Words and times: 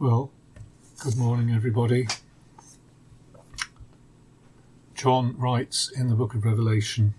Well, 0.00 0.30
good 1.02 1.16
morning, 1.16 1.50
everybody. 1.50 2.06
John 4.94 5.36
writes 5.36 5.90
in 5.90 6.06
the 6.06 6.14
book 6.14 6.34
of 6.34 6.44
Revelation 6.44 7.14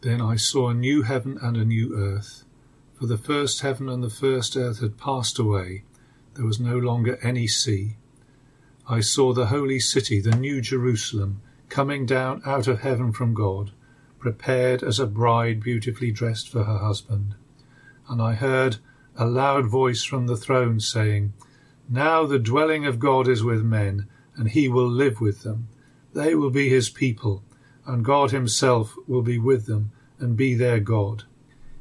Then 0.00 0.22
I 0.22 0.36
saw 0.36 0.70
a 0.70 0.74
new 0.74 1.02
heaven 1.02 1.38
and 1.42 1.58
a 1.58 1.64
new 1.66 1.94
earth, 1.94 2.46
for 2.94 3.04
the 3.04 3.18
first 3.18 3.60
heaven 3.60 3.90
and 3.90 4.02
the 4.02 4.08
first 4.08 4.56
earth 4.56 4.80
had 4.80 4.96
passed 4.96 5.38
away. 5.38 5.82
There 6.36 6.46
was 6.46 6.58
no 6.58 6.78
longer 6.78 7.18
any 7.20 7.46
sea. 7.46 7.96
I 8.88 9.00
saw 9.00 9.34
the 9.34 9.48
holy 9.48 9.78
city, 9.78 10.22
the 10.22 10.34
new 10.34 10.62
Jerusalem, 10.62 11.42
coming 11.68 12.06
down 12.06 12.40
out 12.46 12.66
of 12.66 12.80
heaven 12.80 13.12
from 13.12 13.34
God, 13.34 13.72
prepared 14.18 14.82
as 14.82 14.98
a 14.98 15.06
bride 15.06 15.62
beautifully 15.62 16.12
dressed 16.12 16.48
for 16.48 16.64
her 16.64 16.78
husband. 16.78 17.34
And 18.08 18.22
I 18.22 18.32
heard 18.32 18.78
a 19.16 19.26
loud 19.26 19.66
voice 19.66 20.02
from 20.02 20.26
the 20.26 20.36
throne 20.36 20.80
saying, 20.80 21.32
Now 21.88 22.24
the 22.24 22.38
dwelling 22.38 22.86
of 22.86 22.98
God 22.98 23.28
is 23.28 23.44
with 23.44 23.62
men, 23.62 24.06
and 24.36 24.48
he 24.48 24.68
will 24.68 24.88
live 24.88 25.20
with 25.20 25.42
them. 25.42 25.68
They 26.14 26.34
will 26.34 26.50
be 26.50 26.68
his 26.68 26.88
people, 26.88 27.42
and 27.86 28.04
God 28.04 28.30
himself 28.30 28.94
will 29.06 29.22
be 29.22 29.38
with 29.38 29.66
them 29.66 29.92
and 30.18 30.36
be 30.36 30.54
their 30.54 30.80
God. 30.80 31.24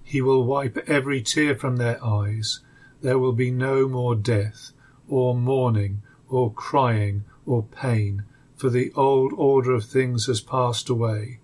He 0.03 0.21
will 0.21 0.43
wipe 0.43 0.77
every 0.89 1.21
tear 1.21 1.55
from 1.55 1.77
their 1.77 2.03
eyes. 2.03 2.59
There 3.01 3.17
will 3.17 3.33
be 3.33 3.51
no 3.51 3.87
more 3.87 4.15
death, 4.15 4.71
or 5.07 5.35
mourning, 5.35 6.01
or 6.27 6.51
crying, 6.51 7.23
or 7.45 7.63
pain, 7.63 8.23
for 8.55 8.69
the 8.69 8.91
old 8.93 9.31
order 9.37 9.73
of 9.73 9.85
things 9.85 10.25
has 10.25 10.41
passed 10.41 10.89
away. 10.89 11.39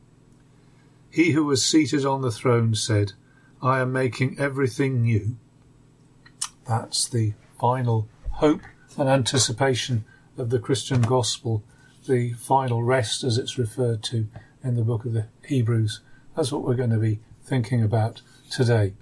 He 1.09 1.31
who 1.31 1.45
was 1.45 1.65
seated 1.65 2.05
on 2.05 2.21
the 2.21 2.31
throne 2.31 2.75
said, 2.75 3.13
I 3.61 3.79
am 3.79 3.91
making 3.91 4.37
everything 4.37 5.01
new. 5.01 5.37
That's 6.67 7.07
the 7.07 7.33
final 7.59 8.09
hope 8.29 8.61
and 8.97 9.07
anticipation 9.07 10.03
of 10.37 10.49
the 10.49 10.59
Christian 10.59 11.01
gospel, 11.01 11.63
the 12.07 12.33
final 12.33 12.83
rest 12.83 13.23
as 13.23 13.37
it's 13.37 13.57
referred 13.57 14.03
to 14.03 14.27
in 14.63 14.75
the 14.75 14.83
book 14.83 15.05
of 15.05 15.13
the 15.13 15.27
Hebrews. 15.45 16.01
That's 16.35 16.51
what 16.51 16.63
we're 16.63 16.75
going 16.75 16.89
to 16.89 16.97
be 16.97 17.19
thinking 17.41 17.83
about 17.83 18.21
today. 18.51 18.93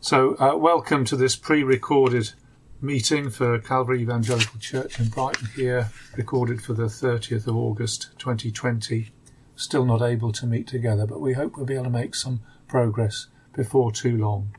So, 0.00 0.36
uh, 0.38 0.56
welcome 0.56 1.04
to 1.06 1.16
this 1.16 1.34
pre 1.34 1.64
recorded 1.64 2.32
meeting 2.80 3.28
for 3.28 3.58
Calvary 3.58 4.02
Evangelical 4.02 4.60
Church 4.60 5.00
in 5.00 5.08
Brighton 5.08 5.48
here, 5.56 5.90
recorded 6.16 6.62
for 6.62 6.72
the 6.72 6.84
30th 6.84 7.48
of 7.48 7.56
August 7.56 8.10
2020. 8.18 9.10
Still 9.56 9.84
not 9.84 10.02
able 10.02 10.30
to 10.32 10.46
meet 10.46 10.68
together, 10.68 11.04
but 11.04 11.20
we 11.20 11.32
hope 11.32 11.56
we'll 11.56 11.66
be 11.66 11.74
able 11.74 11.84
to 11.84 11.90
make 11.90 12.14
some 12.14 12.40
progress 12.68 13.26
before 13.54 13.90
too 13.90 14.16
long. 14.16 14.54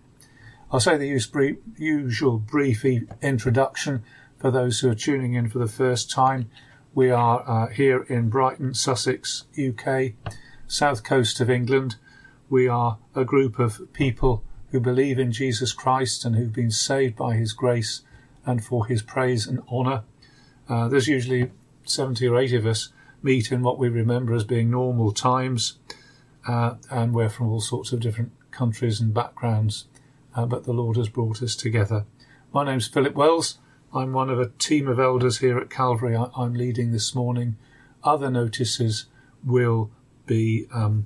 I'll 0.73 0.79
say 0.79 0.97
the 0.97 1.53
usual 1.77 2.39
brief 2.39 2.83
introduction 2.83 4.03
for 4.39 4.49
those 4.49 4.79
who 4.79 4.89
are 4.89 4.95
tuning 4.95 5.35
in 5.35 5.47
for 5.47 5.59
the 5.59 5.67
first 5.67 6.09
time. 6.09 6.49
We 6.95 7.11
are 7.11 7.43
uh, 7.47 7.67
here 7.67 8.01
in 8.09 8.29
Brighton, 8.29 8.73
Sussex, 8.73 9.45
UK, 9.55 10.13
south 10.65 11.03
coast 11.03 11.39
of 11.39 11.47
England. 11.47 11.97
We 12.49 12.67
are 12.67 12.97
a 13.13 13.23
group 13.23 13.59
of 13.59 13.93
people 13.93 14.43
who 14.71 14.79
believe 14.79 15.19
in 15.19 15.31
Jesus 15.31 15.73
Christ 15.73 16.25
and 16.25 16.35
who've 16.35 16.51
been 16.51 16.71
saved 16.71 17.17
by 17.17 17.35
his 17.35 17.53
grace 17.53 18.01
and 18.43 18.65
for 18.65 18.87
his 18.87 19.03
praise 19.03 19.45
and 19.45 19.61
honour. 19.71 20.01
Uh, 20.67 20.87
there's 20.87 21.07
usually 21.07 21.51
70 21.83 22.27
or 22.27 22.39
80 22.39 22.55
of 22.55 22.65
us 22.65 22.89
meet 23.21 23.51
in 23.51 23.61
what 23.61 23.77
we 23.77 23.89
remember 23.89 24.33
as 24.33 24.43
being 24.43 24.71
normal 24.71 25.11
times, 25.11 25.77
uh, 26.47 26.73
and 26.89 27.13
we're 27.13 27.29
from 27.29 27.49
all 27.51 27.61
sorts 27.61 27.91
of 27.91 27.99
different 27.99 28.31
countries 28.49 28.99
and 28.99 29.13
backgrounds 29.13 29.85
uh, 30.35 30.45
but 30.45 30.63
the 30.63 30.73
Lord 30.73 30.97
has 30.97 31.09
brought 31.09 31.41
us 31.41 31.55
together. 31.55 32.05
My 32.53 32.63
name's 32.65 32.87
Philip 32.87 33.15
Wells. 33.15 33.59
I'm 33.93 34.13
one 34.13 34.29
of 34.29 34.39
a 34.39 34.49
team 34.49 34.87
of 34.87 34.99
elders 34.99 35.39
here 35.39 35.57
at 35.57 35.69
Calvary. 35.69 36.15
I, 36.15 36.27
am 36.37 36.53
leading 36.53 36.91
this 36.91 37.13
morning. 37.13 37.57
Other 38.03 38.29
notices 38.29 39.05
will 39.43 39.91
be 40.25 40.67
um, 40.73 41.05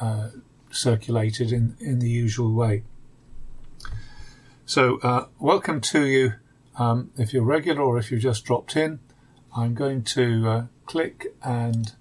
uh, 0.00 0.28
circulated 0.70 1.52
in, 1.52 1.76
in 1.80 1.98
the 1.98 2.10
usual 2.10 2.52
way. 2.52 2.82
So, 4.66 4.98
uh, 4.98 5.26
welcome 5.38 5.80
to 5.80 6.04
you. 6.04 6.34
Um, 6.76 7.10
if 7.16 7.32
you're 7.32 7.42
regular 7.42 7.82
or 7.82 7.98
if 7.98 8.10
you've 8.10 8.22
just 8.22 8.44
dropped 8.44 8.76
in, 8.76 9.00
I'm 9.56 9.74
going 9.74 10.04
to 10.04 10.48
uh, 10.48 10.66
click 10.86 11.34
and 11.42 11.92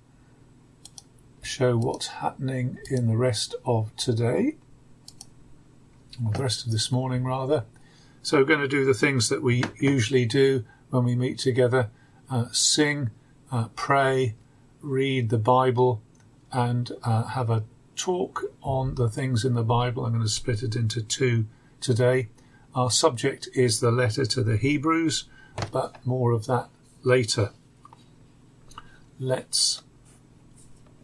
show 1.41 1.78
what's 1.78 2.08
happening 2.08 2.78
in 2.91 3.08
the 3.08 3.18
rest 3.18 3.56
of 3.66 3.96
today 3.96 4.56
or 6.25 6.31
the 6.31 6.44
rest 6.44 6.66
of 6.66 6.72
this 6.72 6.91
morning 6.91 7.24
rather. 7.24 7.66
So 8.22 8.38
we're 8.38 8.46
going 8.46 8.59
to 8.59 8.68
do 8.68 8.85
the 8.85 8.94
things 8.94 9.30
that 9.30 9.41
we 9.41 9.63
usually 9.80 10.25
do 10.25 10.66
when 10.90 11.06
we 11.06 11.16
meet 11.16 11.40
together 11.40 11.90
uh, 12.30 12.46
sing, 12.52 13.09
uh, 13.52 13.69
pray, 13.75 14.35
read 14.81 15.29
the 15.29 15.38
Bible, 15.38 16.02
and 16.52 16.91
uh, 17.03 17.24
have 17.24 17.50
a 17.50 17.63
talk 17.96 18.44
on 18.62 18.96
the 18.96 19.09
things 19.09 19.44
in 19.44 19.53
the 19.53 19.63
Bible. 19.63 20.06
I'm 20.06 20.13
going 20.13 20.24
to 20.24 20.29
split 20.29 20.63
it 20.63 20.75
into 20.75 21.02
two 21.02 21.46
today. 21.81 22.29
Our 22.75 22.91
subject 22.91 23.50
is 23.56 23.79
the 23.79 23.91
letter 23.91 24.25
to 24.25 24.44
the 24.44 24.58
Hebrews, 24.58 25.25
but 25.72 26.06
more 26.06 26.31
of 26.31 26.46
that 26.46 26.69
later. 27.03 27.52
Let's 29.19 29.81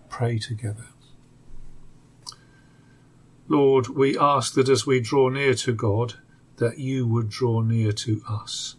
pray 0.09 0.39
together. 0.39 0.85
Lord, 3.47 3.89
we 3.89 4.17
ask 4.17 4.55
that 4.55 4.69
as 4.69 4.87
we 4.87 4.99
draw 4.99 5.29
near 5.29 5.53
to 5.53 5.73
God, 5.73 6.15
that 6.57 6.79
you 6.79 7.05
would 7.05 7.29
draw 7.29 7.61
near 7.61 7.91
to 7.91 8.23
us. 8.27 8.75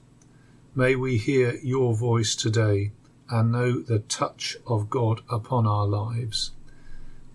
May 0.75 0.97
we 0.97 1.19
hear 1.19 1.55
your 1.63 1.95
voice 1.95 2.35
today 2.35 2.91
and 3.31 3.53
know 3.53 3.81
the 3.81 4.01
touch 4.01 4.57
of 4.67 4.91
God 4.91 5.21
upon 5.31 5.69
our 5.69 5.87
lives. 5.87 6.51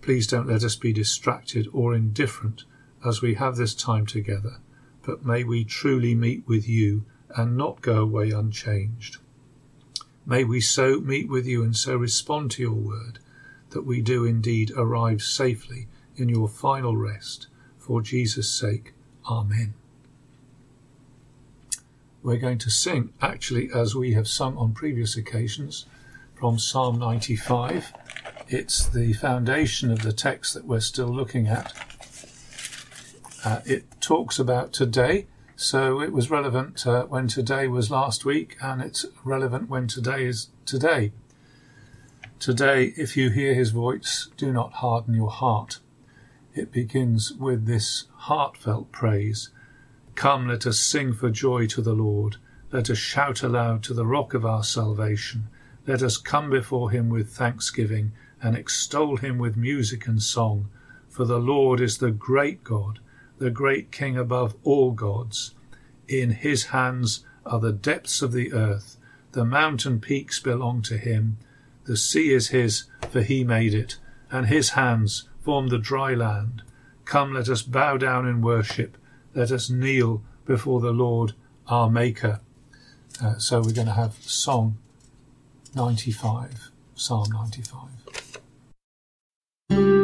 Please 0.02 0.26
don't 0.26 0.46
let 0.46 0.62
us 0.62 0.76
be 0.76 0.92
distracted 0.92 1.68
or 1.72 1.94
indifferent 1.94 2.64
as 3.04 3.22
we 3.22 3.34
have 3.34 3.56
this 3.56 3.74
time 3.74 4.04
together, 4.04 4.58
but 5.02 5.24
may 5.24 5.42
we 5.42 5.64
truly 5.64 6.14
meet 6.14 6.46
with 6.46 6.68
you 6.68 7.04
and 7.34 7.56
not 7.56 7.80
go 7.80 8.02
away 8.02 8.30
unchanged. 8.30 9.16
May 10.26 10.44
we 10.44 10.60
so 10.60 11.00
meet 11.00 11.30
with 11.30 11.46
you 11.46 11.64
and 11.64 11.74
so 11.74 11.96
respond 11.96 12.50
to 12.52 12.62
your 12.62 12.72
word 12.72 13.20
that 13.70 13.86
we 13.86 14.02
do 14.02 14.26
indeed 14.26 14.70
arrive 14.76 15.22
safely 15.22 15.88
in 16.16 16.28
your 16.28 16.48
final 16.48 16.96
rest. 16.96 17.48
For 17.78 18.00
Jesus' 18.00 18.50
sake, 18.50 18.94
Amen. 19.30 19.74
We're 22.22 22.36
going 22.36 22.58
to 22.58 22.70
sing, 22.70 23.12
actually, 23.20 23.70
as 23.72 23.94
we 23.94 24.12
have 24.12 24.28
sung 24.28 24.56
on 24.56 24.72
previous 24.72 25.16
occasions, 25.16 25.86
from 26.34 26.58
Psalm 26.58 26.98
95. 26.98 27.92
It's 28.48 28.86
the 28.88 29.12
foundation 29.12 29.90
of 29.90 30.02
the 30.02 30.12
text 30.12 30.54
that 30.54 30.64
we're 30.64 30.80
still 30.80 31.08
looking 31.08 31.46
at. 31.48 31.72
Uh, 33.44 33.60
it 33.64 33.84
talks 34.00 34.38
about 34.38 34.72
today, 34.72 35.26
so 35.56 36.00
it 36.00 36.12
was 36.12 36.30
relevant 36.30 36.86
uh, 36.86 37.04
when 37.04 37.26
today 37.28 37.66
was 37.66 37.90
last 37.90 38.24
week, 38.24 38.56
and 38.62 38.80
it's 38.80 39.04
relevant 39.24 39.68
when 39.68 39.88
today 39.88 40.24
is 40.24 40.48
today. 40.64 41.12
Today, 42.38 42.92
if 42.96 43.16
you 43.16 43.30
hear 43.30 43.54
his 43.54 43.70
voice, 43.70 44.28
do 44.36 44.52
not 44.52 44.74
harden 44.74 45.14
your 45.14 45.30
heart 45.30 45.78
it 46.54 46.70
begins 46.70 47.32
with 47.32 47.66
this 47.66 48.04
heartfelt 48.14 48.92
praise. 48.92 49.50
Come, 50.14 50.48
let 50.48 50.66
us 50.66 50.78
sing 50.78 51.12
for 51.12 51.30
joy 51.30 51.66
to 51.68 51.80
the 51.80 51.94
Lord. 51.94 52.36
Let 52.70 52.90
us 52.90 52.98
shout 52.98 53.42
aloud 53.42 53.82
to 53.84 53.94
the 53.94 54.06
rock 54.06 54.34
of 54.34 54.44
our 54.44 54.62
salvation. 54.62 55.48
Let 55.86 56.02
us 56.02 56.16
come 56.16 56.50
before 56.50 56.90
him 56.90 57.08
with 57.08 57.30
thanksgiving 57.30 58.12
and 58.42 58.56
extol 58.56 59.16
him 59.16 59.38
with 59.38 59.56
music 59.56 60.06
and 60.06 60.22
song. 60.22 60.68
For 61.08 61.24
the 61.24 61.38
Lord 61.38 61.80
is 61.80 61.98
the 61.98 62.10
great 62.10 62.62
God, 62.64 62.98
the 63.38 63.50
great 63.50 63.90
King 63.90 64.16
above 64.16 64.54
all 64.62 64.92
gods. 64.92 65.54
In 66.08 66.30
his 66.30 66.66
hands 66.66 67.24
are 67.46 67.60
the 67.60 67.72
depths 67.72 68.22
of 68.22 68.32
the 68.32 68.52
earth. 68.52 68.96
The 69.32 69.44
mountain 69.44 70.00
peaks 70.00 70.38
belong 70.40 70.82
to 70.82 70.98
him. 70.98 71.38
The 71.84 71.96
sea 71.96 72.32
is 72.32 72.48
his, 72.48 72.84
for 73.10 73.22
he 73.22 73.44
made 73.44 73.74
it, 73.74 73.98
and 74.30 74.46
his 74.46 74.70
hands 74.70 75.28
form 75.42 75.68
the 75.68 75.78
dry 75.78 76.14
land. 76.14 76.62
Come, 77.04 77.34
let 77.34 77.48
us 77.48 77.62
bow 77.62 77.96
down 77.96 78.26
in 78.26 78.42
worship. 78.42 78.96
Let 79.34 79.50
us 79.50 79.68
kneel 79.68 80.22
before 80.44 80.80
the 80.80 80.92
Lord 80.92 81.32
our 81.66 81.90
Maker. 81.90 82.40
Uh, 83.22 83.38
so 83.38 83.60
we're 83.60 83.72
going 83.72 83.86
to 83.86 83.92
have 83.92 84.14
Song 84.20 84.78
95, 85.74 86.70
Psalm 86.94 87.30
95. 87.30 90.01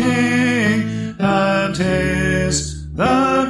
King, 0.00 1.14
and 1.18 1.76
his 1.76 2.90
the 2.92 3.49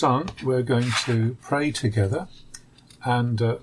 sung, 0.00 0.30
we're 0.42 0.62
going 0.62 0.90
to 1.04 1.36
pray 1.42 1.70
together. 1.70 2.26
And 3.04 3.42
uh, 3.42 3.58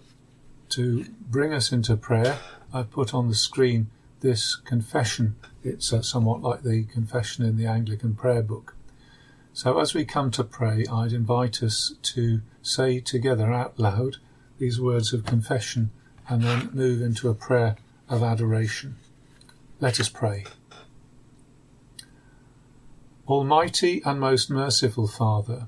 to 0.69 1.05
bring 1.19 1.51
us 1.51 1.71
into 1.71 1.97
prayer, 1.97 2.37
I've 2.71 2.91
put 2.91 3.11
on 3.11 3.27
the 3.27 3.33
screen 3.33 3.87
this 4.19 4.55
confession. 4.55 5.35
It's 5.63 5.91
uh, 5.91 6.03
somewhat 6.03 6.43
like 6.43 6.61
the 6.61 6.83
confession 6.83 7.43
in 7.43 7.57
the 7.57 7.65
Anglican 7.65 8.13
prayer 8.13 8.43
book. 8.43 8.75
So, 9.51 9.79
as 9.79 9.95
we 9.95 10.05
come 10.05 10.29
to 10.31 10.43
pray, 10.43 10.85
I'd 10.85 11.11
invite 11.11 11.63
us 11.63 11.95
to 12.13 12.41
say 12.61 12.99
together 12.99 13.51
out 13.51 13.79
loud 13.79 14.17
these 14.59 14.79
words 14.79 15.13
of 15.13 15.25
confession 15.25 15.89
and 16.29 16.43
then 16.43 16.69
move 16.71 17.01
into 17.01 17.29
a 17.29 17.33
prayer 17.33 17.77
of 18.07 18.21
adoration. 18.21 18.97
Let 19.79 19.99
us 19.99 20.09
pray. 20.09 20.45
Almighty 23.27 24.03
and 24.05 24.19
most 24.19 24.51
merciful 24.51 25.07
Father, 25.07 25.65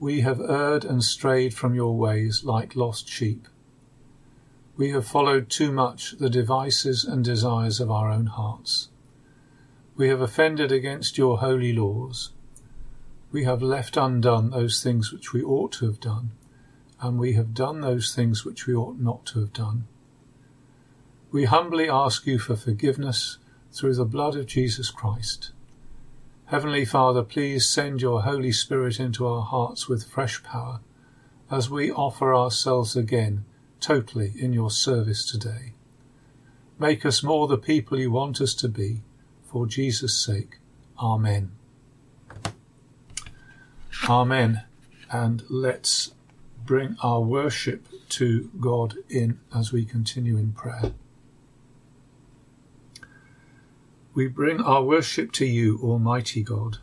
we 0.00 0.20
have 0.20 0.40
erred 0.40 0.84
and 0.84 1.02
strayed 1.02 1.52
from 1.52 1.74
your 1.74 1.96
ways 1.96 2.44
like 2.44 2.76
lost 2.76 3.08
sheep. 3.08 3.48
We 4.76 4.90
have 4.90 5.06
followed 5.06 5.50
too 5.50 5.72
much 5.72 6.12
the 6.18 6.30
devices 6.30 7.04
and 7.04 7.24
desires 7.24 7.80
of 7.80 7.90
our 7.90 8.08
own 8.08 8.26
hearts. 8.26 8.90
We 9.96 10.08
have 10.08 10.20
offended 10.20 10.70
against 10.70 11.18
your 11.18 11.38
holy 11.38 11.72
laws. 11.72 12.30
We 13.32 13.42
have 13.42 13.60
left 13.60 13.96
undone 13.96 14.50
those 14.50 14.80
things 14.80 15.12
which 15.12 15.32
we 15.32 15.42
ought 15.42 15.72
to 15.72 15.86
have 15.86 15.98
done, 15.98 16.30
and 17.00 17.18
we 17.18 17.32
have 17.32 17.52
done 17.52 17.80
those 17.80 18.14
things 18.14 18.44
which 18.44 18.68
we 18.68 18.74
ought 18.74 19.00
not 19.00 19.26
to 19.26 19.40
have 19.40 19.52
done. 19.52 19.88
We 21.32 21.44
humbly 21.46 21.90
ask 21.90 22.24
you 22.24 22.38
for 22.38 22.54
forgiveness 22.54 23.38
through 23.72 23.96
the 23.96 24.04
blood 24.04 24.36
of 24.36 24.46
Jesus 24.46 24.90
Christ. 24.90 25.50
Heavenly 26.48 26.86
Father, 26.86 27.22
please 27.22 27.68
send 27.68 28.00
your 28.00 28.22
Holy 28.22 28.52
Spirit 28.52 28.98
into 28.98 29.26
our 29.26 29.42
hearts 29.42 29.86
with 29.86 30.08
fresh 30.08 30.42
power 30.42 30.80
as 31.50 31.68
we 31.68 31.92
offer 31.92 32.34
ourselves 32.34 32.96
again 32.96 33.44
totally 33.80 34.32
in 34.34 34.54
your 34.54 34.70
service 34.70 35.30
today. 35.30 35.74
Make 36.78 37.04
us 37.04 37.22
more 37.22 37.48
the 37.48 37.58
people 37.58 38.00
you 38.00 38.10
want 38.10 38.40
us 38.40 38.54
to 38.54 38.68
be, 38.68 39.02
for 39.44 39.66
Jesus' 39.66 40.18
sake. 40.24 40.56
Amen. 40.98 41.52
Amen. 44.08 44.62
And 45.12 45.42
let's 45.50 46.14
bring 46.64 46.96
our 47.02 47.20
worship 47.20 47.86
to 48.08 48.50
God 48.58 48.94
in 49.10 49.38
as 49.54 49.70
we 49.70 49.84
continue 49.84 50.38
in 50.38 50.52
prayer. 50.52 50.92
We 54.18 54.26
bring 54.26 54.60
our 54.60 54.82
worship 54.82 55.30
to 55.34 55.46
you, 55.46 55.78
Almighty 55.80 56.42
God. 56.42 56.78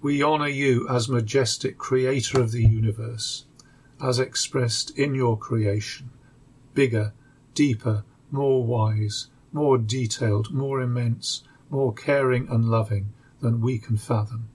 We 0.00 0.22
honour 0.22 0.46
you 0.46 0.88
as 0.88 1.08
majestic 1.08 1.76
Creator 1.76 2.40
of 2.40 2.52
the 2.52 2.62
universe, 2.62 3.46
as 4.00 4.20
expressed 4.20 4.96
in 4.96 5.16
your 5.16 5.36
creation, 5.36 6.10
bigger, 6.72 7.12
deeper, 7.54 8.04
more 8.30 8.64
wise, 8.64 9.26
more 9.52 9.76
detailed, 9.76 10.52
more 10.52 10.80
immense, 10.80 11.42
more 11.68 11.92
caring 11.92 12.46
and 12.48 12.70
loving 12.70 13.12
than 13.40 13.60
we 13.60 13.80
can 13.80 13.96
fathom. 13.96 14.48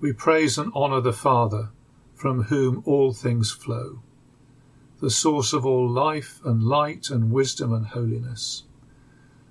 We 0.00 0.12
praise 0.12 0.58
and 0.58 0.72
honour 0.72 1.02
the 1.02 1.12
Father, 1.12 1.68
from 2.16 2.46
whom 2.50 2.82
all 2.84 3.12
things 3.12 3.52
flow, 3.52 4.00
the 4.98 5.08
source 5.08 5.52
of 5.52 5.64
all 5.64 5.88
life 5.88 6.40
and 6.44 6.64
light 6.64 7.10
and 7.10 7.30
wisdom 7.30 7.72
and 7.72 7.86
holiness. 7.86 8.64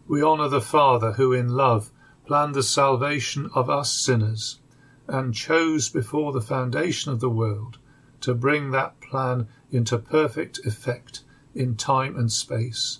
We 0.08 0.24
honour 0.24 0.48
the 0.48 0.62
Father 0.62 1.13
who 1.13 1.34
in 1.34 1.50
love 1.50 1.91
planned 2.25 2.55
the 2.55 2.63
salvation 2.63 3.50
of 3.53 3.70
us 3.70 3.91
sinners 3.91 4.60
and 5.08 5.34
chose 5.34 5.89
before 5.89 6.31
the 6.31 6.41
foundation 6.41 7.12
of 7.12 7.20
the 7.20 7.29
world 7.29 7.77
to 8.22 8.34
bring 8.34 8.72
that 8.72 9.00
plan 9.01 9.48
into 9.72 9.98
perfect 9.98 10.60
effect 10.65 11.24
in 11.53 11.75
time 11.75 12.15
and 12.15 12.31
space. 12.31 13.00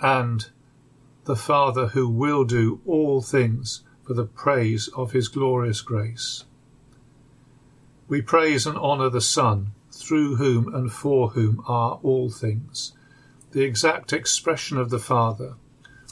And 0.00 0.50
the 1.24 1.36
Father 1.36 1.88
who 1.88 2.08
will 2.08 2.44
do 2.44 2.80
all 2.86 3.20
things 3.20 3.82
for 4.06 4.14
the 4.14 4.24
praise 4.24 4.88
of 4.88 5.12
his 5.12 5.28
glorious 5.28 5.80
grace. 5.80 6.44
We 8.08 8.22
praise 8.22 8.66
and 8.66 8.78
honour 8.78 9.10
the 9.10 9.20
Son, 9.20 9.72
through 9.90 10.36
whom 10.36 10.72
and 10.72 10.92
for 10.92 11.30
whom 11.30 11.62
are 11.66 11.98
all 12.02 12.30
things, 12.30 12.92
the 13.56 13.64
exact 13.64 14.12
expression 14.12 14.76
of 14.76 14.90
the 14.90 14.98
Father, 14.98 15.54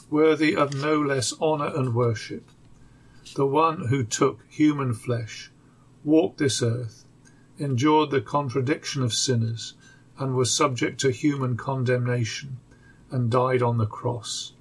worthy 0.09 0.55
of 0.55 0.73
no 0.73 0.99
less 0.99 1.31
honour 1.39 1.71
and 1.75 1.93
worship, 1.93 2.49
the 3.35 3.45
one 3.45 3.89
who 3.89 4.03
took 4.03 4.39
human 4.49 4.95
flesh, 4.95 5.51
walked 6.03 6.39
this 6.39 6.63
earth, 6.63 7.05
endured 7.59 8.09
the 8.09 8.19
contradiction 8.19 9.03
of 9.03 9.13
sinners, 9.13 9.75
and 10.17 10.35
was 10.35 10.51
subject 10.51 10.99
to 10.99 11.11
human 11.11 11.55
condemnation, 11.55 12.57
and 13.11 13.29
died 13.29 13.61
on 13.61 13.77
the 13.77 13.85
cross. 13.85 14.53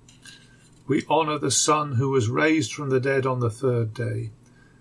We 0.87 1.07
honour 1.09 1.39
the 1.39 1.51
Son 1.51 1.93
who 1.93 2.11
was 2.11 2.29
raised 2.29 2.75
from 2.75 2.91
the 2.91 3.01
dead 3.01 3.25
on 3.25 3.41
the 3.41 3.49
third 3.49 3.95
day, 3.95 4.31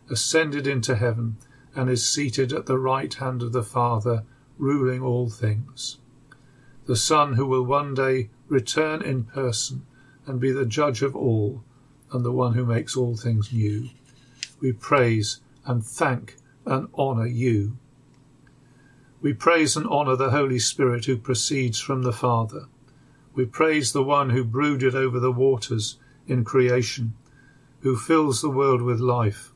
ascended 0.09 0.67
into 0.67 0.97
heaven, 0.97 1.37
and 1.73 1.89
is 1.89 2.05
seated 2.05 2.51
at 2.51 2.65
the 2.65 2.77
right 2.77 3.13
hand 3.13 3.41
of 3.41 3.53
the 3.53 3.63
Father, 3.63 4.25
ruling 4.57 5.01
all 5.01 5.29
things. 5.29 5.99
The 6.85 6.95
Son 6.95 7.33
who 7.33 7.45
will 7.45 7.63
one 7.63 7.93
day 7.93 8.29
return 8.47 9.01
in 9.01 9.23
person 9.23 9.85
and 10.25 10.39
be 10.39 10.51
the 10.51 10.65
judge 10.65 11.01
of 11.01 11.15
all, 11.15 11.63
and 12.11 12.25
the 12.25 12.31
one 12.31 12.53
who 12.53 12.65
makes 12.65 12.95
all 12.95 13.15
things 13.15 13.51
new. 13.53 13.89
We 14.59 14.71
praise 14.73 15.39
and 15.65 15.85
thank 15.85 16.37
and 16.65 16.87
honour 16.97 17.27
you. 17.27 17.77
We 19.21 19.33
praise 19.33 19.77
and 19.77 19.87
honour 19.87 20.17
the 20.17 20.31
Holy 20.31 20.59
Spirit 20.59 21.05
who 21.05 21.17
proceeds 21.17 21.79
from 21.79 22.03
the 22.03 22.11
Father. 22.11 22.67
We 23.33 23.45
praise 23.45 23.93
the 23.93 24.03
one 24.03 24.31
who 24.31 24.43
brooded 24.43 24.93
over 24.93 25.19
the 25.19 25.31
waters 25.31 25.97
in 26.27 26.43
creation, 26.43 27.13
who 27.79 27.97
fills 27.97 28.41
the 28.41 28.49
world 28.49 28.81
with 28.81 28.99
life, 28.99 29.51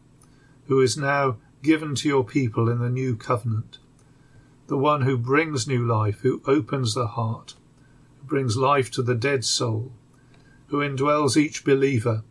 who 0.67 0.79
is 0.79 0.97
now 0.97 1.37
given 1.61 1.95
to 1.95 2.07
your 2.07 2.23
people 2.23 2.69
in 2.69 2.79
the 2.79 2.89
new 2.89 3.15
covenant, 3.15 3.79
the 4.67 4.77
one 4.77 5.01
who 5.01 5.17
brings 5.17 5.67
new 5.67 5.85
life, 5.85 6.19
who 6.19 6.41
opens 6.45 6.93
the 6.93 7.07
heart, 7.07 7.55
who 8.19 8.27
brings 8.27 8.57
life 8.57 8.91
to 8.91 9.01
the 9.01 9.15
dead 9.15 9.43
soul, 9.45 9.91
who 10.67 10.77
indwells 10.77 11.37
each 11.37 11.63
believer, 11.63 12.23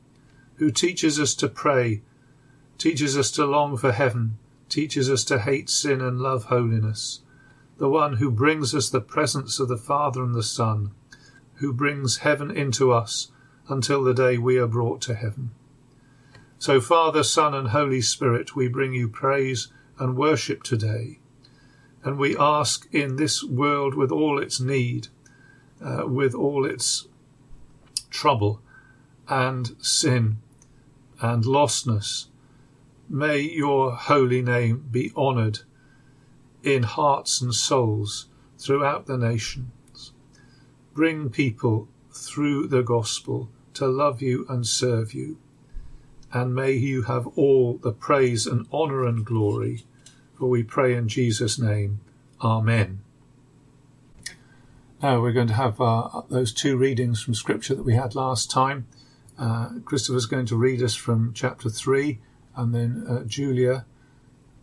who 0.56 0.70
teaches 0.70 1.18
us 1.18 1.34
to 1.34 1.48
pray, 1.48 2.02
teaches 2.78 3.16
us 3.16 3.30
to 3.30 3.46
long 3.46 3.76
for 3.76 3.92
heaven, 3.92 4.36
teaches 4.68 5.10
us 5.10 5.24
to 5.24 5.38
hate 5.38 5.70
sin 5.70 6.00
and 6.00 6.20
love 6.20 6.44
holiness, 6.44 7.20
the 7.78 7.88
one 7.88 8.14
who 8.14 8.30
brings 8.30 8.74
us 8.74 8.90
the 8.90 9.00
presence 9.00 9.58
of 9.58 9.68
the 9.68 9.76
Father 9.76 10.22
and 10.22 10.34
the 10.34 10.42
Son, 10.42 10.90
who 11.56 11.72
brings 11.72 12.18
heaven 12.18 12.50
into 12.50 12.92
us 12.92 13.30
until 13.68 14.04
the 14.04 14.14
day 14.14 14.36
we 14.36 14.58
are 14.58 14.66
brought 14.66 15.00
to 15.02 15.14
heaven. 15.14 15.50
So, 16.58 16.80
Father, 16.80 17.22
Son, 17.22 17.54
and 17.54 17.68
Holy 17.68 18.00
Spirit, 18.00 18.56
we 18.56 18.68
bring 18.68 18.94
you 18.94 19.08
praise 19.08 19.68
and 19.98 20.16
worship 20.16 20.62
today. 20.62 21.18
And 22.06 22.18
we 22.18 22.36
ask 22.36 22.86
in 22.94 23.16
this 23.16 23.42
world 23.42 23.96
with 23.96 24.12
all 24.12 24.40
its 24.40 24.60
need, 24.60 25.08
uh, 25.82 26.04
with 26.06 26.36
all 26.36 26.64
its 26.64 27.08
trouble 28.10 28.62
and 29.28 29.74
sin 29.80 30.36
and 31.20 31.42
lostness, 31.42 32.26
may 33.08 33.40
your 33.40 33.90
holy 33.96 34.40
name 34.40 34.86
be 34.88 35.12
honoured 35.16 35.62
in 36.62 36.84
hearts 36.84 37.40
and 37.40 37.52
souls 37.52 38.28
throughout 38.56 39.06
the 39.06 39.18
nations. 39.18 40.12
Bring 40.94 41.28
people 41.28 41.88
through 42.12 42.68
the 42.68 42.82
gospel 42.82 43.48
to 43.74 43.88
love 43.88 44.22
you 44.22 44.46
and 44.48 44.64
serve 44.64 45.12
you. 45.12 45.38
And 46.32 46.54
may 46.54 46.70
you 46.70 47.02
have 47.02 47.26
all 47.36 47.78
the 47.78 47.90
praise 47.90 48.46
and 48.46 48.64
honour 48.72 49.04
and 49.04 49.24
glory. 49.24 49.86
For 50.38 50.48
we 50.48 50.62
pray 50.62 50.94
in 50.94 51.08
Jesus' 51.08 51.58
name. 51.58 52.00
Amen. 52.42 53.00
Now 55.02 55.20
we're 55.20 55.32
going 55.32 55.48
to 55.48 55.54
have 55.54 55.80
uh, 55.80 56.22
those 56.28 56.52
two 56.52 56.76
readings 56.76 57.22
from 57.22 57.34
Scripture 57.34 57.74
that 57.74 57.84
we 57.84 57.94
had 57.94 58.14
last 58.14 58.50
time. 58.50 58.86
Uh, 59.38 59.70
Christopher's 59.84 60.26
going 60.26 60.46
to 60.46 60.56
read 60.56 60.82
us 60.82 60.94
from 60.94 61.32
chapter 61.34 61.68
3, 61.68 62.18
and 62.54 62.74
then 62.74 63.06
uh, 63.08 63.24
Julia 63.24 63.84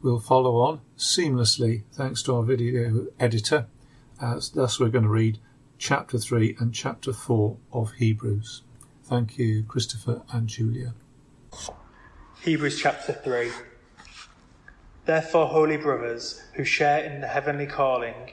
will 0.01 0.19
follow 0.19 0.57
on 0.57 0.81
seamlessly 0.97 1.83
thanks 1.93 2.21
to 2.23 2.35
our 2.35 2.43
video 2.43 3.07
editor. 3.19 3.67
thus, 4.19 4.79
we're 4.79 4.89
going 4.89 5.03
to 5.03 5.09
read 5.09 5.39
chapter 5.77 6.17
3 6.17 6.57
and 6.59 6.73
chapter 6.73 7.13
4 7.13 7.57
of 7.71 7.93
Hebrews. 7.93 8.61
Thank 9.03 9.37
you, 9.37 9.63
Christopher 9.63 10.21
and 10.31 10.47
Julia. 10.47 10.93
Hebrews 12.41 12.79
chapter 12.79 13.13
3. 13.13 13.51
Therefore, 15.05 15.47
holy 15.47 15.75
brothers 15.75 16.41
who 16.53 16.63
share 16.63 17.03
in 17.03 17.19
the 17.19 17.27
heavenly 17.27 17.67
calling, 17.67 18.31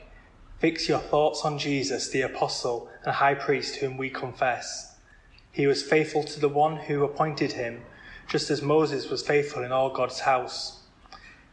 fix 0.61 0.89
your 0.89 1.01
thoughts 1.01 1.45
on 1.45 1.59
Jesus, 1.59 2.09
the 2.09 2.23
apostle 2.23 2.89
and 3.05 3.15
high 3.15 3.35
priest 3.35 3.77
whom 3.77 3.97
we 3.97 4.09
confess. 4.09 4.95
He 5.51 5.67
was 5.67 5.83
faithful 5.83 6.23
to 6.23 6.39
the 6.39 6.49
one 6.49 6.77
who 6.77 7.03
appointed 7.03 7.53
him, 7.53 7.83
just 8.29 8.51
as 8.51 8.63
Moses 8.63 9.11
was 9.11 9.27
faithful 9.27 9.65
in 9.65 9.73
all 9.73 9.91
God's 9.91 10.21
house. 10.21 10.85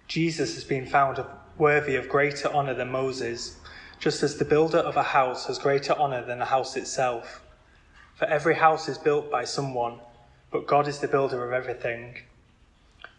Jesus 0.08 0.54
has 0.54 0.64
been 0.64 0.86
found 0.86 1.24
worthy 1.58 1.96
of 1.96 2.08
greater 2.08 2.48
honour 2.50 2.76
than 2.76 2.92
Moses, 2.92 3.58
just 4.00 4.22
as 4.22 4.38
the 4.38 4.46
builder 4.46 4.78
of 4.78 4.98
a 4.98 5.04
house 5.04 5.48
has 5.48 5.58
greater 5.58 5.94
honour 5.94 6.24
than 6.24 6.38
the 6.38 6.46
house 6.46 6.76
itself. 6.76 7.42
For 8.14 8.26
every 8.26 8.56
house 8.56 8.88
is 8.88 9.00
built 9.00 9.32
by 9.32 9.46
someone, 9.46 10.00
but 10.52 10.68
God 10.68 10.88
is 10.88 11.00
the 11.00 11.08
builder 11.08 11.44
of 11.44 11.54
everything. 11.54 12.18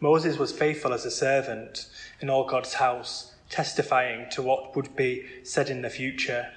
Moses 0.00 0.38
was 0.38 0.52
faithful 0.52 0.92
as 0.92 1.04
a 1.04 1.10
servant 1.10 1.88
in 2.20 2.30
all 2.30 2.46
God's 2.46 2.74
house, 2.74 3.34
testifying 3.50 4.30
to 4.30 4.42
what 4.42 4.76
would 4.76 4.94
be 4.94 5.24
said 5.42 5.70
in 5.70 5.82
the 5.82 5.90
future. 5.90 6.48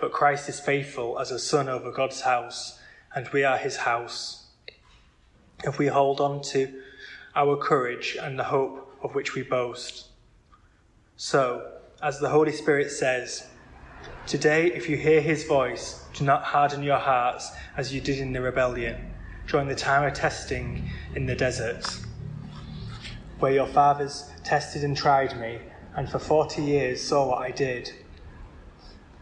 But 0.00 0.12
Christ 0.12 0.48
is 0.48 0.60
faithful 0.60 1.18
as 1.18 1.30
a 1.30 1.38
son 1.38 1.68
over 1.68 1.90
God's 1.90 2.22
house, 2.22 2.80
and 3.14 3.28
we 3.28 3.44
are 3.44 3.58
his 3.58 3.76
house. 3.76 4.46
If 5.64 5.78
we 5.78 5.88
hold 5.88 6.20
on 6.20 6.42
to 6.52 6.82
our 7.34 7.56
courage 7.56 8.16
and 8.20 8.38
the 8.38 8.44
hope 8.44 8.96
of 9.02 9.14
which 9.14 9.34
we 9.34 9.42
boast. 9.42 10.06
So, 11.16 11.70
as 12.02 12.18
the 12.18 12.30
Holy 12.30 12.52
Spirit 12.52 12.90
says, 12.90 13.46
Today, 14.26 14.66
if 14.72 14.88
you 14.88 14.96
hear 14.96 15.20
his 15.20 15.44
voice, 15.44 16.04
do 16.14 16.24
not 16.24 16.42
harden 16.44 16.82
your 16.82 16.98
hearts 16.98 17.52
as 17.76 17.92
you 17.92 18.00
did 18.00 18.18
in 18.18 18.32
the 18.32 18.40
rebellion 18.40 19.12
during 19.46 19.68
the 19.68 19.74
time 19.74 20.06
of 20.06 20.14
testing 20.14 20.88
in 21.14 21.26
the 21.26 21.34
desert, 21.34 21.86
where 23.38 23.52
your 23.52 23.66
fathers 23.66 24.30
tested 24.44 24.82
and 24.82 24.96
tried 24.96 25.38
me, 25.38 25.58
and 25.96 26.08
for 26.08 26.18
forty 26.18 26.62
years 26.62 27.02
saw 27.02 27.28
what 27.28 27.42
I 27.42 27.50
did. 27.50 27.92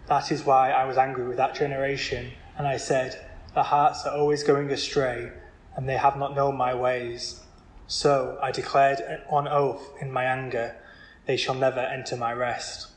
That 0.06 0.30
is 0.30 0.44
why 0.44 0.70
I 0.70 0.84
was 0.84 0.98
angry 0.98 1.26
with 1.26 1.36
that 1.38 1.54
generation, 1.54 2.32
and 2.58 2.66
I 2.66 2.76
said, 2.76 3.18
The 3.54 3.62
hearts 3.62 4.04
are 4.04 4.16
always 4.16 4.42
going 4.42 4.70
astray, 4.70 5.32
and 5.76 5.88
they 5.88 5.96
have 5.96 6.16
not 6.16 6.34
known 6.36 6.56
my 6.56 6.74
ways. 6.74 7.40
So 7.86 8.38
I 8.42 8.50
declared 8.50 9.22
on 9.28 9.48
oath 9.48 9.90
in 10.00 10.12
my 10.12 10.24
anger, 10.24 10.76
They 11.26 11.36
shall 11.36 11.54
never 11.54 11.80
enter 11.80 12.16
my 12.16 12.32
rest. 12.32 12.88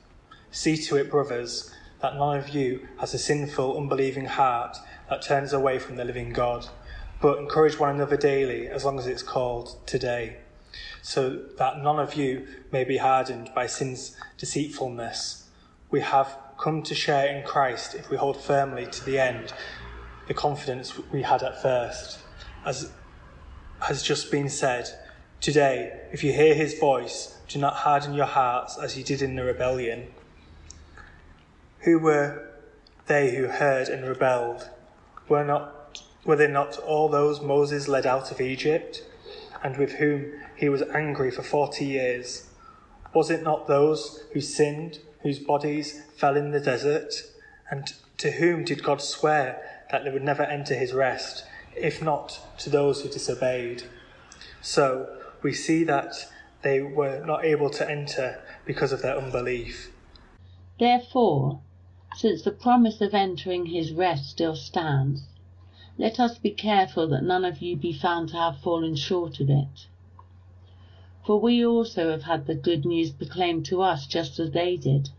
See 0.52 0.78
to 0.78 0.98
it, 0.98 1.10
brothers 1.10 1.74
that 2.02 2.16
none 2.16 2.38
of 2.38 2.50
you 2.50 2.88
has 3.00 3.14
a 3.14 3.18
sinful, 3.18 3.78
unbelieving 3.78 4.26
heart 4.26 4.78
that 5.10 5.22
turns 5.22 5.54
away 5.54 5.80
from 5.80 5.96
the 5.96 6.06
living 6.06 6.32
God, 6.32 6.68
but 7.22 7.40
encourage 7.40 7.80
one 7.80 7.96
another 7.96 8.18
daily 8.18 8.68
as 8.68 8.86
long 8.86 9.00
as 9.00 9.08
it's 9.08 9.24
called 9.24 9.76
today, 9.88 10.38
so 11.08 11.40
that 11.58 11.82
none 11.82 12.00
of 12.00 12.16
you 12.16 12.46
may 12.70 12.84
be 12.84 12.98
hardened 12.98 13.50
by 13.56 13.66
sin's 13.66 14.18
deceitfulness. 14.38 15.48
We 15.90 16.02
have 16.02 16.38
come 16.60 16.84
to 16.84 16.94
share 16.94 17.34
in 17.34 17.46
Christ 17.46 17.96
if 17.96 18.10
we 18.10 18.18
hold 18.18 18.36
firmly 18.36 18.88
to 18.88 19.06
the 19.06 19.18
end 19.18 19.54
the 20.28 20.34
confidence 20.34 21.00
we 21.14 21.22
had 21.22 21.44
at 21.44 21.62
first. 21.62 22.20
As 22.66 22.92
has 23.80 24.04
just 24.04 24.30
been 24.32 24.50
said, 24.50 24.90
today, 25.40 25.98
if 26.12 26.26
you 26.26 26.34
hear 26.34 26.54
his 26.54 26.78
voice, 26.78 27.38
do 27.48 27.58
not 27.58 27.76
harden 27.76 28.14
your 28.14 28.26
hearts 28.26 28.78
as 28.78 28.98
you 28.98 29.04
did 29.06 29.22
in 29.22 29.38
the 29.38 29.46
rebellion. 29.46 30.08
Who 31.86 32.00
were 32.00 32.50
they 33.06 33.34
who 33.34 33.48
heard 33.48 33.88
and 33.88 34.06
rebelled? 34.06 34.70
Were, 35.30 35.46
not, 35.46 36.04
were 36.26 36.36
they 36.36 36.50
not 36.50 36.78
all 36.80 37.08
those 37.08 37.40
Moses 37.40 37.88
led 37.88 38.06
out 38.06 38.30
of 38.30 38.42
Egypt, 38.42 39.04
and 39.64 39.78
with 39.78 39.94
whom 39.94 40.34
he 40.58 40.70
was 40.70 40.82
angry 40.82 41.32
for 41.32 41.44
forty 41.44 41.86
years? 41.86 42.50
Was 43.14 43.30
it 43.30 43.44
not 43.44 43.68
those 43.68 44.24
who 44.34 44.42
sinned, 44.42 45.00
whose 45.22 45.40
bodies 45.40 46.02
fell 46.16 46.36
in 46.36 46.52
the 46.52 46.60
desert? 46.60 47.14
And 47.70 47.94
to 48.18 48.32
whom 48.32 48.64
did 48.64 48.84
God 48.84 49.02
swear 49.02 49.62
that 49.92 50.04
they 50.04 50.10
would 50.10 50.24
never 50.24 50.44
enter 50.44 50.76
his 50.76 50.94
rest, 50.94 51.46
if 51.76 52.02
not 52.02 52.40
to 52.60 52.70
those 52.70 53.02
who 53.02 53.10
disobeyed? 53.10 53.84
So 54.62 55.16
we 55.42 55.54
see 55.54 55.84
that 55.84 56.14
they 56.64 56.82
were 56.82 57.24
not 57.26 57.46
able 57.46 57.70
to 57.70 57.90
enter 57.90 58.42
because 58.66 58.92
of 58.92 59.02
their 59.02 59.18
unbelief. 59.18 59.92
Therefore, 60.80 61.62
since 62.16 62.42
the 62.42 62.52
promise 62.52 63.00
of 63.00 63.14
entering 63.14 63.68
his 63.68 63.94
rest 63.94 64.30
still 64.30 64.56
stands, 64.56 65.22
Let 66.00 66.20
us 66.20 66.38
be 66.38 66.52
careful 66.52 67.08
that 67.10 67.24
none 67.24 67.46
of 67.46 67.62
you 67.62 67.76
be 67.76 67.94
found 67.94 68.30
to 68.30 68.38
have 68.38 68.60
fallen 68.60 68.96
short 68.96 69.40
of 69.40 69.50
it. 69.50 69.88
For 71.28 71.42
we 71.42 71.66
also 71.66 72.12
have 72.12 72.24
had 72.24 72.48
the 72.48 72.56
good 72.56 72.86
news 72.86 73.12
proclaimed 73.12 73.66
to 73.66 73.82
us 73.82 74.08
just 74.08 74.40
as 74.40 74.52
they 74.52 74.78
did. 74.78 75.10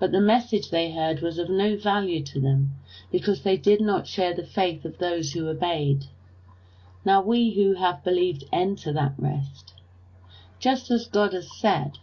But 0.00 0.10
the 0.10 0.20
message 0.20 0.70
they 0.70 0.90
heard 0.90 1.20
was 1.20 1.38
of 1.38 1.48
no 1.48 1.76
value 1.76 2.24
to 2.24 2.40
them, 2.40 2.72
because 3.12 3.42
they 3.42 3.56
did 3.56 3.80
not 3.80 4.08
share 4.08 4.34
the 4.34 4.44
faith 4.44 4.84
of 4.84 4.98
those 4.98 5.30
who 5.30 5.46
obeyed. 5.46 6.06
Now 7.04 7.22
we 7.22 7.52
who 7.52 7.74
have 7.74 8.02
believed 8.02 8.46
enter 8.52 8.92
that 8.94 9.14
rest. 9.16 9.74
Just 10.58 10.90
as 10.90 11.06
God 11.06 11.34
has 11.34 11.56
said, 11.56 11.98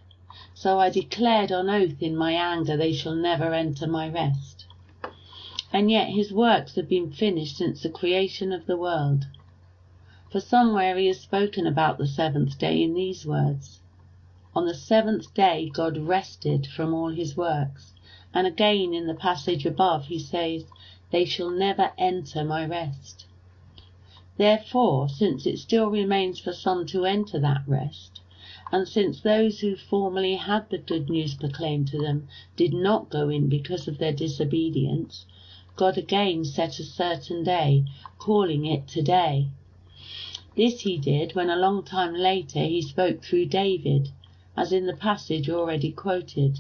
so 0.54 0.80
I 0.80 0.90
declared 0.90 1.52
on 1.52 1.70
oath 1.70 2.02
in 2.02 2.16
my 2.16 2.32
anger, 2.32 2.78
they 2.78 2.94
shall 2.94 3.16
never 3.16 3.54
enter 3.54 3.86
my 3.86 4.08
rest. 4.08 4.66
And 5.74 5.92
yet 5.92 6.08
his 6.08 6.32
works 6.32 6.76
have 6.76 6.88
been 6.88 7.12
finished 7.12 7.58
since 7.58 7.84
the 7.84 7.90
creation 7.90 8.54
of 8.54 8.66
the 8.66 8.78
world. 8.78 9.26
For 10.34 10.40
somewhere 10.40 10.98
he 10.98 11.06
has 11.10 11.20
spoken 11.20 11.68
about 11.68 12.00
the 12.00 12.08
seventh 12.08 12.58
day 12.58 12.82
in 12.82 12.96
these 12.96 13.24
words 13.24 13.82
On 14.56 14.66
the 14.66 14.74
seventh 14.74 15.32
day 15.36 15.70
God 15.72 15.96
rested 15.96 16.66
from 16.66 16.92
all 16.92 17.10
his 17.10 17.38
works. 17.38 17.94
And 18.34 18.48
again 18.48 18.96
in 18.96 19.06
the 19.06 19.14
passage 19.14 19.64
above 19.64 20.08
he 20.08 20.18
says, 20.18 20.72
They 21.12 21.24
shall 21.24 21.52
never 21.52 21.92
enter 22.00 22.44
my 22.44 22.66
rest. 22.66 23.28
Therefore, 24.36 25.08
since 25.08 25.46
it 25.46 25.60
still 25.60 25.92
remains 25.92 26.40
for 26.40 26.52
some 26.52 26.88
to 26.88 27.06
enter 27.06 27.38
that 27.38 27.62
rest, 27.68 28.20
and 28.72 28.88
since 28.88 29.22
those 29.22 29.60
who 29.60 29.76
formerly 29.76 30.38
had 30.38 30.68
the 30.72 30.80
good 30.80 31.12
news 31.12 31.36
proclaimed 31.36 31.90
to 31.90 32.00
them 32.00 32.28
did 32.56 32.74
not 32.74 33.12
go 33.12 33.30
in 33.30 33.50
because 33.50 33.88
of 33.88 34.00
their 34.00 34.14
disobedience, 34.14 35.28
God 35.76 35.96
again 35.96 36.44
set 36.44 36.80
a 36.80 36.84
certain 36.84 37.44
day, 37.44 37.86
calling 38.18 38.66
it 38.66 38.88
today. 38.88 39.50
This 40.56 40.82
he 40.82 41.00
did 41.00 41.34
when 41.34 41.50
a 41.50 41.56
long 41.56 41.82
time 41.84 42.14
later 42.14 42.60
he 42.60 42.82
spoke 42.82 43.24
through 43.24 43.48
David, 43.48 44.10
as 44.56 44.72
in 44.72 44.86
the 44.86 44.96
passage 44.96 45.50
already 45.50 45.92
quoted. 45.92 46.60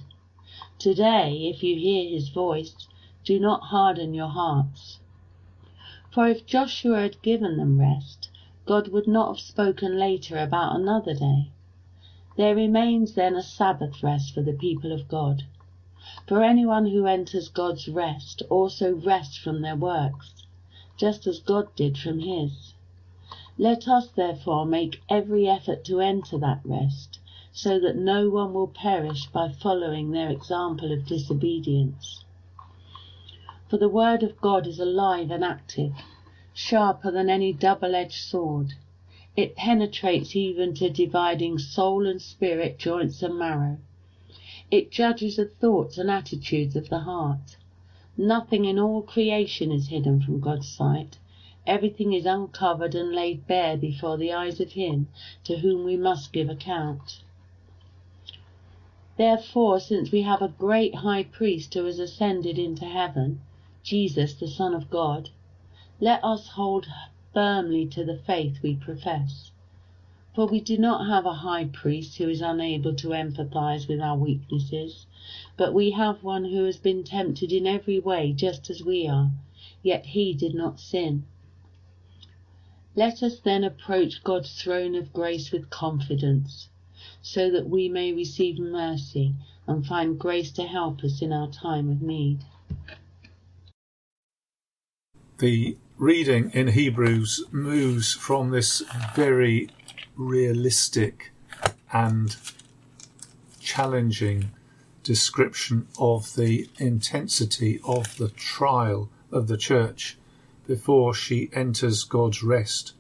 Today, 0.79 1.47
if 1.47 1.61
you 1.61 1.75
hear 1.75 2.09
his 2.09 2.29
voice, 2.29 2.87
do 3.23 3.39
not 3.39 3.65
harden 3.65 4.15
your 4.15 4.29
hearts. 4.29 4.99
For 6.09 6.27
if 6.27 6.45
Joshua 6.45 7.01
had 7.01 7.21
given 7.21 7.57
them 7.57 7.79
rest, 7.79 8.29
God 8.65 8.87
would 8.87 9.07
not 9.07 9.27
have 9.27 9.39
spoken 9.39 9.99
later 9.99 10.39
about 10.39 10.75
another 10.75 11.13
day. 11.13 11.51
There 12.35 12.55
remains 12.55 13.13
then 13.13 13.35
a 13.35 13.43
Sabbath 13.43 14.01
rest 14.01 14.33
for 14.33 14.41
the 14.41 14.53
people 14.53 14.91
of 14.91 15.07
God. 15.07 15.43
For 16.25 16.41
anyone 16.41 16.87
who 16.87 17.05
enters 17.05 17.47
God's 17.47 17.87
rest 17.87 18.41
also 18.49 18.95
rests 18.95 19.37
from 19.37 19.61
their 19.61 19.75
works, 19.75 20.47
just 20.97 21.27
as 21.27 21.39
God 21.39 21.75
did 21.75 21.95
from 21.95 22.17
his. 22.17 22.72
Let 23.57 23.87
us 23.87 24.07
therefore 24.07 24.65
make 24.65 25.01
every 25.09 25.47
effort 25.47 25.83
to 25.85 25.99
enter 25.99 26.37
that 26.39 26.61
rest, 26.63 27.19
so 27.51 27.79
that 27.79 27.95
no 27.95 28.29
one 28.29 28.53
will 28.53 28.67
perish 28.67 29.27
by 29.27 29.49
following 29.49 30.11
their 30.11 30.29
example 30.29 30.91
of 30.91 31.05
disobedience. 31.05 32.23
For 33.69 33.77
the 33.77 33.89
word 33.89 34.23
of 34.23 34.41
God 34.41 34.67
is 34.67 34.79
alive 34.79 35.31
and 35.31 35.43
active, 35.43 35.93
sharper 36.53 37.11
than 37.11 37.29
any 37.29 37.53
double 37.53 37.95
edged 37.95 38.21
sword 38.21 38.73
it 39.35 39.55
penetrates 39.55 40.35
even 40.35 40.75
to 40.75 40.91
dividing 40.91 41.57
soul 41.57 42.05
and 42.05 42.21
spirit, 42.21 42.77
joints 42.77 43.23
and 43.23 43.35
marrow. 43.37 43.79
It 44.69 44.91
judges 44.91 45.37
the 45.37 45.45
thoughts 45.45 45.97
and 45.97 46.11
attitudes 46.11 46.75
of 46.75 46.89
the 46.89 46.99
heart. 46.99 47.57
Nothing 48.15 48.65
in 48.65 48.77
all 48.77 49.01
creation 49.01 49.71
is 49.71 49.87
hidden 49.87 50.21
from 50.21 50.39
God's 50.39 50.69
sight. 50.69 51.17
Everything 51.65 52.11
is 52.11 52.25
uncovered 52.25 52.93
and 52.93 53.13
laid 53.13 53.47
bare 53.47 53.77
before 53.77 54.17
the 54.17 54.33
eyes 54.33 54.59
of 54.59 54.73
Him 54.73 55.07
to 55.45 55.59
whom 55.59 55.85
we 55.85 55.95
must 55.95 56.33
give 56.33 56.49
account. 56.49 57.23
Therefore, 59.15 59.79
since 59.79 60.11
we 60.11 60.23
have 60.23 60.41
a 60.41 60.49
great 60.49 60.95
high 60.95 61.23
priest 61.23 61.73
who 61.73 61.85
has 61.85 61.99
ascended 61.99 62.59
into 62.59 62.83
heaven, 62.83 63.39
Jesus, 63.81 64.33
the 64.33 64.47
Son 64.49 64.73
of 64.73 64.89
God, 64.89 65.29
let 66.01 66.21
us 66.21 66.49
hold 66.49 66.87
firmly 67.33 67.85
to 67.85 68.03
the 68.03 68.17
faith 68.17 68.61
we 68.61 68.75
profess. 68.75 69.51
For 70.35 70.47
we 70.47 70.59
do 70.59 70.77
not 70.77 71.07
have 71.07 71.25
a 71.25 71.33
high 71.33 71.65
priest 71.65 72.17
who 72.17 72.27
is 72.27 72.41
unable 72.41 72.93
to 72.95 73.09
empathize 73.13 73.87
with 73.87 74.01
our 74.01 74.17
weaknesses, 74.17 75.05
but 75.55 75.73
we 75.73 75.91
have 75.91 76.23
one 76.23 76.43
who 76.43 76.65
has 76.65 76.77
been 76.77 77.05
tempted 77.05 77.53
in 77.53 77.65
every 77.65 77.99
way 77.99 78.33
just 78.33 78.69
as 78.69 78.83
we 78.83 79.07
are, 79.07 79.31
yet 79.81 80.07
he 80.07 80.33
did 80.33 80.55
not 80.55 80.79
sin. 80.81 81.23
Let 82.95 83.23
us 83.23 83.39
then 83.39 83.63
approach 83.63 84.23
God's 84.23 84.61
throne 84.61 84.93
of 84.93 85.13
grace 85.13 85.51
with 85.51 85.71
confidence, 85.71 86.69
so 87.23 87.49
that 87.49 87.67
we 87.67 87.89
may 87.89 88.13
receive 88.13 88.59
mercy 88.59 89.33
and 89.65 89.85
find 89.85 90.19
grace 90.19 90.51
to 90.51 90.63
help 90.63 91.03
us 91.03 91.21
in 91.21 91.33
our 91.33 91.47
time 91.47 91.89
of 91.89 92.03
need. 92.03 92.45
The 95.39 95.77
reading 95.97 96.51
in 96.51 96.67
Hebrews 96.67 97.45
moves 97.51 98.13
from 98.13 98.51
this 98.51 98.83
very 99.15 99.69
realistic 100.15 101.31
and 101.91 102.35
challenging 103.59 104.51
description 105.01 105.87
of 105.97 106.35
the 106.35 106.69
intensity 106.77 107.79
of 107.85 108.17
the 108.17 108.29
trial 108.29 109.09
of 109.31 109.47
the 109.47 109.57
church 109.57 110.17
before 110.67 111.13
she 111.13 111.49
enters 111.53 112.03
God's 112.03 112.43
rest. 112.43 112.93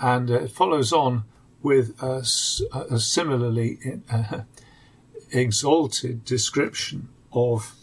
And 0.00 0.30
it 0.30 0.50
follows 0.50 0.92
on 0.92 1.24
with 1.62 2.00
a, 2.02 2.24
a 2.72 2.98
similarly 2.98 3.78
uh, 4.10 4.40
exalted 5.32 6.24
description 6.24 7.08
of 7.32 7.74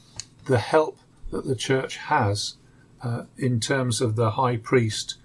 the 0.46 0.58
help 0.58 0.98
that 1.32 1.46
the 1.46 1.56
church 1.56 1.98
has 1.98 2.56
uh, 3.04 3.24
in 3.38 3.60
terms 3.60 4.02
of 4.02 4.16
the 4.16 4.32
high 4.32 4.58
priest. 4.58 5.16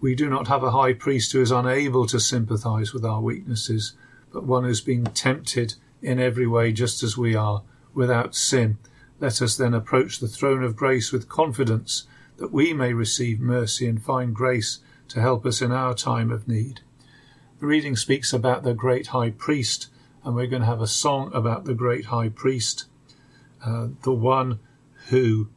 We 0.00 0.14
do 0.14 0.28
not 0.28 0.48
have 0.48 0.62
a 0.62 0.70
high 0.70 0.92
priest 0.92 1.32
who 1.32 1.40
is 1.40 1.50
unable 1.50 2.06
to 2.06 2.20
sympathize 2.20 2.92
with 2.92 3.04
our 3.04 3.20
weaknesses, 3.20 3.94
but 4.32 4.44
one 4.44 4.64
who's 4.64 4.80
been 4.80 5.04
tempted 5.04 5.74
in 6.00 6.18
every 6.18 6.46
way 6.46 6.72
just 6.72 7.02
as 7.02 7.16
we 7.16 7.34
are, 7.34 7.62
without 7.94 8.34
sin. 8.34 8.78
Let 9.20 9.40
us 9.40 9.56
then 9.56 9.74
approach 9.74 10.18
the 10.18 10.28
throne 10.28 10.64
of 10.64 10.76
grace 10.76 11.12
with 11.12 11.28
confidence 11.28 12.04
that 12.42 12.52
we 12.52 12.72
may 12.72 12.92
receive 12.92 13.38
mercy 13.38 13.86
and 13.86 14.02
find 14.02 14.34
grace 14.34 14.80
to 15.06 15.20
help 15.20 15.46
us 15.46 15.62
in 15.62 15.70
our 15.70 15.94
time 15.94 16.32
of 16.32 16.48
need. 16.48 16.80
The 17.60 17.66
reading 17.66 17.94
speaks 17.94 18.32
about 18.32 18.64
the 18.64 18.74
great 18.74 19.06
high 19.06 19.30
priest, 19.30 19.86
and 20.24 20.34
we're 20.34 20.48
going 20.48 20.62
to 20.62 20.66
have 20.66 20.82
a 20.82 20.88
song 20.88 21.30
about 21.32 21.66
the 21.66 21.72
great 21.74 22.06
high 22.06 22.30
priest, 22.30 22.86
uh, 23.64 23.90
the 24.02 24.12
one 24.12 24.58
who 25.10 25.50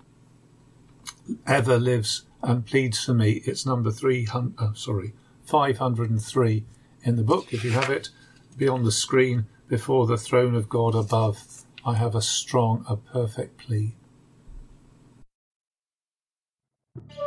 ever 1.47 1.79
lives 1.79 2.25
and 2.43 2.67
pleads 2.67 3.03
for 3.03 3.15
me. 3.15 3.41
It's 3.45 3.65
number 3.65 3.89
three 3.89 4.25
hundred. 4.25 4.53
Oh, 4.59 4.73
sorry, 4.75 5.13
five 5.43 5.79
hundred 5.79 6.11
and 6.11 6.23
three 6.23 6.65
in 7.01 7.15
the 7.15 7.23
book. 7.23 7.51
If 7.51 7.63
you 7.63 7.71
have 7.71 7.89
it, 7.89 8.09
be 8.55 8.67
on 8.67 8.83
the 8.83 8.91
screen 8.91 9.47
before 9.67 10.05
the 10.05 10.17
throne 10.17 10.53
of 10.53 10.69
God 10.69 10.93
above. 10.93 11.63
I 11.83 11.95
have 11.95 12.13
a 12.13 12.21
strong, 12.21 12.85
a 12.87 12.95
perfect 12.95 13.57
plea. 13.57 13.95
I 16.97 17.24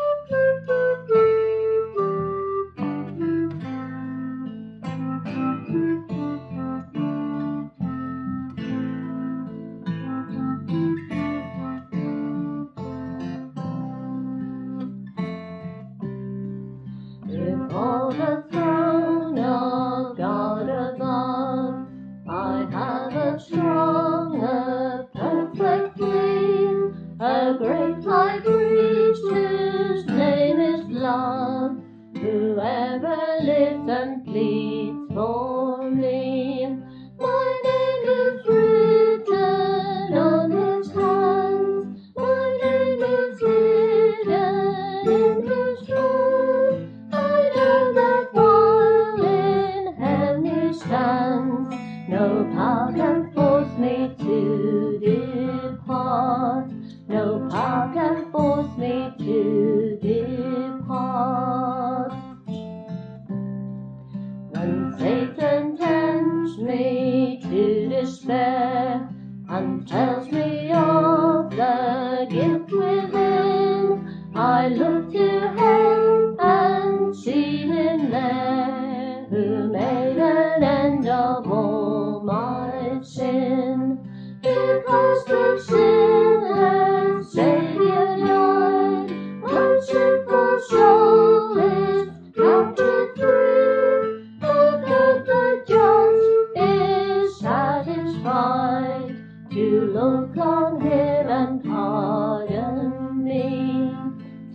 satisfied 98.28 99.16
to 99.50 99.80
look 99.92 100.36
on 100.36 100.80
him 100.80 101.28
and 101.28 101.64
pardon 101.64 103.24
me. 103.24 103.92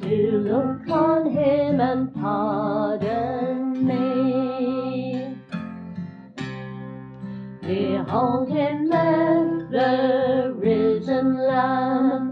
To 0.01 0.37
look 0.37 0.89
on 0.89 1.29
him 1.29 1.79
and 1.79 2.13
pardon 2.13 3.85
me. 3.87 5.35
Behold 7.61 8.49
him 8.49 8.89
there, 8.89 9.67
the 9.71 10.53
risen 10.55 11.37
Lamb, 11.37 12.22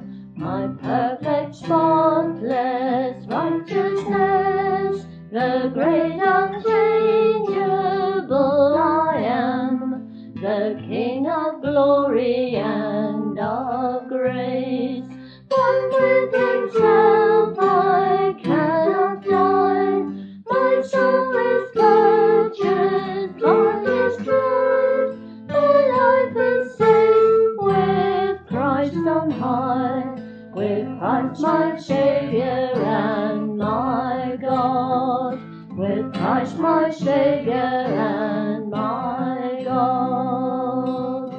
my 36.91 36.97
Saviour 36.97 37.55
and 37.55 38.69
my 38.69 39.61
God. 39.63 41.33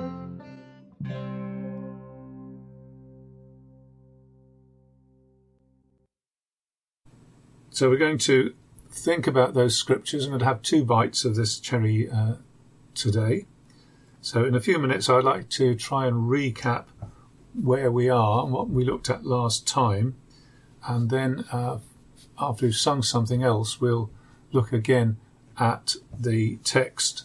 So 7.71 7.91
we're 7.91 7.99
going 7.99 8.19
to 8.19 8.55
think 8.91 9.27
about 9.27 9.55
those 9.55 9.77
scriptures. 9.77 10.25
I'm 10.25 10.31
going 10.31 10.41
to 10.41 10.47
have 10.47 10.62
two 10.62 10.85
bites 10.85 11.25
of 11.25 11.37
this 11.37 11.59
cherry 11.59 12.09
uh, 12.11 12.37
today. 12.95 13.47
So 14.23 14.45
in 14.45 14.55
a 14.55 14.61
few 14.61 14.79
minutes, 14.79 15.11
I'd 15.11 15.25
like 15.25 15.51
to 15.51 15.75
try 15.75 16.07
and 16.07 16.31
recap 16.31 16.85
where 17.61 17.91
we 17.91 18.09
are 18.09 18.45
and 18.45 18.53
what 18.53 18.71
we 18.71 18.85
looked 18.85 19.11
at 19.11 19.27
last 19.27 19.67
time, 19.67 20.17
and 20.87 21.11
then 21.11 21.45
uh, 21.53 21.81
after 22.38 22.65
we've 22.65 22.75
sung 22.75 23.03
something 23.03 23.43
else, 23.43 23.79
we'll 23.81 24.11
look 24.53 24.73
again 24.73 25.19
at 25.59 25.97
the 26.19 26.57
text. 26.65 27.25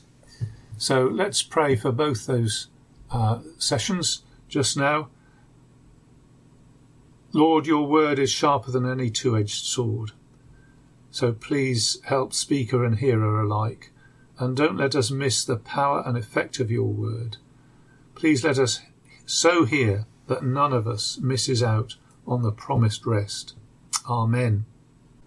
So 0.78 1.06
let's 1.06 1.42
pray 1.42 1.76
for 1.76 1.92
both 1.92 2.26
those 2.26 2.68
uh, 3.12 3.40
sessions 3.58 4.24
just 4.48 4.78
now. 4.78 5.10
Lord, 7.34 7.68
your 7.68 7.88
word 7.88 8.20
is 8.20 8.32
sharper 8.32 8.72
than 8.72 8.90
any 8.90 9.10
two 9.10 9.38
edged 9.38 9.66
sword. 9.66 10.12
So 11.12 11.34
please 11.34 12.00
help 12.06 12.34
speaker 12.34 12.86
and 12.86 13.00
hearer 13.00 13.42
alike, 13.42 13.92
and 14.38 14.56
don't 14.56 14.78
let 14.78 14.96
us 14.96 15.10
miss 15.10 15.44
the 15.44 15.58
power 15.58 16.04
and 16.06 16.18
effect 16.18 16.60
of 16.60 16.70
your 16.70 16.88
word. 16.88 17.38
Please 18.16 18.44
let 18.44 18.60
us 18.60 18.82
so 19.26 19.66
hear 19.66 20.06
that 20.28 20.44
none 20.44 20.74
of 20.74 20.88
us 20.88 21.18
misses 21.18 21.63
out 21.63 21.96
on 22.26 22.44
the 22.44 22.52
promised 22.52 23.06
rest. 23.06 23.56
Amen. 24.10 24.66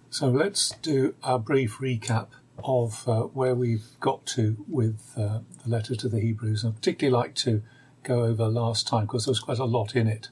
So 0.09 0.29
let's 0.29 0.71
do 0.81 1.15
a 1.23 1.39
brief 1.39 1.77
recap 1.79 2.27
of 2.63 3.07
uh, 3.07 3.21
where 3.21 3.55
we've 3.55 3.87
got 3.99 4.25
to 4.25 4.63
with 4.67 5.13
uh, 5.17 5.39
the 5.63 5.69
letter 5.69 5.95
to 5.95 6.09
the 6.09 6.19
Hebrews. 6.19 6.63
I'd 6.63 6.75
particularly 6.75 7.17
like 7.17 7.35
to 7.35 7.63
go 8.03 8.23
over 8.23 8.47
last 8.47 8.87
time 8.87 9.05
because 9.05 9.25
there 9.25 9.31
was 9.31 9.39
quite 9.39 9.59
a 9.59 9.65
lot 9.65 9.95
in 9.95 10.07
it. 10.07 10.29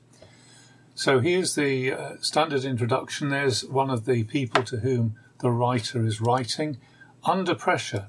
So 0.96 1.20
here's 1.20 1.56
the 1.56 1.94
uh, 1.94 2.16
standard 2.20 2.66
introduction. 2.66 3.30
There's 3.30 3.64
one 3.64 3.90
of 3.90 4.06
the 4.06 4.24
people 4.26 4.64
to 4.64 4.78
whom 4.78 5.16
the 5.40 5.50
writer 5.50 6.06
is 6.06 6.20
writing 6.20 6.78
under 7.24 7.56
pressure. 7.56 8.08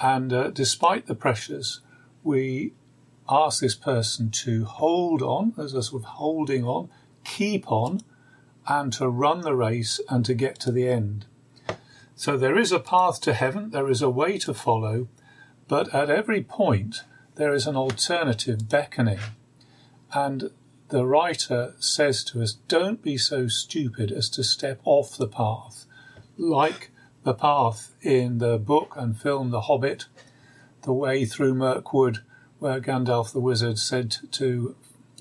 And 0.00 0.32
uh, 0.32 0.48
despite 0.48 1.06
the 1.06 1.14
pressures, 1.14 1.80
we 2.22 2.72
ask 3.28 3.60
this 3.60 3.74
person 3.74 4.30
to 4.30 4.64
hold 4.64 5.22
on, 5.22 5.54
as 5.58 5.74
a 5.74 5.82
sort 5.82 6.02
of 6.02 6.08
holding 6.08 6.64
on, 6.64 6.88
keep 7.24 7.70
on, 7.70 8.00
and 8.66 8.92
to 8.94 9.08
run 9.08 9.42
the 9.42 9.54
race 9.54 10.00
and 10.08 10.24
to 10.24 10.34
get 10.34 10.58
to 10.60 10.72
the 10.72 10.88
end. 10.88 11.26
So 12.16 12.36
there 12.36 12.58
is 12.58 12.70
a 12.70 12.78
path 12.78 13.20
to 13.22 13.34
heaven, 13.34 13.70
there 13.70 13.90
is 13.90 14.00
a 14.00 14.10
way 14.10 14.38
to 14.38 14.54
follow, 14.54 15.08
but 15.66 15.92
at 15.94 16.10
every 16.10 16.42
point 16.42 17.02
there 17.36 17.52
is 17.52 17.66
an 17.66 17.76
alternative 17.76 18.68
beckoning. 18.68 19.18
And 20.12 20.50
the 20.90 21.04
writer 21.04 21.74
says 21.78 22.22
to 22.24 22.42
us, 22.42 22.52
don't 22.68 23.02
be 23.02 23.16
so 23.16 23.48
stupid 23.48 24.12
as 24.12 24.28
to 24.30 24.44
step 24.44 24.80
off 24.84 25.16
the 25.16 25.26
path, 25.26 25.86
like 26.36 26.90
the 27.24 27.34
path 27.34 27.92
in 28.02 28.38
the 28.38 28.58
book 28.58 28.94
and 28.96 29.18
film 29.20 29.50
The 29.50 29.62
Hobbit, 29.62 30.06
the 30.82 30.92
way 30.92 31.24
through 31.24 31.54
Mirkwood, 31.54 32.18
where 32.58 32.80
Gandalf 32.80 33.32
the 33.32 33.40
Wizard 33.40 33.78
said 33.78 34.16
to 34.32 34.76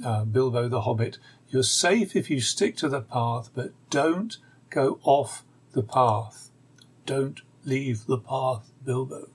uh, 0.06 0.26
Bilbo 0.26 0.68
the 0.68 0.82
Hobbit, 0.82 1.18
You're 1.50 1.64
safe 1.64 2.16
if 2.16 2.30
you 2.30 2.40
stick 2.40 2.78
to 2.78 2.90
the 2.90 3.02
path, 3.02 3.50
but 3.56 3.72
don't 3.90 4.38
go 4.70 5.00
off 5.04 5.44
the 5.72 5.84
path. 5.84 6.43
Don't 7.06 7.42
leave 7.66 8.06
the 8.06 8.18
path, 8.18 8.72
Bilbo. 8.86 9.30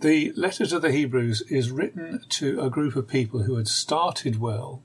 The 0.00 0.32
letter 0.36 0.66
to 0.66 0.78
the 0.78 0.92
Hebrews 0.92 1.42
is 1.48 1.70
written 1.70 2.24
to 2.28 2.60
a 2.60 2.70
group 2.70 2.96
of 2.96 3.08
people 3.08 3.42
who 3.42 3.56
had 3.56 3.68
started 3.68 4.38
well 4.38 4.82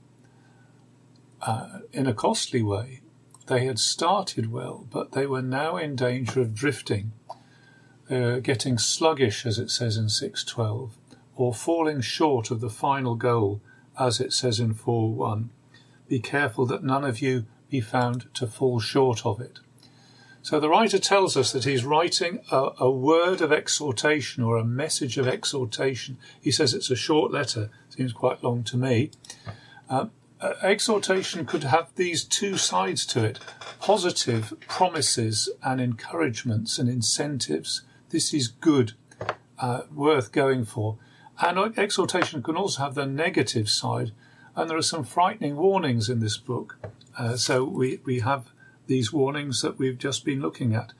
uh, 1.42 1.80
in 1.92 2.06
a 2.06 2.14
costly 2.14 2.62
way. 2.62 3.00
They 3.46 3.66
had 3.66 3.78
started 3.78 4.50
well, 4.50 4.86
but 4.90 5.12
they 5.12 5.26
were 5.26 5.42
now 5.42 5.76
in 5.76 5.96
danger 5.96 6.40
of 6.40 6.54
drifting. 6.54 7.12
They 8.08 8.20
were 8.20 8.40
getting 8.40 8.78
sluggish, 8.78 9.44
as 9.44 9.58
it 9.58 9.70
says 9.70 9.96
in 9.96 10.08
612, 10.08 10.96
or 11.36 11.52
falling 11.52 12.00
short 12.00 12.50
of 12.50 12.60
the 12.60 12.70
final 12.70 13.14
goal, 13.14 13.60
as 13.98 14.20
it 14.20 14.32
says 14.32 14.60
in 14.60 14.74
4.1. 14.74 15.48
Be 16.08 16.20
careful 16.20 16.66
that 16.66 16.84
none 16.84 17.04
of 17.04 17.20
you 17.20 17.46
be 17.72 17.80
found 17.80 18.32
to 18.34 18.46
fall 18.46 18.78
short 18.78 19.24
of 19.24 19.40
it. 19.40 19.58
So 20.42 20.60
the 20.60 20.68
writer 20.68 20.98
tells 20.98 21.36
us 21.36 21.52
that 21.52 21.64
he's 21.64 21.84
writing 21.84 22.40
a, 22.50 22.70
a, 22.78 22.90
word 22.90 23.40
of 23.40 23.50
exhortation 23.50 24.42
or 24.42 24.56
a 24.56 24.64
message 24.64 25.16
of 25.16 25.26
exhortation. 25.26 26.18
He 26.40 26.50
says 26.50 26.74
it's 26.74 26.90
a 26.90 26.96
short 26.96 27.32
letter, 27.32 27.70
seems 27.88 28.12
quite 28.12 28.44
long 28.44 28.62
to 28.64 28.76
me. 28.76 29.10
Uh, 29.88 30.06
uh, 30.40 30.54
exhortation 30.62 31.46
could 31.46 31.64
have 31.64 31.94
these 31.94 32.24
two 32.24 32.58
sides 32.58 33.06
to 33.06 33.24
it 33.24 33.38
positive 33.80 34.52
promises 34.68 35.48
and 35.62 35.80
encouragements 35.80 36.78
and 36.78 36.88
incentives. 36.88 37.82
This 38.10 38.34
is 38.34 38.48
good, 38.48 38.92
uh, 39.58 39.82
worth 39.94 40.30
going 40.30 40.64
for. 40.66 40.98
And 41.40 41.78
exhortation 41.78 42.42
can 42.42 42.56
also 42.56 42.82
have 42.82 42.94
the 42.94 43.06
negative 43.06 43.70
side. 43.70 44.12
And 44.54 44.68
there 44.68 44.76
are 44.76 44.82
some 44.82 45.04
frightening 45.04 45.56
warnings 45.56 46.10
in 46.10 46.20
this 46.20 46.36
book. 46.36 46.76
Uh, 47.16 47.36
so 47.36 47.64
we, 47.64 48.00
we 48.04 48.20
have 48.20 48.50
these 48.86 49.12
warnings 49.12 49.62
that 49.62 49.78
we've 49.78 49.98
just 49.98 50.24
been 50.24 50.40
looking 50.40 50.74
at. 50.74 50.92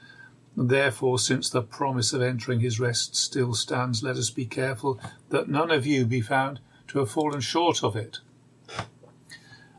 Therefore, 0.56 1.18
since 1.18 1.48
the 1.48 1.62
promise 1.62 2.12
of 2.12 2.20
entering 2.20 2.60
his 2.60 2.78
rest 2.78 3.16
still 3.16 3.54
stands, 3.54 4.02
let 4.02 4.16
us 4.16 4.30
be 4.30 4.44
careful 4.44 5.00
that 5.30 5.48
none 5.48 5.70
of 5.70 5.86
you 5.86 6.04
be 6.04 6.20
found 6.20 6.60
to 6.88 6.98
have 6.98 7.10
fallen 7.10 7.40
short 7.40 7.82
of 7.82 7.96
it. 7.96 8.18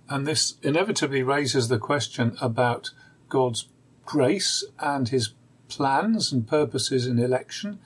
And 0.10 0.26
this 0.26 0.56
inevitably 0.64 1.24
raises 1.24 1.68
the 1.68 1.78
question 1.78 2.36
about 2.42 2.92
God's 3.30 3.68
grace 4.06 4.64
and 4.80 5.10
his 5.10 5.34
plans 5.68 6.32
and 6.32 6.48
purposes 6.48 7.08
in 7.08 7.20
election. 7.20 7.80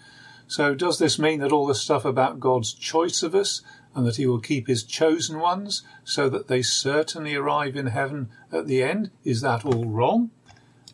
So, 0.48 0.74
does 0.74 0.98
this 0.98 1.20
mean 1.20 1.42
that 1.42 1.52
all 1.52 1.68
the 1.68 1.76
stuff 1.76 2.06
about 2.06 2.40
God's 2.40 2.74
choice 2.74 3.22
of 3.22 3.36
us 3.36 3.62
and 3.98 4.06
that 4.06 4.18
he 4.18 4.28
will 4.28 4.40
keep 4.40 4.68
his 4.68 4.84
chosen 4.84 5.40
ones 5.40 5.82
so 6.04 6.30
that 6.30 6.48
they 6.48 6.62
certainly 6.62 7.34
arrive 7.34 7.76
in 7.76 7.88
heaven 7.88 8.30
at 8.52 8.68
the 8.68 8.84
end? 8.84 9.10
Is 9.24 9.42
that 9.42 9.66
all 9.66 9.86
wrong? 9.86 10.30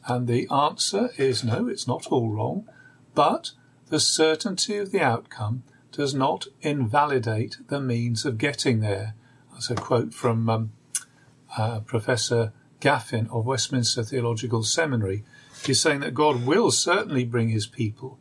And 0.07 0.25
the 0.25 0.47
answer 0.49 1.09
is 1.17 1.43
no, 1.43 1.67
it's 1.67 1.85
not 1.85 2.07
all 2.07 2.29
wrong, 2.29 2.65
but 3.13 3.51
the 3.89 3.99
certainty 3.99 4.77
of 4.77 4.93
the 4.93 5.01
outcome 5.01 5.63
does 5.91 6.15
not 6.15 6.47
invalidate 6.61 7.57
the 7.67 7.81
means 7.81 8.23
of 8.23 8.37
getting 8.37 8.79
there. 8.79 9.15
That's 9.51 9.69
a 9.69 9.75
quote 9.75 10.13
from 10.13 10.49
um, 10.49 10.71
uh, 11.57 11.81
Professor 11.81 12.53
Gaffin 12.79 13.29
of 13.31 13.45
Westminster 13.45 14.03
Theological 14.03 14.63
Seminary. 14.63 15.25
He's 15.65 15.81
saying 15.81 15.99
that 15.99 16.13
God 16.13 16.45
will 16.45 16.71
certainly 16.71 17.25
bring 17.25 17.49
his 17.49 17.67
people 17.67 18.17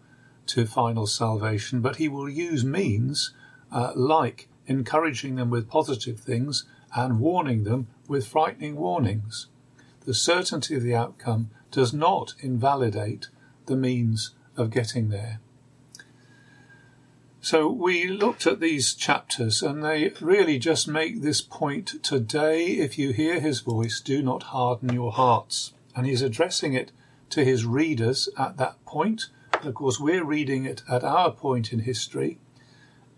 to 0.47 0.66
final 0.66 1.07
salvation, 1.07 1.81
but 1.81 1.97
he 1.97 2.09
will 2.09 2.29
use 2.29 2.64
means 2.64 3.33
uh, 3.71 3.92
like 3.95 4.49
encouraging 4.66 5.37
them 5.37 5.51
with 5.51 5.68
positive 5.68 6.20
things 6.20 6.64
and 6.94 7.20
warning 7.20 7.64
them 7.64 7.88
with 8.09 8.27
frightening 8.27 8.77
warnings. 8.77 9.46
The 10.05 10.14
certainty 10.14 10.75
of 10.75 10.83
the 10.83 10.94
outcome 10.94 11.51
does 11.70 11.92
not 11.92 12.35
invalidate 12.40 13.29
the 13.66 13.77
means 13.77 14.35
of 14.57 14.70
getting 14.70 15.09
there. 15.09 15.40
So 17.40 17.68
we 17.68 18.07
looked 18.07 18.46
at 18.46 18.61
these 18.61 18.94
chapters 18.94 19.62
and 19.62 19.83
they 19.83 20.12
really 20.20 20.61
just 20.61 20.87
make 20.87 21.22
this 21.22 21.40
point 21.40 22.03
today, 22.05 22.66
if 22.66 22.98
you 22.98 23.12
hear 23.12 23.40
his 23.40 23.61
voice, 23.61 24.01
do 24.01 24.22
not 24.22 24.44
harden 24.44 24.92
your 24.92 25.11
hearts. 25.11 25.72
And 25.96 26.07
he's 26.07 26.22
addressing 26.22 26.75
it 26.75 26.92
to 27.31 27.44
his 27.44 27.64
readers 27.64 28.29
at 28.38 28.59
that 28.59 28.85
point. 28.85 29.27
Of 29.64 29.75
course, 29.75 29.98
we're 29.98 30.25
reading 30.25 30.64
it 30.64 30.83
at 30.88 31.03
our 31.03 31.33
point 31.33 31.72
in 31.72 31.81
history. 31.81 32.38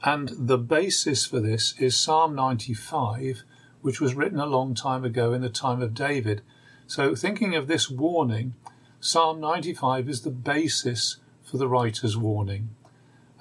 And 0.04 0.28
the 0.36 0.58
basis 0.58 1.24
for 1.24 1.40
this 1.40 1.74
is 1.80 1.96
Psalm 1.96 2.34
95, 2.34 3.42
which 3.80 4.02
was 4.02 4.14
written 4.14 4.38
a 4.38 4.44
long 4.44 4.74
time 4.74 5.02
ago 5.02 5.32
in 5.32 5.40
the 5.40 5.48
time 5.48 5.80
of 5.80 5.94
David. 5.94 6.42
So, 6.86 7.14
thinking 7.14 7.54
of 7.54 7.68
this 7.68 7.88
warning, 7.88 8.52
Psalm 9.00 9.40
95 9.40 10.06
is 10.10 10.20
the 10.20 10.30
basis 10.30 11.16
for 11.42 11.56
the 11.56 11.68
writer's 11.68 12.18
warning. 12.18 12.68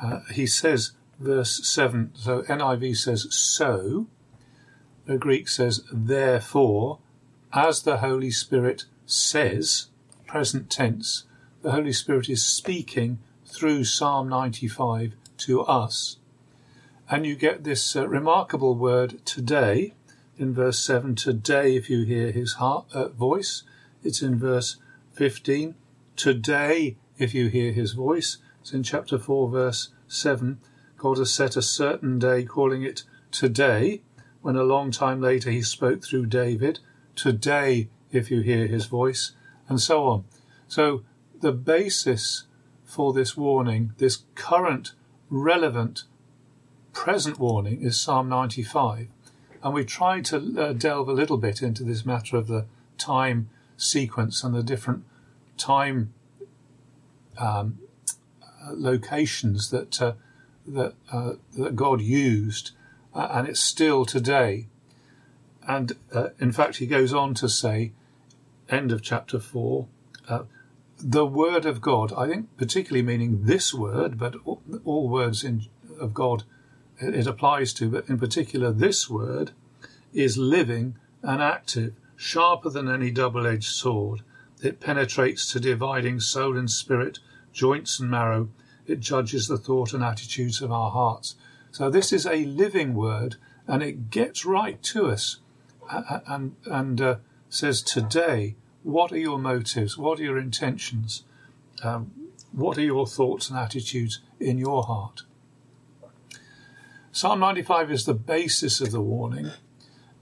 Uh, 0.01 0.21
he 0.33 0.47
says, 0.47 0.93
verse 1.19 1.67
7, 1.67 2.11
so 2.15 2.43
NIV 2.43 2.95
says, 2.95 3.27
so. 3.35 4.07
The 5.05 5.17
Greek 5.17 5.49
says, 5.49 5.83
therefore, 5.91 6.99
as 7.51 7.81
the 7.81 7.97
Holy 7.97 8.31
Spirit 8.31 8.85
says, 9.05 9.87
present 10.27 10.69
tense, 10.69 11.25
the 11.61 11.71
Holy 11.71 11.91
Spirit 11.91 12.29
is 12.29 12.45
speaking 12.45 13.19
through 13.45 13.83
Psalm 13.83 14.29
95 14.29 15.15
to 15.39 15.61
us. 15.61 16.17
And 17.09 17.25
you 17.25 17.35
get 17.35 17.63
this 17.63 17.95
uh, 17.95 18.07
remarkable 18.07 18.75
word 18.75 19.25
today 19.25 19.93
in 20.37 20.53
verse 20.53 20.79
7. 20.79 21.15
Today, 21.15 21.75
if 21.75 21.89
you 21.89 22.05
hear 22.05 22.31
his 22.31 22.53
heart, 22.53 22.85
uh, 22.93 23.09
voice, 23.09 23.63
it's 24.03 24.21
in 24.21 24.39
verse 24.39 24.77
15. 25.13 25.75
Today, 26.15 26.95
if 27.17 27.33
you 27.33 27.49
hear 27.49 27.73
his 27.73 27.91
voice, 27.91 28.37
it's 28.61 28.73
in 28.73 28.83
chapter 28.83 29.19
4, 29.19 29.49
verse 29.49 29.89
7. 30.07 30.59
God 30.97 31.17
has 31.17 31.33
set 31.33 31.57
a 31.57 31.61
certain 31.61 32.19
day, 32.19 32.45
calling 32.45 32.83
it 32.83 33.03
today, 33.31 34.01
when 34.41 34.55
a 34.55 34.63
long 34.63 34.89
time 34.89 35.19
later 35.21 35.51
he 35.51 35.61
spoke 35.61 36.03
through 36.03 36.27
David. 36.27 36.79
Today, 37.15 37.89
if 38.11 38.31
you 38.31 38.39
hear 38.41 38.67
his 38.67 38.85
voice, 38.85 39.33
and 39.67 39.81
so 39.81 40.05
on. 40.05 40.23
So, 40.67 41.03
the 41.41 41.51
basis 41.51 42.45
for 42.85 43.11
this 43.11 43.35
warning, 43.35 43.91
this 43.97 44.23
current, 44.35 44.93
relevant, 45.29 46.03
present 46.93 47.39
warning, 47.39 47.81
is 47.81 47.99
Psalm 47.99 48.29
95. 48.29 49.07
And 49.61 49.73
we 49.73 49.83
tried 49.83 50.25
to 50.25 50.37
uh, 50.57 50.73
delve 50.73 51.09
a 51.09 51.13
little 51.13 51.37
bit 51.37 51.61
into 51.61 51.83
this 51.83 52.05
matter 52.05 52.37
of 52.37 52.47
the 52.47 52.65
time 52.97 53.49
sequence 53.77 54.43
and 54.43 54.53
the 54.53 54.63
different 54.63 55.03
time 55.57 56.13
um, 57.37 57.79
locations 58.71 59.69
that 59.71 60.01
uh, 60.01 60.13
that 60.65 60.93
uh, 61.11 61.33
that 61.57 61.75
God 61.75 62.01
used, 62.01 62.71
uh, 63.13 63.27
and 63.31 63.47
it's 63.47 63.59
still 63.59 64.05
today. 64.05 64.67
And 65.67 65.93
uh, 66.13 66.29
in 66.39 66.51
fact, 66.51 66.77
he 66.77 66.85
goes 66.85 67.13
on 67.13 67.33
to 67.35 67.49
say, 67.49 67.91
end 68.69 68.91
of 68.91 69.01
chapter 69.01 69.39
four, 69.39 69.87
uh, 70.27 70.43
the 70.97 71.25
word 71.25 71.65
of 71.65 71.81
God. 71.81 72.13
I 72.13 72.27
think 72.27 72.55
particularly 72.57 73.03
meaning 73.03 73.45
this 73.45 73.73
word, 73.73 74.17
but 74.17 74.35
all, 74.45 74.61
all 74.83 75.09
words 75.09 75.43
in, 75.43 75.65
of 75.99 76.13
God 76.13 76.43
it, 76.99 77.27
applies 77.27 77.73
to, 77.73 77.89
but 77.89 78.09
in 78.09 78.17
particular 78.17 78.71
this 78.71 79.09
word 79.09 79.51
is 80.13 80.37
living 80.37 80.95
and 81.21 81.41
active, 81.41 81.93
sharper 82.15 82.69
than 82.69 82.89
any 82.89 83.11
double-edged 83.11 83.71
sword. 83.71 84.21
It 84.61 84.79
penetrates 84.79 85.51
to 85.51 85.59
dividing 85.59 86.19
soul 86.19 86.57
and 86.57 86.69
spirit 86.69 87.19
joints 87.51 87.99
and 87.99 88.09
marrow. 88.09 88.49
It 88.87 88.99
judges 88.99 89.47
the 89.47 89.57
thought 89.57 89.93
and 89.93 90.03
attitudes 90.03 90.61
of 90.61 90.71
our 90.71 90.91
hearts. 90.91 91.35
So 91.71 91.89
this 91.89 92.13
is 92.13 92.25
a 92.25 92.45
living 92.45 92.93
word, 92.93 93.35
and 93.67 93.81
it 93.81 94.09
gets 94.09 94.45
right 94.45 94.81
to 94.83 95.07
us, 95.07 95.39
and 95.89 96.55
and 96.65 97.01
uh, 97.01 97.15
says 97.49 97.81
today, 97.81 98.55
what 98.83 99.11
are 99.11 99.17
your 99.17 99.39
motives? 99.39 99.97
What 99.97 100.19
are 100.19 100.23
your 100.23 100.37
intentions? 100.37 101.23
Um, 101.83 102.11
what 102.51 102.77
are 102.77 102.81
your 102.81 103.07
thoughts 103.07 103.49
and 103.49 103.57
attitudes 103.57 104.19
in 104.39 104.57
your 104.57 104.83
heart? 104.83 105.23
Psalm 107.15 107.41
95 107.41 107.91
is 107.91 108.05
the 108.05 108.15
basis 108.15 108.81
of 108.81 108.89
the 108.89 108.99
warning, 108.99 109.51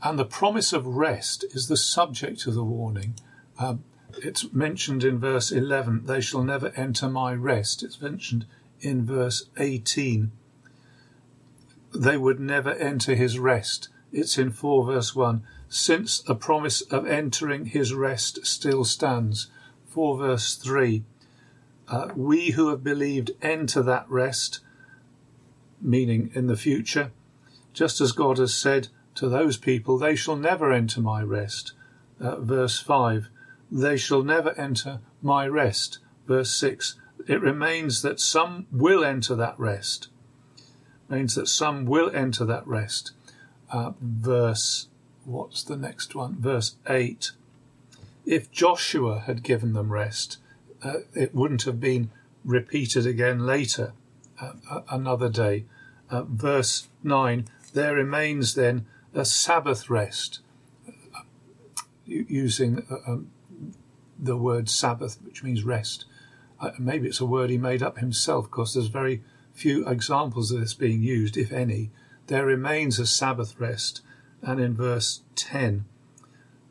and 0.04 0.19
the 0.19 0.25
promise 0.25 0.73
of 0.73 0.86
rest 0.86 1.45
is 1.51 1.69
the 1.69 1.77
subject 1.77 2.45
of 2.45 2.54
the 2.54 2.65
warning. 2.65 3.15
Um, 3.58 3.86
it's 4.17 4.51
mentioned 4.51 5.06
in 5.06 5.17
verse 5.17 5.54
11, 5.54 6.06
they 6.06 6.19
shall 6.19 6.43
never 6.43 6.73
enter 6.75 7.08
my 7.08 7.34
rest. 7.34 7.82
It's 7.82 8.01
mentioned 8.01 8.45
in 8.82 9.06
verse 9.06 9.45
18, 9.56 10.34
they 11.95 12.17
would 12.17 12.41
never 12.41 12.73
enter 12.73 13.15
his 13.15 13.39
rest. 13.39 13.88
It's 14.12 14.38
in 14.38 14.51
4 14.51 14.86
verse 14.86 15.15
1, 15.15 15.43
since 15.69 16.21
a 16.27 16.36
promise 16.36 16.82
of 16.82 17.08
entering 17.08 17.67
his 17.67 17.93
rest 17.93 18.45
still 18.45 18.84
stands. 18.84 19.49
4 19.88 20.17
verse 20.17 20.56
3, 20.56 21.06
uh, 21.88 22.10
we 22.17 22.49
who 22.49 22.67
have 22.67 22.84
believed 22.84 23.32
enter 23.41 23.82
that 23.82 24.10
rest, 24.10 24.60
meaning 25.82 26.32
in 26.34 26.48
the 26.48 26.58
future, 26.58 27.12
just 27.74 28.02
as 28.02 28.12
God 28.12 28.38
has 28.38 28.54
said 28.54 28.89
to 29.15 29.30
those 29.30 29.58
people, 29.58 29.98
they 29.98 30.15
shall 30.15 30.36
never 30.36 30.72
enter 30.72 31.02
my 31.02 31.22
rest. 31.22 31.74
Uh, 32.20 32.38
verse 32.39 32.80
5, 32.80 33.30
they 33.72 33.98
shall 33.98 34.24
never 34.24 34.52
enter 34.60 35.00
my 35.22 35.48
rest. 35.48 36.00
Verse 36.28 36.52
6 36.52 36.96
it 37.28 37.41
remains 37.41 38.02
that 38.02 38.20
some 38.20 38.67
will 38.72 39.04
enter 39.04 39.36
that 39.36 39.60
rest. 39.60 40.08
Means 41.10 41.36
that 41.36 41.48
some 41.48 41.86
will 41.86 42.10
enter 42.13 42.46
that 42.46 42.65
rest. 42.65 43.12
Uh, 43.72 43.91
verse, 44.00 44.88
what's 45.26 45.63
the 45.63 45.78
next 45.78 46.15
one? 46.15 46.38
Verse 46.39 46.78
8. 46.89 47.32
If 48.26 48.52
Joshua 48.52 49.20
had 49.20 49.44
given 49.44 49.74
them 49.74 49.91
rest, 49.91 50.38
uh, 50.84 51.00
it 51.13 51.36
wouldn't 51.36 51.63
have 51.63 51.80
been 51.80 52.12
repeated 52.44 53.06
again 53.06 53.46
later, 53.46 53.94
another 54.89 55.30
day. 55.30 55.65
Uh, 56.10 56.23
verse 56.23 56.89
9. 57.04 57.47
There 57.73 57.95
remains 57.95 58.56
then 58.56 58.86
a 59.13 59.25
Sabbath 59.25 59.89
rest, 59.89 60.39
uh, 60.88 61.21
using 62.06 62.86
uh, 62.89 63.12
um, 63.12 63.32
the 64.19 64.38
word 64.38 64.69
Sabbath, 64.69 65.17
which 65.23 65.43
means 65.43 65.63
rest. 65.63 66.06
Uh, 66.60 66.71
maybe 66.77 67.08
it's 67.08 67.21
a 67.21 67.25
word 67.25 67.49
he 67.49 67.58
made 67.58 67.82
up 67.82 67.97
himself, 67.97 68.45
because 68.45 68.73
there's 68.73 68.88
very 68.88 69.23
few 69.54 69.88
examples 69.88 70.51
of 70.51 70.60
this 70.60 70.73
being 70.73 71.01
used, 71.01 71.38
if 71.38 71.51
any. 71.51 71.91
There 72.27 72.45
remains 72.45 72.99
a 72.99 73.08
Sabbath 73.08 73.60
rest, 73.60 74.01
and 74.41 74.60
in 74.60 74.75
verse 74.75 75.21
10, 75.36 75.86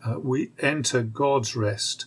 uh, 0.05 0.19
we 0.19 0.51
enter 0.59 1.03
God's 1.03 1.57
rest. 1.57 2.07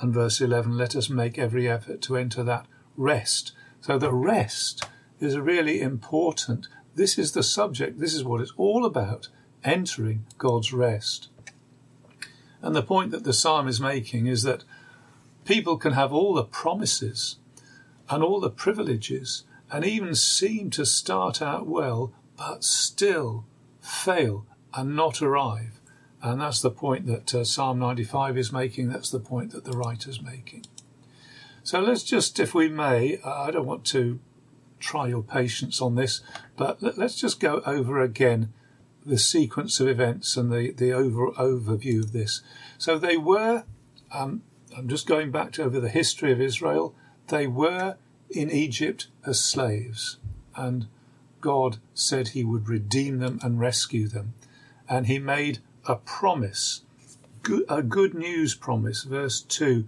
And 0.00 0.12
verse 0.12 0.40
11, 0.40 0.76
let 0.76 0.96
us 0.96 1.08
make 1.08 1.38
every 1.38 1.68
effort 1.68 2.02
to 2.02 2.16
enter 2.16 2.42
that 2.42 2.66
rest. 2.96 3.52
So 3.80 3.98
the 3.98 4.12
rest 4.12 4.84
is 5.20 5.38
really 5.38 5.80
important. 5.80 6.66
This 6.94 7.18
is 7.18 7.32
the 7.32 7.42
subject, 7.42 7.98
this 7.98 8.14
is 8.14 8.24
what 8.24 8.40
it's 8.40 8.52
all 8.56 8.84
about 8.84 9.28
entering 9.62 10.26
God's 10.38 10.72
rest. 10.72 11.28
And 12.62 12.74
the 12.74 12.82
point 12.82 13.10
that 13.10 13.24
the 13.24 13.32
psalm 13.32 13.68
is 13.68 13.80
making 13.80 14.26
is 14.26 14.42
that 14.42 14.64
People 15.44 15.76
can 15.76 15.92
have 15.92 16.12
all 16.12 16.34
the 16.34 16.44
promises 16.44 17.36
and 18.08 18.22
all 18.22 18.40
the 18.40 18.50
privileges 18.50 19.44
and 19.70 19.84
even 19.84 20.14
seem 20.14 20.70
to 20.70 20.86
start 20.86 21.42
out 21.42 21.66
well, 21.66 22.12
but 22.36 22.64
still 22.64 23.44
fail 23.80 24.46
and 24.72 24.96
not 24.96 25.20
arrive. 25.20 25.80
And 26.22 26.40
that's 26.40 26.62
the 26.62 26.70
point 26.70 27.06
that 27.06 27.34
uh, 27.34 27.44
Psalm 27.44 27.78
95 27.78 28.38
is 28.38 28.52
making. 28.52 28.88
That's 28.88 29.10
the 29.10 29.20
point 29.20 29.52
that 29.52 29.64
the 29.64 29.76
writer's 29.76 30.22
making. 30.22 30.64
So 31.62 31.80
let's 31.80 32.02
just, 32.02 32.40
if 32.40 32.54
we 32.54 32.68
may, 32.68 33.18
I 33.22 33.50
don't 33.50 33.66
want 33.66 33.84
to 33.86 34.20
try 34.84 35.08
your 35.08 35.22
patience 35.22 35.80
on 35.80 35.94
this, 35.94 36.20
but 36.56 36.82
let, 36.82 36.98
us 36.98 37.16
just 37.16 37.40
go 37.40 37.62
over 37.66 38.00
again 38.00 38.52
the 39.04 39.18
sequence 39.18 39.80
of 39.80 39.88
events 39.88 40.36
and 40.36 40.52
the, 40.52 40.70
the 40.72 40.92
over, 40.92 41.30
overview 41.32 42.00
of 42.00 42.12
this. 42.12 42.42
So 42.78 42.98
they 42.98 43.16
were 43.16 43.64
um, 44.12 44.42
I'm 44.76 44.88
just 44.88 45.06
going 45.06 45.30
back 45.30 45.52
to 45.52 45.64
over 45.64 45.80
the 45.80 45.88
history 45.88 46.32
of 46.32 46.40
Israel. 46.40 46.94
They 47.28 47.46
were 47.46 47.96
in 48.30 48.50
Egypt 48.50 49.08
as 49.24 49.42
slaves, 49.42 50.18
and 50.56 50.86
God 51.40 51.78
said 51.94 52.28
He 52.28 52.44
would 52.44 52.68
redeem 52.68 53.18
them 53.18 53.38
and 53.42 53.60
rescue 53.60 54.08
them. 54.08 54.34
And 54.88 55.06
He 55.06 55.18
made 55.18 55.58
a 55.86 55.96
promise 55.96 56.82
a 57.68 57.82
good 57.82 58.14
news 58.14 58.54
promise. 58.54 59.04
Verse 59.04 59.42
2, 59.42 59.86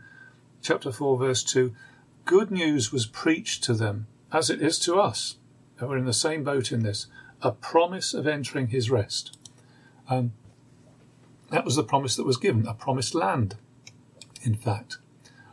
chapter 0.62 0.92
4, 0.92 1.18
verse 1.18 1.42
2. 1.42 1.74
Good 2.24 2.50
news 2.50 2.92
was 2.92 3.06
preached 3.06 3.64
to 3.64 3.74
them, 3.74 4.06
as 4.32 4.50
it 4.50 4.60
is 4.60 4.78
to 4.80 5.00
us. 5.00 5.36
And 5.78 5.88
we're 5.88 5.98
in 5.98 6.06
the 6.06 6.12
same 6.12 6.44
boat 6.44 6.72
in 6.72 6.82
this. 6.82 7.06
A 7.42 7.52
promise 7.52 8.14
of 8.14 8.26
entering 8.26 8.68
his 8.68 8.90
rest. 8.90 9.36
Um, 10.08 10.32
that 11.50 11.64
was 11.64 11.76
the 11.76 11.84
promise 11.84 12.16
that 12.16 12.26
was 12.26 12.36
given, 12.36 12.66
a 12.66 12.74
promised 12.74 13.14
land, 13.14 13.56
in 14.42 14.54
fact. 14.54 14.98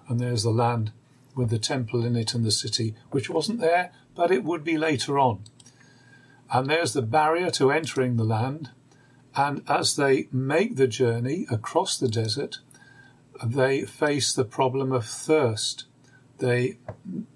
And 0.07 0.19
there's 0.19 0.43
the 0.43 0.49
land 0.49 0.91
with 1.35 1.49
the 1.49 1.59
temple 1.59 2.05
in 2.05 2.15
it 2.15 2.33
and 2.33 2.43
the 2.43 2.51
city, 2.51 2.95
which 3.11 3.29
wasn't 3.29 3.59
there, 3.59 3.91
but 4.15 4.31
it 4.31 4.43
would 4.43 4.63
be 4.63 4.77
later 4.77 5.19
on. 5.19 5.43
And 6.51 6.69
there's 6.69 6.93
the 6.93 7.01
barrier 7.01 7.49
to 7.51 7.71
entering 7.71 8.15
the 8.15 8.23
land. 8.23 8.69
And 9.35 9.63
as 9.67 9.95
they 9.95 10.27
make 10.31 10.75
the 10.75 10.87
journey 10.87 11.47
across 11.49 11.97
the 11.97 12.07
desert, 12.07 12.59
they 13.43 13.83
face 13.83 14.33
the 14.33 14.45
problem 14.45 14.91
of 14.91 15.05
thirst. 15.05 15.85
They 16.37 16.77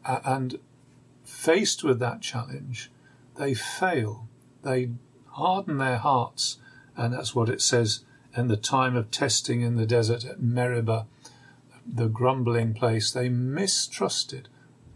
and 0.06 0.60
faced 1.48 1.82
with 1.82 1.98
that 2.00 2.20
challenge, 2.22 2.92
they 3.38 3.54
fail. 3.54 4.28
They 4.64 4.90
harden 5.32 5.78
their 5.78 5.96
hearts, 5.96 6.58
and 6.98 7.14
that's 7.14 7.34
what 7.34 7.48
it 7.48 7.62
says 7.62 8.02
in 8.36 8.50
the 8.50 8.58
time 8.58 8.98
of 8.98 9.12
testing 9.12 9.62
in 9.62 9.78
the 9.78 9.86
desert 9.86 10.26
at 10.26 10.42
Meribah, 10.42 11.06
the 11.86 12.10
grumbling 12.10 12.74
place. 12.74 13.12
They 13.12 13.30
mistrusted 13.30 14.50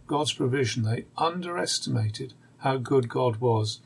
God's 0.08 0.34
provision. 0.34 0.84
They 0.84 1.06
underestimated 1.18 2.34
how 2.58 2.76
good 2.76 3.08
God 3.08 3.38
was. 3.38 3.80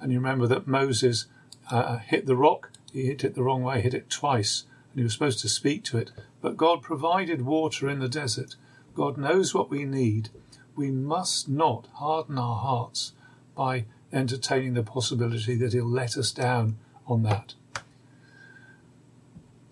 And 0.00 0.12
you 0.12 0.18
remember 0.18 0.46
that 0.46 0.68
Moses 0.68 1.26
uh, 1.72 1.98
hit 1.98 2.26
the 2.26 2.36
rock, 2.36 2.70
he 2.92 3.06
hit 3.06 3.24
it 3.24 3.34
the 3.34 3.42
wrong 3.42 3.64
way, 3.64 3.80
hit 3.80 3.94
it 3.94 4.08
twice, 4.08 4.62
and 4.92 5.00
he 5.00 5.02
was 5.02 5.12
supposed 5.12 5.40
to 5.40 5.48
speak 5.48 5.82
to 5.86 5.98
it. 5.98 6.12
But 6.40 6.56
God 6.56 6.82
provided 6.82 7.42
water 7.42 7.88
in 7.88 7.98
the 7.98 8.08
desert. 8.08 8.54
God 8.94 9.18
knows 9.18 9.52
what 9.52 9.70
we 9.70 9.84
need. 9.84 10.30
We 10.76 10.90
must 10.90 11.48
not 11.48 11.88
harden 11.94 12.38
our 12.38 12.56
hearts 12.56 13.12
by 13.54 13.84
entertaining 14.12 14.74
the 14.74 14.82
possibility 14.82 15.54
that 15.56 15.72
He'll 15.72 15.84
let 15.84 16.16
us 16.16 16.32
down 16.32 16.76
on 17.06 17.22
that. 17.22 17.54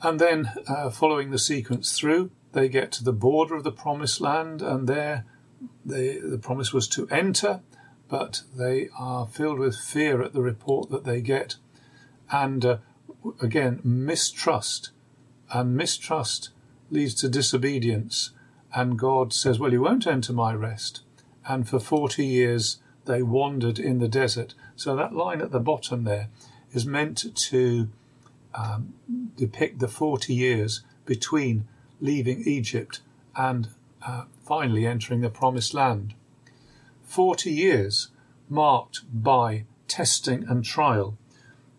And 0.02 0.18
then, 0.18 0.50
uh, 0.66 0.90
following 0.90 1.30
the 1.30 1.38
sequence 1.38 1.98
through, 1.98 2.30
they 2.52 2.68
get 2.68 2.90
to 2.92 3.04
the 3.04 3.12
border 3.12 3.54
of 3.54 3.64
the 3.64 3.72
promised 3.72 4.20
land, 4.20 4.62
and 4.62 4.88
there 4.88 5.24
they, 5.84 6.18
the 6.18 6.38
promise 6.38 6.72
was 6.72 6.88
to 6.88 7.08
enter, 7.08 7.60
but 8.08 8.42
they 8.56 8.88
are 8.98 9.26
filled 9.26 9.58
with 9.58 9.76
fear 9.76 10.22
at 10.22 10.32
the 10.32 10.42
report 10.42 10.90
that 10.90 11.04
they 11.04 11.20
get, 11.20 11.56
and 12.30 12.64
uh, 12.64 12.78
again, 13.40 13.80
mistrust. 13.84 14.90
And 15.52 15.76
mistrust 15.76 16.50
leads 16.90 17.14
to 17.16 17.28
disobedience, 17.28 18.30
and 18.74 18.98
God 18.98 19.32
says, 19.32 19.58
Well, 19.58 19.72
you 19.72 19.82
won't 19.82 20.06
enter 20.06 20.32
my 20.32 20.54
rest. 20.54 21.00
And 21.46 21.68
for 21.68 21.80
40 21.80 22.24
years 22.24 22.78
they 23.06 23.22
wandered 23.22 23.78
in 23.78 23.98
the 23.98 24.08
desert. 24.08 24.54
So 24.76 24.94
that 24.96 25.14
line 25.14 25.40
at 25.40 25.50
the 25.50 25.60
bottom 25.60 26.04
there 26.04 26.28
is 26.72 26.86
meant 26.86 27.34
to 27.34 27.88
um, 28.54 28.94
depict 29.36 29.78
the 29.78 29.88
40 29.88 30.34
years 30.34 30.82
between 31.06 31.66
leaving 32.00 32.42
Egypt 32.46 33.00
and 33.36 33.68
uh, 34.06 34.24
finally 34.46 34.86
entering 34.86 35.20
the 35.20 35.30
promised 35.30 35.74
land. 35.74 36.14
40 37.04 37.50
years 37.50 38.08
marked 38.48 39.00
by 39.12 39.64
testing 39.88 40.44
and 40.48 40.64
trial. 40.64 41.16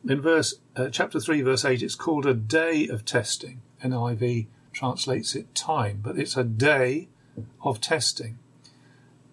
In 0.08 0.21
verse 0.21 0.56
uh, 0.75 0.89
chapter 0.89 1.19
3 1.19 1.41
verse 1.41 1.63
8 1.63 1.82
it's 1.82 1.95
called 1.95 2.25
a 2.25 2.34
day 2.34 2.88
of 2.88 3.06
testing. 3.06 3.62
NIV 3.84 4.47
translates 4.82 5.36
it 5.36 5.54
time, 5.54 6.00
but 6.02 6.17
it's 6.17 6.36
a 6.36 6.44
day 6.44 7.08
of 7.62 7.80
testing. 7.80 8.39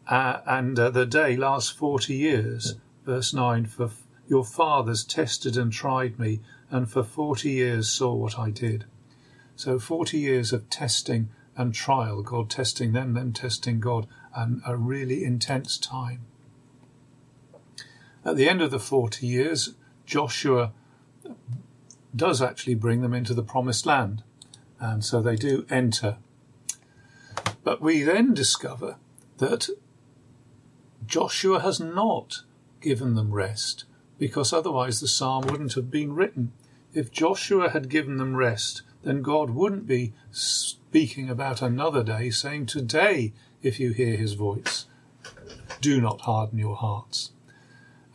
Uh, 0.07 0.41
and 0.47 0.79
uh, 0.79 0.91
the 0.91 1.07
day 1.07 1.39
lasts 1.39 1.71
40 1.71 2.15
years. 2.15 2.75
Verse 3.07 3.33
9 3.33 3.65
For 3.65 3.91
your 4.29 4.45
fathers 4.45 5.05
tested 5.05 5.57
and 5.57 5.73
tried 5.73 6.19
me, 6.19 6.41
and 6.71 6.91
for 6.91 7.03
40 7.03 7.49
years 7.49 7.89
saw 7.89 8.13
what 8.15 8.39
I 8.39 8.51
did. 8.51 8.85
So 9.57 9.79
40 9.79 10.19
years 10.19 10.53
of 10.53 10.69
testing 10.69 11.31
and 11.57 11.73
trial, 11.73 12.23
God 12.23 12.51
testing 12.51 12.93
them, 12.93 13.15
them 13.15 13.33
testing 13.33 13.81
God, 13.81 14.07
and 14.37 14.61
a 14.67 14.77
really 14.77 15.25
intense 15.25 15.79
time. 15.79 16.27
At 18.23 18.37
the 18.37 18.51
end 18.51 18.61
of 18.61 18.71
the 18.71 18.79
40 18.79 19.27
years, 19.27 19.73
Joshua 20.05 20.73
does 22.15 22.43
actually 22.43 22.75
bring 22.75 23.01
them 23.01 23.15
into 23.15 23.33
the 23.33 23.43
promised 23.43 23.87
land, 23.87 24.23
and 24.81 25.05
so 25.05 25.21
they 25.21 25.37
do 25.37 25.67
enter. 25.71 26.19
But 27.65 27.81
we 27.81 28.03
then 28.03 28.35
discover 28.35 28.97
that 29.39 29.69
Joshua 31.07 31.61
has 31.61 31.81
not 31.81 32.43
given 32.81 33.15
them 33.15 33.33
rest, 33.33 33.85
because 34.19 34.53
otherwise 34.53 35.01
the 35.01 35.09
psalm 35.09 35.47
wouldn't 35.47 35.75
have 35.75 35.91
been 35.91 36.15
written. 36.15 36.53
If 36.93 37.11
Joshua 37.11 37.71
had 37.71 37.89
given 37.89 38.17
them 38.17 38.37
rest, 38.37 38.83
then 39.03 39.23
God 39.23 39.51
wouldn't 39.51 39.87
be 39.87 40.13
speaking 40.31 41.31
about 41.31 41.63
another 41.63 42.03
day, 42.03 42.31
saying, 42.31 42.67
Today, 42.67 43.33
if 43.63 43.79
you 43.79 43.93
hear 43.93 44.17
his 44.17 44.35
voice, 44.35 44.87
do 45.81 46.01
not 46.01 46.23
harden 46.23 46.59
your 46.59 46.77
hearts. 46.77 47.33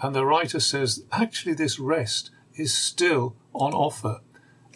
And 0.02 0.14
the 0.14 0.26
writer 0.26 0.60
says, 0.60 1.06
actually, 1.12 1.54
this 1.54 1.80
rest 1.80 2.30
is 2.56 2.76
still 2.76 3.36
on 3.54 3.74
offer. 3.74 4.20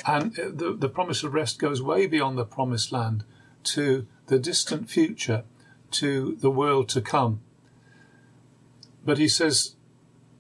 And 0.06 0.34
the, 0.36 0.76
the 0.78 0.90
promise 0.90 1.24
of 1.24 1.34
rest 1.34 1.60
goes 1.60 1.82
way 1.82 2.06
beyond 2.08 2.38
the 2.38 2.46
promised 2.46 2.92
land 2.92 3.24
to 3.66 4.08
the 4.28 4.40
distant 4.40 4.90
future, 4.90 5.44
to 5.92 6.38
the 6.40 6.52
world 6.52 6.90
to 6.90 7.02
come. 7.02 7.42
But 9.04 9.18
he 9.18 9.28
says, 9.28 9.76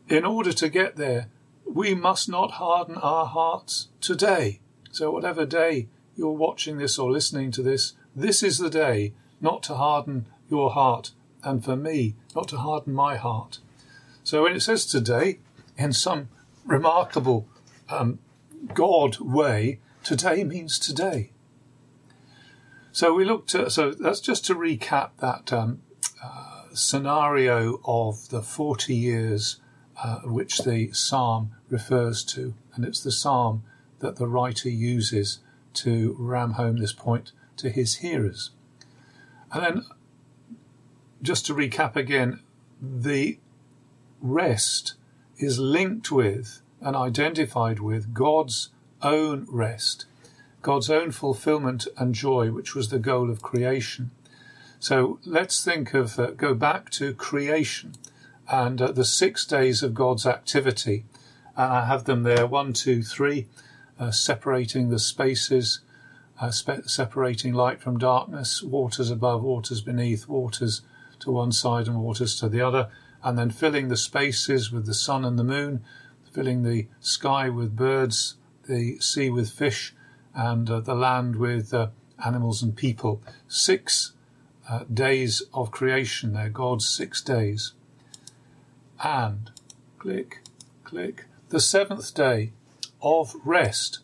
in 0.09 0.25
order 0.25 0.53
to 0.53 0.69
get 0.69 0.95
there, 0.95 1.27
we 1.65 1.93
must 1.93 2.29
not 2.29 2.51
harden 2.51 2.95
our 2.95 3.25
hearts 3.25 3.89
today. 3.99 4.59
So, 4.91 5.11
whatever 5.11 5.45
day 5.45 5.87
you're 6.15 6.31
watching 6.31 6.77
this 6.77 6.97
or 6.97 7.11
listening 7.11 7.51
to 7.51 7.61
this, 7.61 7.93
this 8.15 8.41
is 8.41 8.57
the 8.57 8.69
day 8.69 9.13
not 9.41 9.63
to 9.63 9.75
harden 9.75 10.27
your 10.49 10.71
heart, 10.71 11.11
and 11.43 11.63
for 11.63 11.75
me, 11.75 12.15
not 12.35 12.47
to 12.49 12.57
harden 12.57 12.93
my 12.93 13.17
heart. 13.17 13.59
So, 14.23 14.43
when 14.43 14.55
it 14.55 14.61
says 14.61 14.85
today, 14.85 15.39
in 15.77 15.93
some 15.93 16.29
remarkable 16.65 17.47
um, 17.89 18.19
God 18.73 19.19
way, 19.19 19.79
today 20.03 20.43
means 20.43 20.79
today. 20.79 21.31
So, 22.91 23.13
we 23.13 23.25
looked 23.25 23.53
at, 23.53 23.71
so 23.71 23.91
that's 23.91 24.19
just 24.19 24.45
to 24.45 24.55
recap 24.55 25.11
that 25.19 25.53
um, 25.53 25.81
scenario 26.77 27.79
of 27.85 28.29
the 28.29 28.41
40 28.41 28.93
years 28.95 29.59
uh, 30.01 30.19
which 30.19 30.59
the 30.59 30.91
psalm 30.91 31.51
refers 31.69 32.23
to. 32.23 32.53
And 32.75 32.85
it's 32.85 33.01
the 33.01 33.11
psalm 33.11 33.63
that 33.99 34.17
the 34.17 34.27
writer 34.27 34.69
uses 34.69 35.39
to 35.73 36.15
ram 36.19 36.51
home 36.51 36.77
this 36.77 36.93
point 36.93 37.31
to 37.57 37.69
his 37.69 37.95
hearers. 37.95 38.51
And 39.51 39.63
then, 39.63 39.85
just 41.21 41.45
to 41.47 41.55
recap 41.55 41.95
again, 41.95 42.41
the 42.79 43.39
rest 44.21 44.93
is 45.37 45.57
linked 45.57 46.11
with 46.11 46.61
and 46.81 46.95
identified 46.95 47.79
with 47.79 48.13
God's 48.13 48.69
own 49.01 49.47
rest, 49.49 50.05
God's 50.61 50.89
own 50.89 51.11
fulfillment 51.11 51.87
and 51.97 52.13
joy, 52.13 52.51
which 52.51 52.75
was 52.75 52.89
the 52.89 52.99
goal 52.99 53.29
of 53.29 53.41
creation. 53.41 54.11
So 54.79 55.19
let's 55.25 55.63
think 55.63 55.93
of, 55.93 56.19
uh, 56.19 56.31
go 56.31 56.53
back 56.53 56.89
to 56.91 57.13
creation 57.13 57.95
and 58.49 58.81
uh, 58.81 58.91
the 58.91 59.05
six 59.05 59.45
days 59.45 59.83
of 59.83 59.93
God's 59.93 60.25
activity. 60.25 61.05
And 61.55 61.73
I 61.73 61.85
have 61.85 62.03
them 62.03 62.23
there 62.23 62.45
one, 62.45 62.73
two, 62.73 63.01
three, 63.01 63.47
uh, 63.99 64.11
separating 64.11 64.89
the 64.89 64.99
spaces, 64.99 65.81
uh, 66.39 66.51
spe- 66.51 66.85
separating 66.85 67.53
light 67.53 67.81
from 67.81 67.97
darkness, 67.97 68.61
waters 68.61 69.09
above, 69.09 69.41
waters 69.43 69.81
beneath, 69.81 70.27
waters 70.27 70.81
to 71.19 71.31
one 71.31 71.51
side 71.51 71.87
and 71.87 71.99
waters 71.99 72.39
to 72.39 72.47
the 72.47 72.61
other, 72.61 72.89
and 73.23 73.37
then 73.37 73.49
filling 73.49 73.87
the 73.87 73.97
spaces 73.97 74.71
with 74.71 74.85
the 74.85 74.93
sun 74.93 75.25
and 75.25 75.39
the 75.39 75.43
moon, 75.43 75.83
filling 76.37 76.61
the 76.61 76.85
sky 76.99 77.49
with 77.49 77.75
birds, 77.75 78.35
the 78.69 78.99
sea 78.99 79.27
with 79.27 79.49
fish, 79.49 79.95
and 80.35 80.69
uh, 80.69 80.79
the 80.79 80.93
land 80.93 81.35
with 81.35 81.73
uh, 81.73 81.87
animals 82.23 82.61
and 82.61 82.77
people. 82.77 83.19
Six 83.47 84.11
uh, 84.69 84.83
days 84.93 85.41
of 85.51 85.71
creation 85.71 86.33
there, 86.33 86.49
God's 86.49 86.87
six 86.87 87.23
days. 87.23 87.73
And 89.03 89.49
click, 89.97 90.43
click, 90.83 91.25
the 91.49 91.59
seventh 91.59 92.13
day 92.13 92.51
of 93.01 93.33
rest. 93.43 94.01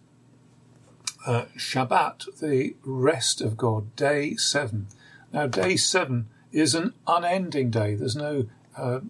Uh, 1.28 1.46
Shabbat, 1.56 2.40
the 2.40 2.74
rest 2.84 3.42
of 3.42 3.58
God, 3.58 3.96
day 3.96 4.34
seven. 4.38 4.88
Now, 5.32 5.46
day 5.46 5.76
seven 5.76 6.30
is 6.52 6.74
an 6.74 6.96
unending 7.06 7.70
day. 7.70 7.94
There's 7.94 8.16
no, 8.16 8.48
uh, 8.76 9.02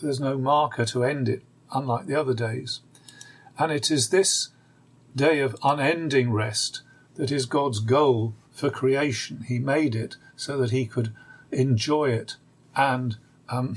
there's 0.00 0.18
no 0.18 0.38
marker 0.38 0.86
to 0.86 1.04
end 1.04 1.28
it, 1.28 1.42
unlike 1.72 2.06
the 2.06 2.18
other 2.18 2.34
days. 2.34 2.80
And 3.58 3.72
it 3.72 3.90
is 3.90 4.10
this 4.10 4.50
day 5.14 5.40
of 5.40 5.56
unending 5.62 6.32
rest 6.32 6.82
that 7.14 7.32
is 7.32 7.46
God's 7.46 7.80
goal 7.80 8.34
for 8.52 8.70
creation. 8.70 9.44
He 9.48 9.58
made 9.58 9.94
it 9.94 10.16
so 10.36 10.58
that 10.58 10.70
he 10.70 10.86
could 10.86 11.14
enjoy 11.50 12.10
it 12.10 12.36
and 12.74 13.16
um, 13.48 13.76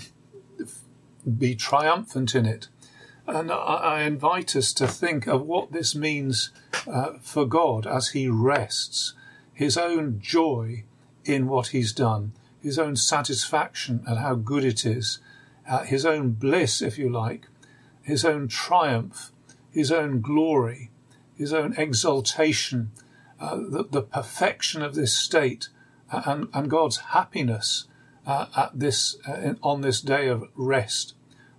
be 1.37 1.55
triumphant 1.55 2.35
in 2.35 2.45
it. 2.45 2.67
And 3.27 3.51
I, 3.51 4.01
invite 4.01 4.55
us 4.55 4.73
to 4.73 4.87
think 4.87 5.27
of 5.27 5.45
what 5.45 5.71
this 5.71 5.93
means 5.93 6.49
uh, 6.87 7.13
for 7.21 7.45
God 7.45 7.85
as 7.85 8.09
he 8.09 8.27
rests, 8.27 9.13
his 9.53 9.77
own 9.77 10.19
joy 10.19 10.83
in 11.25 11.47
what 11.47 11.67
he's 11.67 11.93
done, 11.93 12.31
his 12.59 12.79
own 12.79 12.95
satisfaction 12.95 14.03
at 14.07 14.17
how 14.17 14.33
good 14.33 14.65
it 14.65 14.83
is, 14.83 15.19
uh, 15.69 15.83
his 15.83 16.07
own 16.07 16.31
bliss, 16.31 16.81
if 16.81 16.97
you 16.97 17.07
like, 17.07 17.47
his 18.09 18.25
own 18.25 18.47
triumph, 18.47 19.31
his 19.71 19.91
own 19.91 20.19
glory, 20.19 20.89
his 21.37 21.53
own 21.53 21.73
exaltation, 21.77 22.91
uh, 23.39 23.55
the, 23.55 23.85
the, 23.89 24.01
perfection 24.01 24.81
of 24.81 24.95
this 24.95 25.15
state, 25.15 25.69
uh, 26.11 26.23
and, 26.25 26.49
and, 26.51 26.69
God's 26.71 26.97
happiness 26.97 27.85
uh, 28.25 28.47
at 28.57 28.77
this 28.77 29.15
uh, 29.27 29.53
on 29.61 29.81
this 29.81 30.01
day 30.01 30.27
of 30.27 30.43
rest 30.55 31.13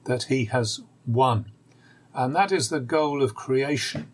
that 0.05 0.24
He 0.24 0.46
has 0.46 0.80
won, 1.07 1.53
and 2.12 2.34
that 2.34 2.53
is 2.53 2.68
the 2.68 2.80
goal 2.80 3.22
of 3.22 3.34
creation. 3.34 4.11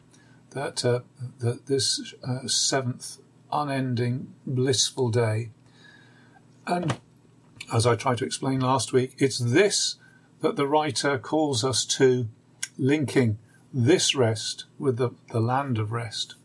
That, 0.50 0.84
uh, 0.84 1.00
that 1.40 1.66
this 1.66 2.14
uh, 2.26 2.46
seventh 2.46 3.18
unending 3.50 4.34
blissful 4.46 5.10
day, 5.10 5.50
and 6.66 6.98
as 7.72 7.86
I 7.86 7.96
tried 7.96 8.18
to 8.18 8.24
explain 8.24 8.60
last 8.60 8.92
week, 8.92 9.14
it's 9.18 9.38
this 9.38 9.96
that 10.46 10.54
the 10.54 10.68
writer 10.68 11.18
calls 11.18 11.64
us 11.64 11.84
to, 11.84 12.28
linking 12.78 13.36
this 13.74 14.14
rest 14.14 14.64
with 14.78 14.96
the, 14.96 15.10
the 15.32 15.40
land 15.40 15.76
of 15.76 15.90
rest. 15.90 16.36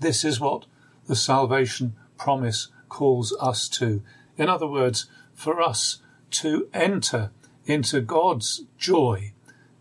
This 0.00 0.24
is 0.24 0.40
what 0.40 0.64
the 1.06 1.14
salvation 1.14 1.94
promise 2.16 2.68
calls 2.88 3.36
us 3.38 3.68
to. 3.68 4.02
In 4.38 4.48
other 4.48 4.66
words, 4.66 5.10
for 5.34 5.60
us 5.60 5.98
to 6.30 6.70
enter 6.72 7.32
into 7.66 8.00
God's 8.00 8.62
joy 8.78 9.32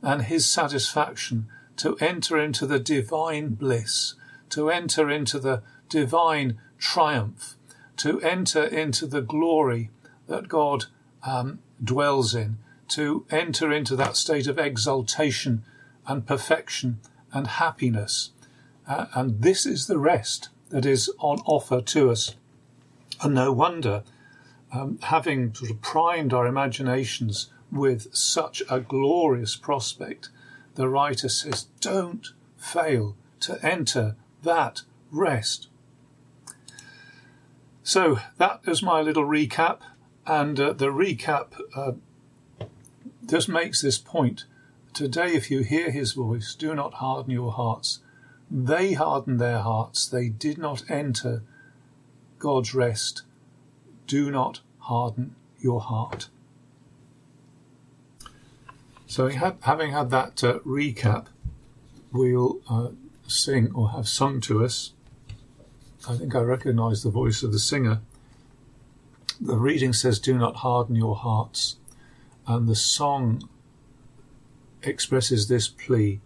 and 0.01 0.23
His 0.23 0.45
satisfaction, 0.45 1.47
to 1.77 1.95
enter 1.99 2.37
into 2.37 2.67
the 2.67 2.79
divine 2.79 3.53
bliss, 3.53 4.15
to 4.49 4.69
enter 4.69 5.09
into 5.09 5.39
the 5.39 5.63
divine 5.87 6.59
triumph, 6.77 7.55
to 7.95 8.19
enter 8.19 8.65
into 8.65 9.07
the 9.07 9.21
glory 9.21 9.89
that 10.27 10.49
God 10.49 10.87
um, 11.25 11.59
dwells 11.81 12.35
in, 12.35 12.57
to 12.91 13.25
enter 13.29 13.71
into 13.71 13.95
that 13.95 14.15
state 14.15 14.47
of 14.47 14.59
exaltation 14.59 15.63
and 16.07 16.25
perfection 16.25 16.99
and 17.33 17.47
happiness. 17.47 18.31
Uh, 18.87 19.05
and 19.13 19.41
this 19.41 19.65
is 19.65 19.87
the 19.87 19.99
rest 19.99 20.49
that 20.69 20.85
is 20.85 21.11
on 21.19 21.39
offer 21.45 21.81
to 21.81 22.09
us. 22.11 22.35
And 23.21 23.35
no 23.35 23.51
wonder, 23.51 24.03
um, 24.73 24.99
having 25.03 25.53
sort 25.53 25.71
of 25.71 25.81
primed 25.81 26.33
our 26.33 26.47
imaginations 26.47 27.51
with 27.71 28.13
such 28.15 28.63
a 28.69 28.79
glorious 28.79 29.55
prospect, 29.55 30.29
the 30.75 30.89
writer 30.89 31.29
says, 31.29 31.67
don't 31.79 32.33
fail 32.57 33.15
to 33.41 33.63
enter 33.65 34.15
that 34.43 34.81
rest. 35.11 35.67
So 37.83 38.19
that 38.37 38.61
is 38.65 38.83
my 38.83 39.01
little 39.01 39.25
recap, 39.25 39.79
and 40.25 40.59
uh, 40.59 40.73
the 40.73 40.87
recap 40.87 41.59
uh, 41.75 41.93
just 43.31 43.47
makes 43.47 43.81
this 43.81 43.97
point. 43.97 44.43
Today, 44.93 45.27
if 45.27 45.49
you 45.49 45.61
hear 45.61 45.89
his 45.89 46.11
voice, 46.11 46.53
do 46.53 46.75
not 46.75 46.95
harden 46.95 47.31
your 47.31 47.53
hearts. 47.53 48.01
They 48.51 48.91
hardened 48.91 49.39
their 49.39 49.59
hearts. 49.59 50.05
They 50.05 50.27
did 50.27 50.57
not 50.57 50.83
enter 50.91 51.41
God's 52.39 52.75
rest. 52.75 53.21
Do 54.05 54.31
not 54.31 54.59
harden 54.79 55.35
your 55.57 55.79
heart. 55.79 56.27
So, 59.07 59.29
having 59.29 59.91
had 59.93 60.09
that 60.09 60.43
uh, 60.43 60.59
recap, 60.59 61.27
we'll 62.11 62.59
uh, 62.69 62.89
sing 63.27 63.71
or 63.73 63.91
have 63.91 64.09
sung 64.09 64.41
to 64.41 64.65
us. 64.65 64.91
I 66.05 66.17
think 66.17 66.35
I 66.35 66.41
recognize 66.41 67.01
the 67.01 67.09
voice 67.09 67.43
of 67.43 67.53
the 67.53 67.59
singer. 67.59 68.01
The 69.39 69.55
reading 69.55 69.93
says, 69.93 70.19
Do 70.19 70.37
not 70.37 70.57
harden 70.57 70.97
your 70.97 71.15
hearts. 71.15 71.77
And 72.47 72.67
the 72.67 72.75
song 72.75 73.47
expresses 74.83 75.47
this 75.47 75.67
plea 75.67 76.21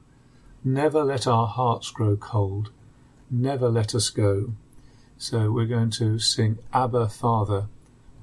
Never 0.64 1.04
let 1.04 1.28
our 1.28 1.46
hearts 1.46 1.92
grow 1.92 2.18
cold, 2.18 2.72
never 3.30 3.70
let 3.70 3.94
us 3.94 4.10
go. 4.10 4.54
So 5.18 5.52
we're 5.52 5.68
going 5.68 5.92
to 5.92 6.18
sing 6.18 6.58
Abba 6.74 7.10
Father, 7.10 7.68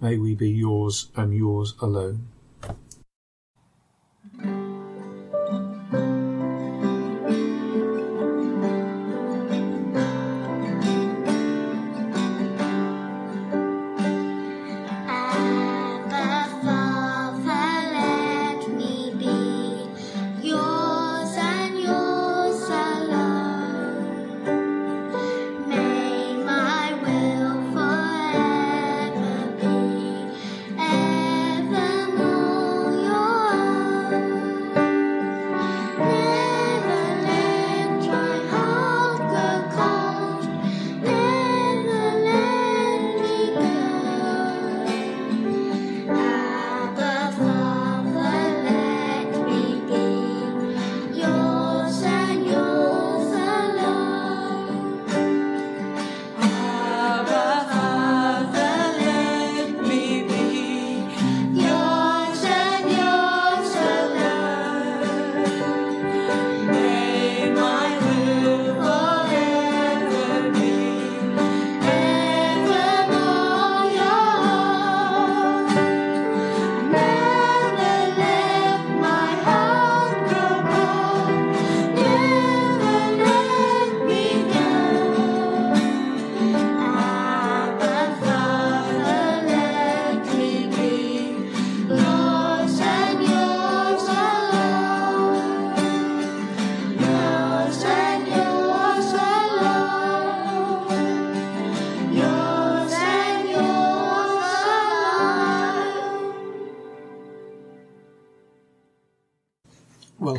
may 0.01 0.19
we 0.19 0.35
be 0.35 0.51
yours 0.51 1.09
and 1.15 1.33
yours 1.33 1.75
alone. 1.81 2.27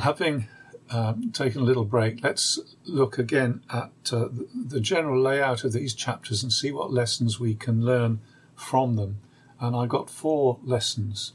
Having 0.04 0.47
um, 0.89 1.32
taken 1.32 1.62
a 1.62 1.64
little 1.64 1.86
break, 1.86 2.22
let's 2.24 2.60
look 2.86 3.18
again 3.18 3.62
at 3.70 3.89
uh, 4.12 4.28
the 4.54 4.82
general 4.82 5.22
layout 5.22 5.64
of 5.64 5.72
these 5.72 5.93
chapters 5.93 6.43
and 6.43 6.51
see 6.51 6.74
what 6.74 6.91
lessons 6.91 7.39
we 7.39 7.56
can 7.56 7.86
learn 7.86 8.20
from 8.54 8.97
them. 8.97 9.18
And 9.62 9.78
I 9.78 9.86
got 9.86 10.10
four 10.10 10.60
lessons. 10.62 11.32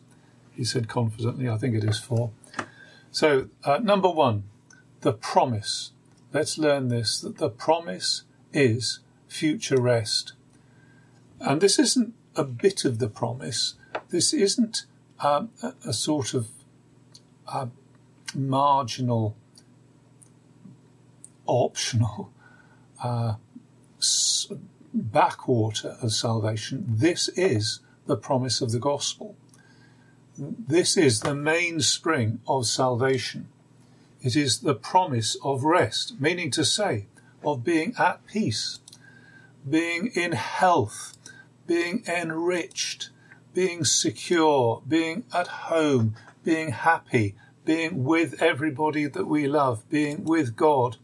He 0.52 0.64
said 0.64 0.86
confidently, 0.86 1.48
I 1.48 1.56
think 1.56 1.76
it 1.76 1.84
is 1.84 1.98
four. 1.98 2.30
So, 3.10 3.48
uh, 3.64 3.78
number 3.78 4.10
one, 4.10 4.44
the 5.00 5.14
promise. 5.14 5.92
Let's 6.34 6.58
learn 6.58 6.88
this 6.88 7.20
that 7.20 7.38
the 7.38 7.48
promise 7.48 8.24
is 8.52 9.00
future 9.28 9.80
rest. 9.80 10.34
And 11.40 11.62
this 11.62 11.78
isn't 11.78 12.12
a 12.36 12.44
bit 12.44 12.84
of 12.84 12.98
the 12.98 13.08
promise, 13.08 13.76
this 14.10 14.34
isn't 14.34 14.84
um, 15.20 15.50
a, 15.62 15.72
a, 15.86 15.92
sort 15.92 16.34
of 16.34 16.48
uh, 17.46 17.66
marginal, 18.34 19.36
optional 21.46 22.32
uh, 23.02 23.34
backwater 24.92 25.96
of 26.02 26.12
salvation. 26.12 26.84
This 26.88 27.28
is 27.30 27.80
the 28.06 28.16
promise 28.16 28.60
of 28.60 28.72
the 28.72 28.78
gospel. 28.78 29.36
This 30.36 30.96
is 30.96 31.20
the 31.20 31.34
mainspring 31.34 32.40
of 32.46 32.66
salvation. 32.66 33.48
It 34.22 34.36
is 34.36 34.60
the 34.60 34.74
promise 34.74 35.36
of 35.42 35.64
rest, 35.64 36.20
meaning 36.20 36.50
to 36.52 36.64
say, 36.64 37.06
of 37.44 37.64
being 37.64 37.94
at 37.98 38.26
peace, 38.26 38.80
being 39.68 40.08
in 40.14 40.32
health, 40.32 41.16
being 41.66 42.02
enriched, 42.06 43.10
being 43.54 43.84
secure, 43.84 44.82
being 44.86 45.24
at 45.32 45.46
home, 45.46 46.14
being 46.44 46.70
happy, 46.70 47.34
being 47.68 48.02
with 48.02 48.40
everybody 48.40 49.06
that 49.06 49.26
we 49.26 49.46
love, 49.46 49.86
being 49.90 50.24
with 50.24 50.56
God. 50.56 50.96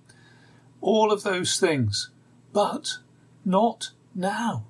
All 0.81 1.13
of 1.13 1.23
those 1.23 1.61
things, 1.61 2.09
but 2.55 3.01
not 3.45 3.91
now. 4.15 4.65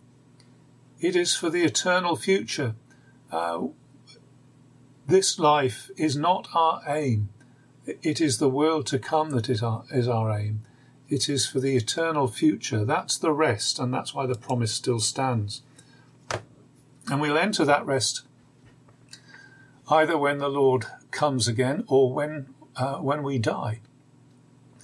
It 0.98 1.14
is 1.14 1.36
for 1.36 1.50
the 1.50 1.62
eternal 1.62 2.16
future. 2.16 2.74
Uh, 3.30 3.68
this 5.06 5.38
life 5.38 5.88
is 5.96 6.16
not 6.16 6.48
our 6.52 6.82
aim. 6.88 7.28
It 7.86 8.20
is 8.20 8.38
the 8.38 8.48
world 8.48 8.88
to 8.88 8.98
come 8.98 9.30
that 9.30 9.48
is 9.48 9.62
our, 9.62 9.84
is 9.92 10.08
our 10.08 10.36
aim. 10.36 10.62
It 11.08 11.28
is 11.28 11.46
for 11.46 11.60
the 11.60 11.76
eternal 11.76 12.26
future. 12.26 12.84
That's 12.84 13.16
the 13.16 13.30
rest, 13.30 13.78
and 13.78 13.94
that's 13.94 14.12
why 14.12 14.26
the 14.26 14.34
promise 14.34 14.74
still 14.74 14.98
stands. 14.98 15.62
And 17.08 17.20
we'll 17.20 17.38
enter 17.38 17.64
that 17.64 17.86
rest 17.86 18.22
either 19.88 20.18
when 20.18 20.38
the 20.38 20.48
Lord 20.48 20.86
comes 21.14 21.48
again 21.48 21.84
or 21.86 22.12
when 22.12 22.46
uh, 22.76 22.96
when 22.96 23.22
we 23.22 23.38
die 23.38 23.80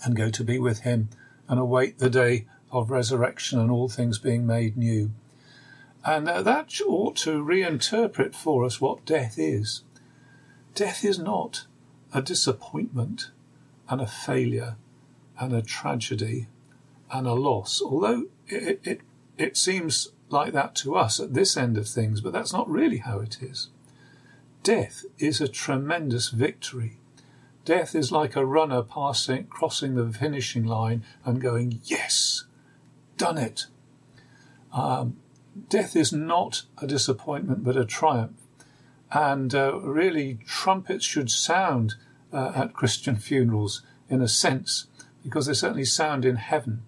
and 0.04 0.16
go 0.16 0.30
to 0.30 0.44
be 0.44 0.58
with 0.58 0.80
Him 0.80 1.10
and 1.48 1.60
await 1.60 1.98
the 1.98 2.08
day 2.08 2.46
of 2.70 2.90
resurrection 2.90 3.58
and 3.58 3.70
all 3.70 3.88
things 3.88 4.18
being 4.18 4.46
made 4.46 4.76
new. 4.76 5.10
And 6.04 6.28
uh, 6.28 6.42
that 6.42 6.80
ought 6.80 7.16
to 7.16 7.44
reinterpret 7.44 8.34
for 8.34 8.64
us 8.64 8.80
what 8.80 9.04
death 9.04 9.38
is. 9.38 9.82
Death 10.74 11.04
is 11.04 11.18
not 11.18 11.66
a 12.14 12.22
disappointment 12.22 13.30
and 13.88 14.00
a 14.00 14.06
failure 14.06 14.76
and 15.38 15.52
a 15.52 15.62
tragedy 15.62 16.46
and 17.12 17.26
a 17.26 17.34
loss, 17.34 17.82
although 17.84 18.26
it, 18.46 18.80
it, 18.84 19.00
it 19.36 19.56
seems 19.56 20.08
like 20.28 20.52
that 20.52 20.74
to 20.76 20.94
us 20.94 21.18
at 21.18 21.34
this 21.34 21.56
end 21.56 21.76
of 21.76 21.88
things, 21.88 22.20
but 22.20 22.32
that's 22.32 22.52
not 22.52 22.70
really 22.70 22.98
how 22.98 23.18
it 23.18 23.42
is. 23.42 23.68
Death 24.62 25.04
is 25.18 25.40
a 25.40 25.48
tremendous 25.48 26.28
victory. 26.28 26.98
Death 27.64 27.94
is 27.94 28.12
like 28.12 28.36
a 28.36 28.44
runner 28.44 28.82
passing, 28.82 29.46
crossing 29.46 29.94
the 29.94 30.12
finishing 30.12 30.64
line 30.64 31.04
and 31.24 31.40
going, 31.40 31.80
Yes, 31.84 32.44
done 33.16 33.38
it. 33.38 33.66
Um, 34.72 35.16
death 35.68 35.96
is 35.96 36.12
not 36.12 36.64
a 36.78 36.86
disappointment, 36.86 37.64
but 37.64 37.76
a 37.76 37.84
triumph. 37.84 38.36
And 39.12 39.54
uh, 39.54 39.78
really, 39.80 40.38
trumpets 40.46 41.04
should 41.04 41.30
sound 41.30 41.94
uh, 42.32 42.52
at 42.54 42.74
Christian 42.74 43.16
funerals 43.16 43.82
in 44.08 44.20
a 44.20 44.28
sense, 44.28 44.86
because 45.22 45.46
they 45.46 45.54
certainly 45.54 45.84
sound 45.84 46.24
in 46.24 46.36
heaven. 46.36 46.82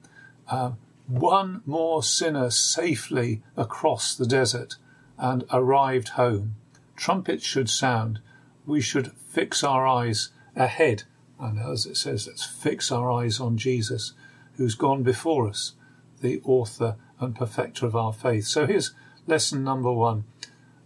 Uh, 0.49 0.73
one 1.07 1.63
more 1.67 2.03
sinner 2.03 2.51
safely 2.51 3.43
across 3.57 4.15
the 4.15 4.27
desert 4.27 4.77
and 5.19 5.45
arrived 5.53 6.11
home. 6.11 6.57
Trumpets 7.03 7.45
should 7.45 7.69
sound. 7.69 8.21
We 8.65 8.81
should 8.81 9.11
fix 9.11 9.65
our 9.65 9.85
eyes 9.85 10.29
ahead. 10.55 11.03
And 11.37 11.59
as 11.59 11.85
it 11.85 11.97
says, 11.97 12.29
let's 12.29 12.47
fix 12.47 12.93
our 12.93 13.11
eyes 13.11 13.41
on 13.41 13.57
Jesus, 13.57 14.13
who's 14.57 14.77
gone 14.77 15.03
before 15.03 15.49
us, 15.49 15.73
the 16.21 16.41
author 16.45 16.95
and 17.19 17.35
perfecter 17.35 17.87
of 17.87 17.97
our 17.97 18.13
faith. 18.13 18.45
So 18.47 18.69
here's 18.69 18.95
lesson 19.27 19.65
number 19.65 19.91
one 19.91 20.27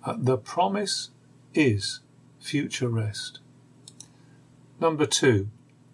uh, 0.06 0.14
the 0.16 0.38
promise 0.38 1.10
is 1.52 2.00
future 2.40 2.88
rest. 2.88 3.40
Number 4.80 5.04
two, 5.04 5.50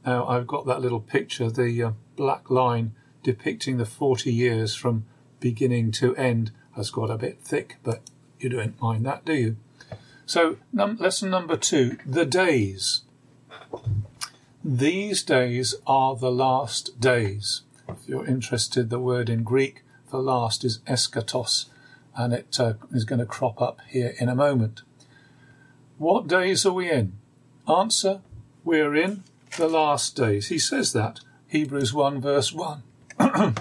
now 0.07 0.25
I've 0.29 0.47
got 0.47 0.67
that 0.67 0.81
little 0.81 1.01
picture, 1.01 1.51
the 1.51 1.83
uh, 1.83 1.93
black 2.15 2.49
line 2.49 2.95
depicting 3.25 3.77
the 3.77 3.87
40 3.87 4.33
years 4.33 4.77
from 4.77 5.05
beginning 5.41 5.91
to 5.91 6.15
end 6.15 6.53
has 6.77 6.93
got 6.93 7.11
a 7.11 7.19
bit 7.19 7.41
thick, 7.41 7.79
but 7.83 8.03
you 8.39 8.49
don't 8.49 8.81
mind 8.81 9.05
that, 9.05 9.25
do 9.25 9.35
you? 9.35 9.57
So, 10.27 10.57
num- 10.73 10.97
lesson 10.97 11.31
number 11.31 11.57
two 11.57 11.99
the 12.07 12.25
days. 12.25 13.03
These 14.65 15.23
days 15.25 15.75
are 15.87 16.15
the 16.17 16.31
last 16.31 17.01
days. 17.01 17.63
If 17.89 18.09
you're 18.09 18.27
interested, 18.27 18.91
the 18.91 19.01
word 19.01 19.29
in 19.29 19.43
Greek 19.43 19.83
for 20.07 20.21
last 20.21 20.65
is 20.65 20.79
eschatos, 20.87 21.67
and 22.17 22.33
it 22.33 22.61
uh, 22.61 22.75
is 22.93 23.05
going 23.05 23.19
to 23.19 23.27
crop 23.27 23.61
up 23.61 23.81
here 23.89 24.15
in 24.21 24.29
a 24.29 24.35
moment. 24.35 24.83
What 25.99 26.29
days 26.29 26.65
are 26.65 26.73
we 26.73 26.91
in? 26.91 27.15
Answer 27.69 28.21
We're 28.65 28.95
in 28.95 29.25
the 29.57 29.69
last 29.69 30.17
days. 30.17 30.49
He 30.49 30.59
says 30.59 30.93
that. 30.93 31.21
Hebrews 31.49 31.93
1, 31.93 32.21
verse 32.21 32.53
1. 32.53 32.83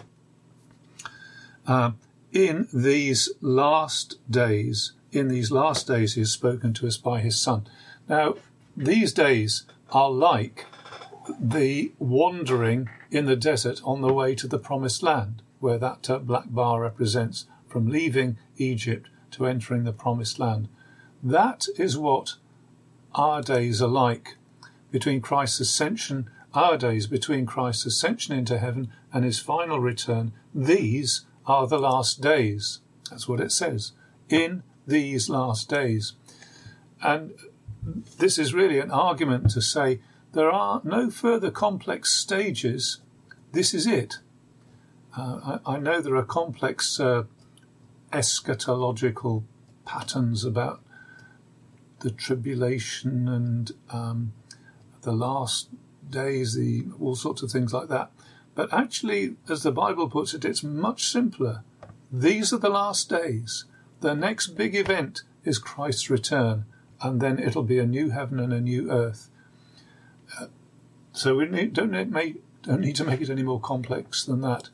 uh, 1.67 1.91
in 2.31 2.67
these 2.73 3.29
last 3.41 4.17
days, 4.29 4.93
in 5.11 5.27
these 5.27 5.51
last 5.51 5.87
days, 5.87 6.13
he 6.15 6.21
has 6.21 6.31
spoken 6.31 6.73
to 6.73 6.87
us 6.87 6.97
by 6.97 7.19
his 7.19 7.39
Son. 7.39 7.67
Now, 8.07 8.35
these 8.75 9.13
days 9.13 9.65
are 9.91 10.09
like 10.09 10.65
the 11.39 11.91
wandering 11.99 12.89
in 13.09 13.25
the 13.25 13.35
desert 13.35 13.81
on 13.83 14.01
the 14.01 14.13
way 14.13 14.35
to 14.35 14.47
the 14.47 14.57
promised 14.57 15.03
land, 15.03 15.41
where 15.59 15.77
that 15.77 16.09
uh, 16.09 16.19
black 16.19 16.45
bar 16.47 16.81
represents 16.81 17.45
from 17.67 17.87
leaving 17.87 18.37
Egypt 18.57 19.09
to 19.31 19.45
entering 19.45 19.83
the 19.83 19.93
promised 19.93 20.39
land. 20.39 20.67
That 21.21 21.67
is 21.77 21.97
what 21.97 22.35
our 23.13 23.41
days 23.41 23.81
are 23.81 23.87
like 23.87 24.37
between 24.91 25.21
Christ's 25.21 25.59
ascension, 25.59 26.29
our 26.53 26.77
days 26.77 27.07
between 27.07 27.45
Christ's 27.45 27.85
ascension 27.85 28.35
into 28.35 28.57
heaven 28.57 28.91
and 29.13 29.23
his 29.23 29.39
final 29.39 29.79
return. 29.79 30.33
These 30.53 31.25
are 31.45 31.67
the 31.67 31.79
last 31.79 32.21
days. 32.21 32.79
That's 33.09 33.27
what 33.27 33.39
it 33.39 33.51
says. 33.51 33.93
In 34.29 34.63
these 34.91 35.29
last 35.29 35.69
days. 35.69 36.13
And 37.01 37.33
this 38.19 38.37
is 38.37 38.53
really 38.53 38.77
an 38.77 38.91
argument 38.91 39.49
to 39.51 39.61
say 39.61 40.01
there 40.33 40.51
are 40.51 40.81
no 40.83 41.09
further 41.09 41.49
complex 41.49 42.13
stages. 42.13 42.99
This 43.53 43.73
is 43.73 43.87
it. 43.87 44.17
Uh, 45.17 45.59
I, 45.65 45.75
I, 45.75 45.77
know 45.79 45.99
there 45.99 46.15
are 46.15 46.23
complex 46.23 46.99
uh, 46.99 47.23
eschatological 48.11 49.43
patterns 49.85 50.45
about 50.45 50.81
the 51.99 52.11
tribulation 52.11 53.27
and 53.27 53.71
um, 53.89 54.33
the 55.01 55.11
last 55.11 55.69
days, 56.09 56.55
the 56.55 56.85
all 56.99 57.15
sorts 57.15 57.41
of 57.41 57.51
things 57.51 57.73
like 57.73 57.87
that. 57.87 58.11
But 58.55 58.73
actually, 58.73 59.35
as 59.49 59.63
the 59.63 59.71
Bible 59.71 60.09
puts 60.09 60.33
it, 60.33 60.45
it's 60.45 60.63
much 60.63 61.05
simpler. 61.05 61.63
These 62.11 62.51
are 62.53 62.57
the 62.57 62.69
last 62.69 63.09
days. 63.09 63.65
The 64.01 64.13
next 64.15 64.57
big 64.57 64.75
event 64.75 65.21
is 65.43 65.59
Christ's 65.59 66.09
return, 66.09 66.65
and 67.01 67.21
then 67.21 67.37
it'll 67.37 67.61
be 67.61 67.77
a 67.77 67.85
new 67.85 68.09
heaven 68.09 68.39
and 68.39 68.51
a 68.51 68.59
new 68.59 68.89
earth. 68.91 69.29
Uh, 70.39 70.47
so 71.13 71.35
we 71.35 71.45
need, 71.45 71.73
don't, 71.73 71.91
need, 71.91 72.11
make, 72.11 72.41
don't 72.63 72.81
need 72.81 72.95
to 72.95 73.05
make 73.05 73.21
it 73.21 73.29
any 73.29 73.43
more 73.43 73.59
complex 73.59 74.25
than 74.25 74.41
that. 74.41 74.69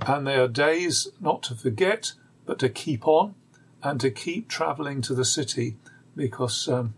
And 0.02 0.26
they 0.26 0.36
are 0.36 0.48
days 0.48 1.08
not 1.20 1.44
to 1.44 1.56
forget, 1.56 2.14
but 2.46 2.60
to 2.60 2.70
keep 2.70 3.08
on 3.08 3.36
and 3.84 4.00
to 4.02 4.12
keep 4.12 4.48
travelling 4.48 5.02
to 5.02 5.14
the 5.14 5.26
city 5.26 5.78
because 6.16 6.68
um, 6.68 6.94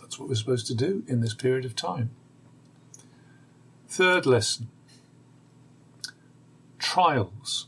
that's 0.00 0.18
what 0.18 0.28
we're 0.28 0.34
supposed 0.34 0.66
to 0.66 0.74
do 0.74 1.04
in 1.06 1.20
this 1.20 1.34
period 1.34 1.64
of 1.64 1.76
time. 1.76 2.10
Third 3.88 4.26
lesson 4.26 4.68
trials. 6.78 7.66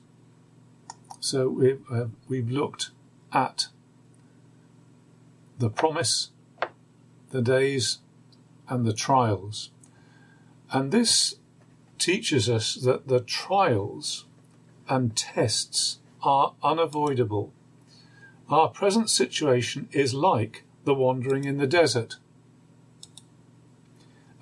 So 1.21 1.49
we've, 1.49 1.83
uh, 1.93 2.07
we've 2.29 2.51
looked 2.51 2.91
at 3.33 3.69
the 5.59 5.69
promise, 5.69 6.31
the 7.31 7.43
days, 7.43 7.99
and 8.69 8.85
the 8.85 8.93
trials. 8.93 9.71
And 10.71 10.93
this 10.93 11.37
teaches 11.99 12.49
us 12.49 12.75
that 12.75 13.09
the 13.09 13.21
trials 13.21 14.27
and 14.89 15.17
tests 15.17 15.99
are 16.23 16.55
unavoidable. 16.63 17.53
Our 18.49 18.69
present 18.69 19.11
situation 19.11 19.89
is 19.93 20.15
like 20.15 20.65
the 20.85 20.95
wandering 20.95 21.45
in 21.45 21.59
the 21.59 21.67
desert. 21.67 22.17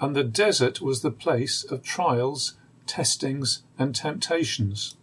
And 0.01 0.15
the 0.15 0.25
desert 0.25 0.81
was 0.81 1.03
the 1.03 1.11
place 1.11 1.65
of 1.65 1.83
trials, 1.83 2.55
testings, 2.87 3.63
and 3.79 3.95
temptations. 3.95 4.97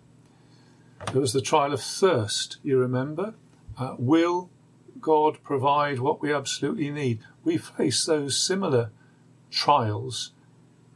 There 1.12 1.22
was 1.22 1.34
the 1.34 1.42
trial 1.42 1.74
of 1.74 1.82
thirst, 1.82 2.58
you 2.64 2.78
remember? 2.78 3.34
Uh, 3.78 3.96
will 3.98 4.50
God 5.02 5.40
provide 5.44 6.00
what 6.00 6.22
we 6.22 6.32
absolutely 6.32 6.90
need? 6.90 7.20
We 7.44 7.58
face 7.58 8.06
those 8.06 8.38
similar 8.38 8.92
trials 9.54 10.32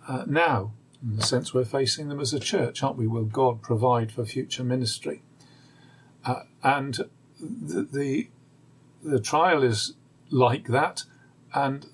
uh, 0.07 0.23
now, 0.27 0.73
in 1.01 1.15
the 1.17 1.23
sense 1.23 1.53
we're 1.53 1.65
facing 1.65 2.09
them 2.09 2.19
as 2.19 2.33
a 2.33 2.39
church, 2.39 2.81
aren't 2.81 2.97
we? 2.97 3.07
Will 3.07 3.25
God 3.25 3.61
provide 3.61 4.11
for 4.11 4.25
future 4.25 4.63
ministry? 4.63 5.21
Uh, 6.25 6.43
and 6.63 6.99
the, 7.39 7.83
the, 7.83 8.29
the 9.03 9.19
trial 9.19 9.63
is 9.63 9.93
like 10.29 10.67
that, 10.67 11.03
and 11.53 11.85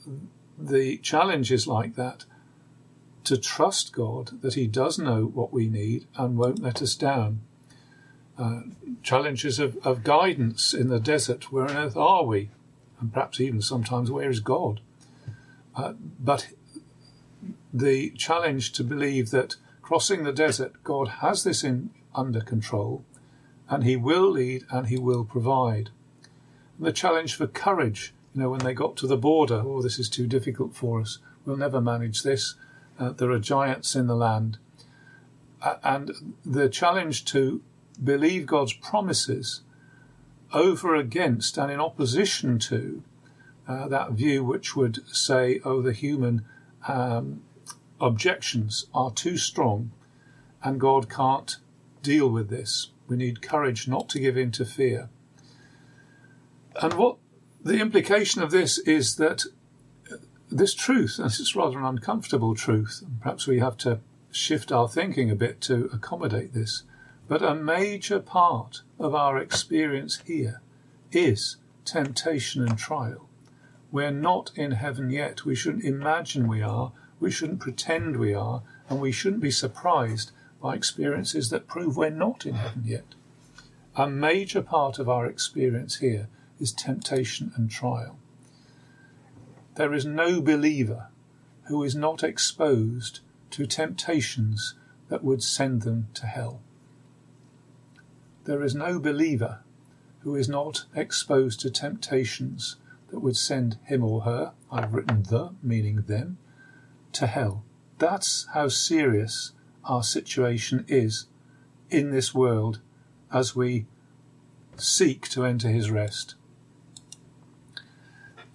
the 0.58 0.98
challenge 0.98 1.52
is 1.52 1.68
like 1.68 1.96
that. 1.96 2.26
To 3.26 3.38
trust 3.38 3.94
God 3.94 4.42
that 4.42 4.56
He 4.56 4.68
does 4.68 5.00
know 5.00 5.26
what 5.26 5.54
we 5.54 5.68
need 5.68 6.08
and 6.18 6.38
won't 6.38 6.62
let 6.62 6.82
us 6.82 6.96
down. 6.96 7.40
Uh, 8.38 8.62
challenges 9.02 9.60
of, 9.60 9.78
of 9.86 10.04
guidance 10.04 10.74
in 10.74 10.90
the 10.90 11.00
desert. 11.00 11.52
Where 11.52 11.70
on 11.70 11.78
earth 11.78 11.96
are 11.96 12.26
we? 12.26 12.50
And 13.00 13.14
perhaps 13.14 13.40
even 13.40 13.62
sometimes, 13.62 14.12
where 14.12 14.30
is 14.30 14.42
God? 14.42 14.82
Uh, 15.76 15.94
but 16.20 16.50
the 17.74 18.12
challenge 18.12 18.72
to 18.74 18.84
believe 18.84 19.32
that 19.32 19.56
crossing 19.82 20.24
the 20.24 20.32
desert, 20.32 20.84
God 20.84 21.08
has 21.20 21.44
this 21.44 21.64
in 21.64 21.90
under 22.16 22.42
control, 22.42 23.04
and 23.70 23.84
He 23.84 23.96
will 23.96 24.30
lead 24.30 24.66
and 24.70 24.88
He 24.88 24.98
will 24.98 25.26
provide. 25.26 25.90
And 26.78 26.88
the 26.88 26.94
challenge 26.94 27.36
for 27.36 27.48
courage, 27.48 28.14
you 28.34 28.42
know, 28.42 28.50
when 28.50 28.64
they 28.64 28.74
got 28.74 28.96
to 28.98 29.08
the 29.08 29.18
border, 29.18 29.62
oh, 29.66 29.82
this 29.82 30.00
is 30.00 30.10
too 30.10 30.28
difficult 30.28 30.76
for 30.76 31.02
us. 31.02 31.20
We'll 31.46 31.58
never 31.58 31.82
manage 31.82 32.24
this. 32.24 32.56
Uh, 33.00 33.10
there 33.10 33.32
are 33.32 33.40
giants 33.40 33.96
in 33.96 34.08
the 34.08 34.16
land. 34.16 34.58
Uh, 35.62 35.76
and 35.84 36.36
the 36.46 36.70
challenge 36.70 37.26
to 37.26 37.62
believe 38.04 38.46
God's 38.46 38.74
promises 38.74 39.62
over 40.52 40.96
against 40.96 41.58
and 41.58 41.72
in 41.72 41.80
opposition 41.80 42.60
to 42.60 43.02
uh, 43.68 43.88
that 43.88 44.12
view 44.12 44.44
which 44.44 44.76
would 44.76 45.08
say, 45.08 45.60
oh, 45.64 45.82
the 45.82 45.94
human 45.94 46.46
um, 46.88 47.42
objections 48.00 48.88
are 48.94 49.12
too 49.12 49.38
strong 49.38 49.92
and 50.64 50.80
God 50.80 51.10
can't 51.10 51.58
deal 52.02 52.30
with 52.30 52.50
this. 52.50 52.90
We 53.08 53.18
need 53.18 53.42
courage 53.42 53.88
not 53.88 54.10
to 54.10 54.20
give 54.20 54.38
in 54.38 54.52
to 54.52 54.66
fear. 54.66 55.10
And 56.82 56.94
what 56.94 57.18
the 57.64 57.80
implication 57.80 58.42
of 58.42 58.52
this 58.52 58.78
is 58.80 59.16
that 59.18 59.44
this 60.50 60.74
truth, 60.74 61.18
and 61.18 61.28
it's 61.28 61.56
rather 61.56 61.80
an 61.80 61.86
uncomfortable 61.86 62.56
truth, 62.56 63.04
perhaps 63.22 63.48
we 63.48 63.60
have 63.60 63.78
to 63.78 64.00
shift 64.32 64.72
our 64.72 64.88
thinking 64.88 65.30
a 65.30 65.36
bit 65.36 65.62
to 65.62 65.90
accommodate 65.94 66.54
this, 66.54 66.84
but 67.28 67.42
a 67.42 67.56
major 67.56 68.20
part 68.20 68.82
of 69.00 69.16
our 69.16 69.38
experience 69.38 70.22
here 70.26 70.62
is 71.12 71.58
temptation 71.86 72.68
and 72.68 72.78
trial. 72.78 73.30
We're 73.94 74.10
not 74.10 74.52
in 74.56 74.72
heaven 74.72 75.12
yet. 75.12 75.46
We 75.46 75.54
shouldn't 75.54 75.84
imagine 75.84 76.48
we 76.48 76.64
are. 76.64 76.92
We 77.20 77.30
shouldn't 77.30 77.60
pretend 77.60 78.18
we 78.18 78.34
are. 78.34 78.64
And 78.90 79.00
we 79.00 79.12
shouldn't 79.12 79.44
be 79.44 79.52
surprised 79.52 80.32
by 80.60 80.74
experiences 80.74 81.52
that 81.52 81.68
prove 81.68 81.96
we're 81.96 82.10
not 82.10 82.44
in 82.44 82.56
heaven 82.56 82.82
yet. 82.86 83.14
A 83.96 84.10
major 84.10 84.64
part 84.64 84.98
of 84.98 85.08
our 85.08 85.28
experience 85.28 85.98
here 85.98 86.28
is 86.60 86.72
temptation 86.72 87.52
and 87.56 87.70
trial. 87.70 88.18
There 89.76 89.94
is 89.94 90.08
no 90.08 90.42
believer 90.42 91.10
who 91.66 91.84
is 91.84 91.96
not 91.96 92.24
exposed 92.24 93.20
to 93.52 93.68
temptations 93.68 94.74
that 95.10 95.24
would 95.24 95.44
send 95.44 95.84
them 95.84 96.08
to 96.16 96.26
hell. 96.26 96.62
There 98.46 98.64
is 98.64 98.74
no 98.74 99.00
believer 99.00 99.60
who 100.22 100.36
is 100.36 100.50
not 100.50 100.86
exposed 100.96 101.60
to 101.60 101.70
temptations 101.70 102.78
that 103.14 103.20
would 103.20 103.38
send 103.38 103.78
him 103.84 104.04
or 104.04 104.22
her, 104.22 104.54
I've 104.72 104.92
written 104.92 105.22
the, 105.22 105.54
meaning 105.62 105.98
them, 105.98 106.40
to 107.12 107.28
hell. 107.28 107.64
That's 108.00 108.48
how 108.56 108.70
serious 108.70 109.52
our 109.86 110.02
situation 110.02 110.84
is 110.88 111.28
in 111.92 112.10
this 112.10 112.34
world 112.34 112.80
as 113.32 113.56
we 113.56 113.86
seek 114.78 115.30
to 115.30 115.46
enter 115.46 115.70
his 115.70 115.92
rest. 115.92 116.34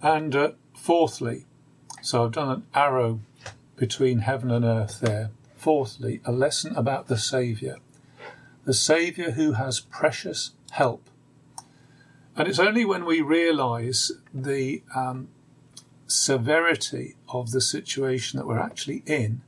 And 0.01 0.35
uh, 0.35 0.51
fourthly, 0.75 1.45
so 2.01 2.25
I've 2.25 2.33
done 2.33 2.49
an 2.49 2.63
arrow 2.73 3.21
between 3.77 4.19
heaven 4.19 4.51
and 4.51 4.65
earth 4.65 4.99
there. 4.99 5.31
Fourthly, 5.55 6.19
a 6.25 6.33
lesson 6.33 6.75
about 6.75 7.07
the 7.07 7.17
Saviour. 7.17 7.77
The 8.65 8.73
Saviour 8.73 9.31
who 9.31 9.53
has 9.53 9.79
precious 9.79 10.51
help. 10.71 11.09
And 12.39 12.47
it's 12.47 12.57
only 12.57 12.85
when 12.85 13.03
we 13.03 13.19
realise 13.19 14.13
the 14.33 14.81
um, 14.95 15.27
severity 16.07 17.17
of 17.27 17.51
the 17.51 17.59
situation 17.59 18.39
that 18.39 18.47
we're 18.47 18.57
actually 18.57 19.03
in 19.05 19.41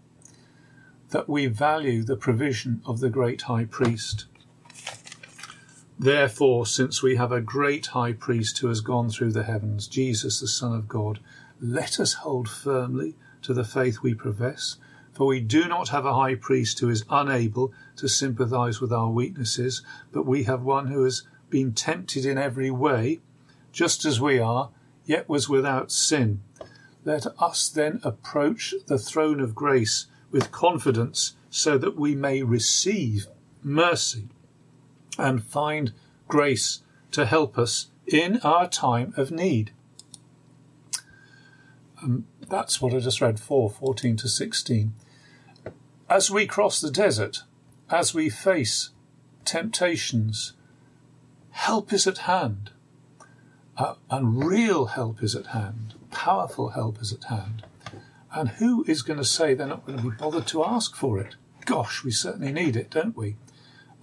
that 1.11 1.29
we 1.29 1.47
value 1.47 2.03
the 2.03 2.17
provision 2.17 2.81
of 2.85 2.99
the 2.99 3.09
great 3.09 3.43
high 3.43 3.63
priest. 3.63 4.25
Therefore, 5.97 6.65
since 6.65 7.01
we 7.01 7.15
have 7.15 7.31
a 7.31 7.39
great 7.39 7.87
high 7.87 8.11
priest 8.11 8.57
who 8.57 8.67
has 8.67 8.81
gone 8.81 9.09
through 9.09 9.31
the 9.31 9.43
heavens, 9.43 9.87
Jesus, 9.87 10.41
the 10.41 10.47
Son 10.47 10.73
of 10.73 10.89
God, 10.89 11.21
let 11.61 11.97
us 11.97 12.15
hold 12.15 12.49
firmly 12.49 13.15
to 13.43 13.53
the 13.53 13.63
faith 13.63 13.99
we 14.01 14.13
profess. 14.13 14.75
For 15.13 15.27
we 15.27 15.39
do 15.39 15.65
not 15.69 15.89
have 15.89 16.05
a 16.05 16.15
high 16.15 16.35
priest 16.35 16.79
who 16.79 16.89
is 16.89 17.05
unable 17.09 17.71
to 17.95 18.09
sympathize 18.09 18.81
with 18.81 18.91
our 18.91 19.09
weaknesses, 19.09 19.81
but 20.11 20.25
we 20.25 20.43
have 20.43 20.63
one 20.63 20.87
who 20.87 21.05
has 21.05 21.23
been 21.51 21.73
tempted 21.73 22.25
in 22.25 22.37
every 22.39 22.71
way, 22.71 23.19
just 23.71 24.05
as 24.05 24.19
we 24.19 24.39
are, 24.39 24.69
yet 25.05 25.29
was 25.29 25.47
without 25.47 25.91
sin. 25.91 26.41
Let 27.05 27.27
us 27.39 27.69
then 27.69 27.99
approach 28.03 28.73
the 28.87 28.97
throne 28.97 29.39
of 29.39 29.53
grace 29.53 30.07
with 30.31 30.51
confidence 30.51 31.35
so 31.49 31.77
that 31.77 31.97
we 31.97 32.15
may 32.15 32.41
receive 32.41 33.27
mercy 33.61 34.29
and 35.17 35.43
find 35.43 35.93
grace 36.27 36.81
to 37.11 37.25
help 37.25 37.57
us 37.57 37.87
in 38.07 38.39
our 38.41 38.67
time 38.67 39.13
of 39.17 39.31
need. 39.31 39.71
Um, 42.01 42.25
that's 42.49 42.81
what 42.81 42.93
I 42.93 42.99
just 42.99 43.21
read 43.21 43.39
4 43.39 43.69
14 43.69 44.15
to 44.17 44.27
16. 44.27 44.93
as 46.09 46.29
we 46.29 46.45
cross 46.45 46.81
the 46.81 46.91
desert, 46.91 47.43
as 47.89 48.13
we 48.13 48.29
face 48.29 48.89
temptations, 49.45 50.53
help 51.51 51.93
is 51.93 52.07
at 52.07 52.19
hand. 52.19 52.71
Uh, 53.77 53.95
and 54.09 54.43
real 54.43 54.87
help 54.87 55.23
is 55.23 55.35
at 55.35 55.47
hand. 55.47 55.95
Powerful 56.11 56.69
help 56.69 57.01
is 57.01 57.13
at 57.13 57.25
hand. 57.25 57.63
And 58.33 58.49
who 58.49 58.83
is 58.87 59.01
going 59.01 59.19
to 59.19 59.25
say 59.25 59.53
they're 59.53 59.67
not 59.67 59.85
going 59.85 59.97
to 59.97 60.09
be 60.09 60.15
bothered 60.15 60.47
to 60.47 60.63
ask 60.63 60.95
for 60.95 61.19
it? 61.19 61.35
Gosh, 61.65 62.03
we 62.03 62.11
certainly 62.11 62.51
need 62.51 62.75
it, 62.75 62.89
don't 62.89 63.15
we? 63.15 63.35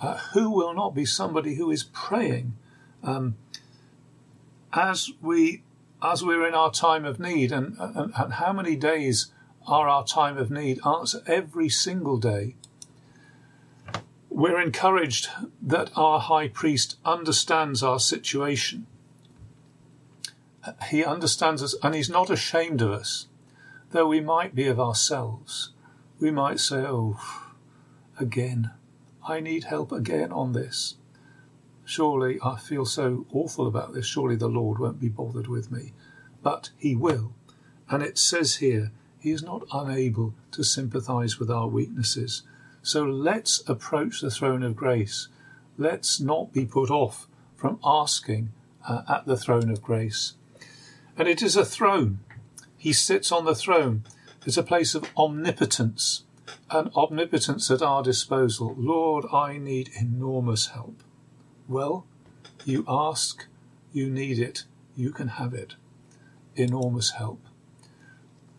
Uh, 0.00 0.18
who 0.32 0.50
will 0.50 0.74
not 0.74 0.94
be 0.94 1.04
somebody 1.04 1.56
who 1.56 1.70
is 1.70 1.84
praying 1.84 2.54
um, 3.02 3.36
as 4.72 5.10
we 5.20 5.62
as 6.00 6.22
we're 6.22 6.46
in 6.46 6.54
our 6.54 6.70
time 6.70 7.04
of 7.04 7.18
need, 7.18 7.50
and, 7.50 7.76
and, 7.78 8.12
and 8.16 8.34
how 8.34 8.52
many 8.52 8.76
days 8.76 9.32
are 9.66 9.88
our 9.88 10.04
time 10.04 10.38
of 10.38 10.50
need? 10.50 10.78
Answer 10.86 11.22
every 11.26 11.68
single 11.68 12.18
day. 12.18 12.54
We're 14.30 14.60
encouraged 14.60 15.28
that 15.68 15.90
our 15.96 16.18
high 16.18 16.48
priest 16.48 16.96
understands 17.04 17.82
our 17.82 18.00
situation. 18.00 18.86
He 20.88 21.04
understands 21.04 21.62
us 21.62 21.74
and 21.82 21.94
he's 21.94 22.08
not 22.08 22.30
ashamed 22.30 22.80
of 22.80 22.90
us, 22.90 23.26
though 23.90 24.08
we 24.08 24.20
might 24.20 24.54
be 24.54 24.66
of 24.66 24.80
ourselves. 24.80 25.72
We 26.20 26.30
might 26.30 26.58
say, 26.58 26.78
Oh, 26.78 27.20
again, 28.18 28.70
I 29.26 29.40
need 29.40 29.64
help 29.64 29.92
again 29.92 30.32
on 30.32 30.52
this. 30.52 30.96
Surely 31.84 32.38
I 32.42 32.56
feel 32.56 32.86
so 32.86 33.26
awful 33.30 33.66
about 33.66 33.92
this. 33.92 34.06
Surely 34.06 34.36
the 34.36 34.48
Lord 34.48 34.78
won't 34.78 35.00
be 35.00 35.08
bothered 35.08 35.48
with 35.48 35.70
me. 35.70 35.92
But 36.42 36.70
He 36.78 36.96
will. 36.96 37.34
And 37.90 38.02
it 38.02 38.16
says 38.16 38.56
here, 38.56 38.90
He 39.20 39.32
is 39.32 39.42
not 39.42 39.64
unable 39.70 40.32
to 40.52 40.64
sympathize 40.64 41.38
with 41.38 41.50
our 41.50 41.68
weaknesses. 41.68 42.42
So 42.82 43.04
let's 43.04 43.62
approach 43.68 44.22
the 44.22 44.30
throne 44.30 44.62
of 44.62 44.74
grace. 44.74 45.28
Let's 45.78 46.20
not 46.20 46.52
be 46.52 46.66
put 46.66 46.90
off 46.90 47.26
from 47.56 47.78
asking 47.82 48.50
uh, 48.86 49.02
at 49.08 49.24
the 49.26 49.36
throne 49.36 49.70
of 49.70 49.82
grace. 49.82 50.34
And 51.16 51.26
it 51.26 51.42
is 51.42 51.56
a 51.56 51.64
throne. 51.64 52.18
He 52.76 52.92
sits 52.92 53.32
on 53.32 53.46
the 53.46 53.54
throne. 53.54 54.04
It's 54.44 54.58
a 54.58 54.62
place 54.62 54.94
of 54.94 55.10
omnipotence 55.16 56.24
an 56.70 56.90
omnipotence 56.94 57.70
at 57.70 57.82
our 57.82 58.02
disposal. 58.02 58.74
Lord, 58.78 59.24
I 59.32 59.58
need 59.58 59.90
enormous 59.98 60.68
help. 60.68 61.02
Well, 61.66 62.06
you 62.64 62.84
ask, 62.88 63.46
you 63.92 64.10
need 64.10 64.38
it, 64.38 64.64
you 64.96 65.12
can 65.12 65.28
have 65.28 65.54
it. 65.54 65.74
Enormous 66.56 67.12
help. 67.12 67.40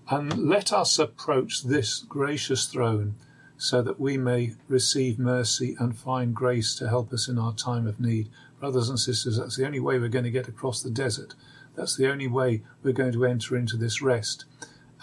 And 0.09 0.47
let 0.49 0.74
us 0.74 0.97
approach 0.97 1.63
this 1.63 1.99
gracious 1.99 2.65
throne 2.65 3.15
so 3.60 3.82
that 3.82 3.99
we 3.99 4.18
may 4.18 4.53
receive 4.70 5.20
mercy 5.20 5.76
and 5.80 5.97
find 5.97 6.34
grace 6.34 6.74
to 6.74 6.88
help 6.88 7.12
us 7.12 7.28
in 7.28 7.38
our 7.38 7.53
time 7.53 7.86
of 7.86 7.99
need. 7.99 8.30
Brothers 8.57 8.88
and 8.88 8.97
sisters, 8.97 9.38
that's 9.38 9.57
the 9.57 9.66
only 9.66 9.82
way 9.82 9.99
we're 9.99 10.07
going 10.07 10.24
to 10.24 10.32
get 10.32 10.47
across 10.47 10.82
the 10.82 10.89
desert. 10.89 11.36
That's 11.76 11.97
the 11.97 12.10
only 12.10 12.28
way 12.28 12.64
we're 12.82 12.93
going 12.93 13.12
to 13.12 13.26
enter 13.26 13.57
into 13.57 13.76
this 13.76 14.01
rest. 14.01 14.45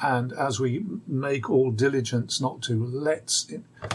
And 0.01 0.33
as 0.33 0.59
we 0.59 0.87
make 1.07 1.51
all 1.51 1.71
diligence 1.71 2.41
not 2.41 2.63
to, 2.63 2.83
let's, 2.83 3.47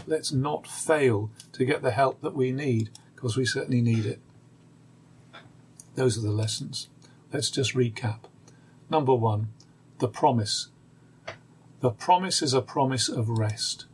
let's 0.06 0.32
not 0.32 0.68
fail 0.68 1.32
to 1.54 1.66
get 1.66 1.82
the 1.82 1.90
help 1.90 2.22
that 2.22 2.36
we 2.36 2.52
need 2.52 2.92
because 3.16 3.36
we 3.36 3.46
certainly 3.46 3.82
need 3.82 4.06
it. 4.06 4.20
Those 5.96 6.20
are 6.20 6.22
the 6.22 6.30
lessons. 6.30 6.88
Let's 7.34 7.50
just 7.50 7.74
recap. 7.74 8.20
Number 8.92 9.16
one, 9.16 9.48
the 9.98 10.08
promise. 10.08 10.68
The 11.80 11.90
promise 11.90 12.44
is 12.44 12.54
a 12.54 12.62
promise 12.62 13.10
of 13.10 13.28
rest, 13.28 13.86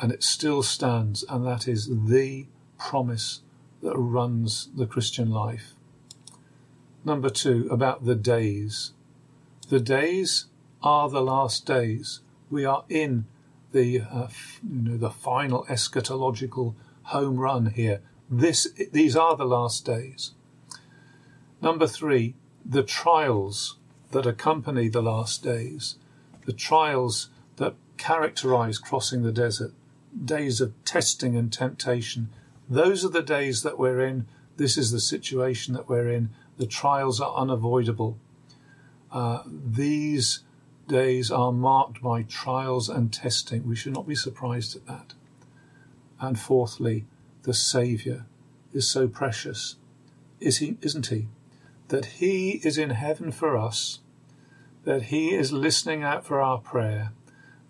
and 0.00 0.12
it 0.12 0.22
still 0.22 0.62
stands, 0.62 1.24
and 1.28 1.46
that 1.46 1.66
is 1.66 1.88
the 1.88 2.46
promise 2.78 3.42
that 3.82 3.96
runs 3.96 4.68
the 4.76 4.86
Christian 4.86 5.30
life. 5.30 5.74
Number 7.04 7.30
two, 7.30 7.68
about 7.70 8.04
the 8.04 8.14
days. 8.14 8.92
The 9.68 9.80
days 9.80 10.46
are 10.82 11.08
the 11.08 11.22
last 11.22 11.66
days. 11.66 12.20
We 12.50 12.64
are 12.64 12.84
in 12.88 13.26
the 13.72 14.00
uh, 14.00 14.28
you 14.68 14.82
know 14.82 14.96
the 14.96 15.10
final 15.10 15.64
eschatological 15.66 16.74
home 17.04 17.38
run 17.38 17.66
here. 17.66 18.00
This, 18.30 18.68
these 18.92 19.16
are 19.16 19.36
the 19.36 19.46
last 19.46 19.84
days. 19.86 20.32
Number 21.62 21.86
three, 21.86 22.34
the 22.64 22.82
trials 22.82 23.76
that 24.10 24.26
accompany 24.26 24.88
the 24.88 25.02
last 25.02 25.42
days, 25.42 25.96
the 26.44 26.52
trials 26.52 27.30
that 27.56 27.74
characterize 27.96 28.78
crossing 28.78 29.22
the 29.22 29.32
desert, 29.32 29.72
days 30.24 30.60
of 30.60 30.72
testing 30.84 31.36
and 31.36 31.52
temptation. 31.52 32.28
Those 32.68 33.04
are 33.04 33.10
the 33.10 33.22
days 33.22 33.62
that 33.62 33.78
we're 33.78 34.00
in. 34.00 34.26
This 34.56 34.76
is 34.76 34.90
the 34.90 35.00
situation 35.00 35.74
that 35.74 35.88
we're 35.88 36.08
in. 36.08 36.30
The 36.56 36.66
trials 36.66 37.20
are 37.20 37.34
unavoidable. 37.36 38.18
Uh, 39.10 39.42
these 39.46 40.40
days 40.86 41.30
are 41.30 41.52
marked 41.52 42.02
by 42.02 42.22
trials 42.22 42.88
and 42.88 43.12
testing. 43.12 43.66
We 43.66 43.76
should 43.76 43.94
not 43.94 44.08
be 44.08 44.14
surprised 44.14 44.76
at 44.76 44.86
that. 44.86 45.14
And 46.20 46.38
fourthly, 46.38 47.06
the 47.42 47.54
Saviour 47.54 48.26
is 48.72 48.88
so 48.88 49.06
precious, 49.06 49.76
is 50.40 50.58
he, 50.58 50.76
isn't 50.82 51.06
he? 51.06 51.28
That 51.88 52.06
he 52.06 52.60
is 52.64 52.76
in 52.76 52.90
heaven 52.90 53.30
for 53.30 53.56
us, 53.56 54.00
that 54.84 55.04
he 55.04 55.34
is 55.34 55.52
listening 55.52 56.02
out 56.02 56.26
for 56.26 56.40
our 56.40 56.58
prayer, 56.58 57.12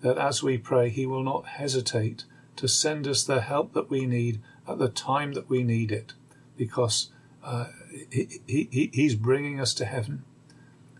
that 0.00 0.18
as 0.18 0.42
we 0.42 0.58
pray, 0.58 0.88
he 0.88 1.06
will 1.06 1.22
not 1.22 1.46
hesitate 1.46 2.24
to 2.58 2.68
send 2.68 3.08
us 3.08 3.24
the 3.24 3.40
help 3.40 3.72
that 3.72 3.90
we 3.90 4.06
need 4.06 4.40
at 4.66 4.78
the 4.78 4.88
time 4.88 5.32
that 5.32 5.48
we 5.48 5.62
need 5.62 5.90
it, 5.90 6.12
because 6.56 7.10
uh, 7.42 7.66
he, 8.10 8.40
he, 8.46 8.90
he's 8.92 9.14
bringing 9.14 9.60
us 9.60 9.74
to 9.74 9.84
heaven. 9.84 10.24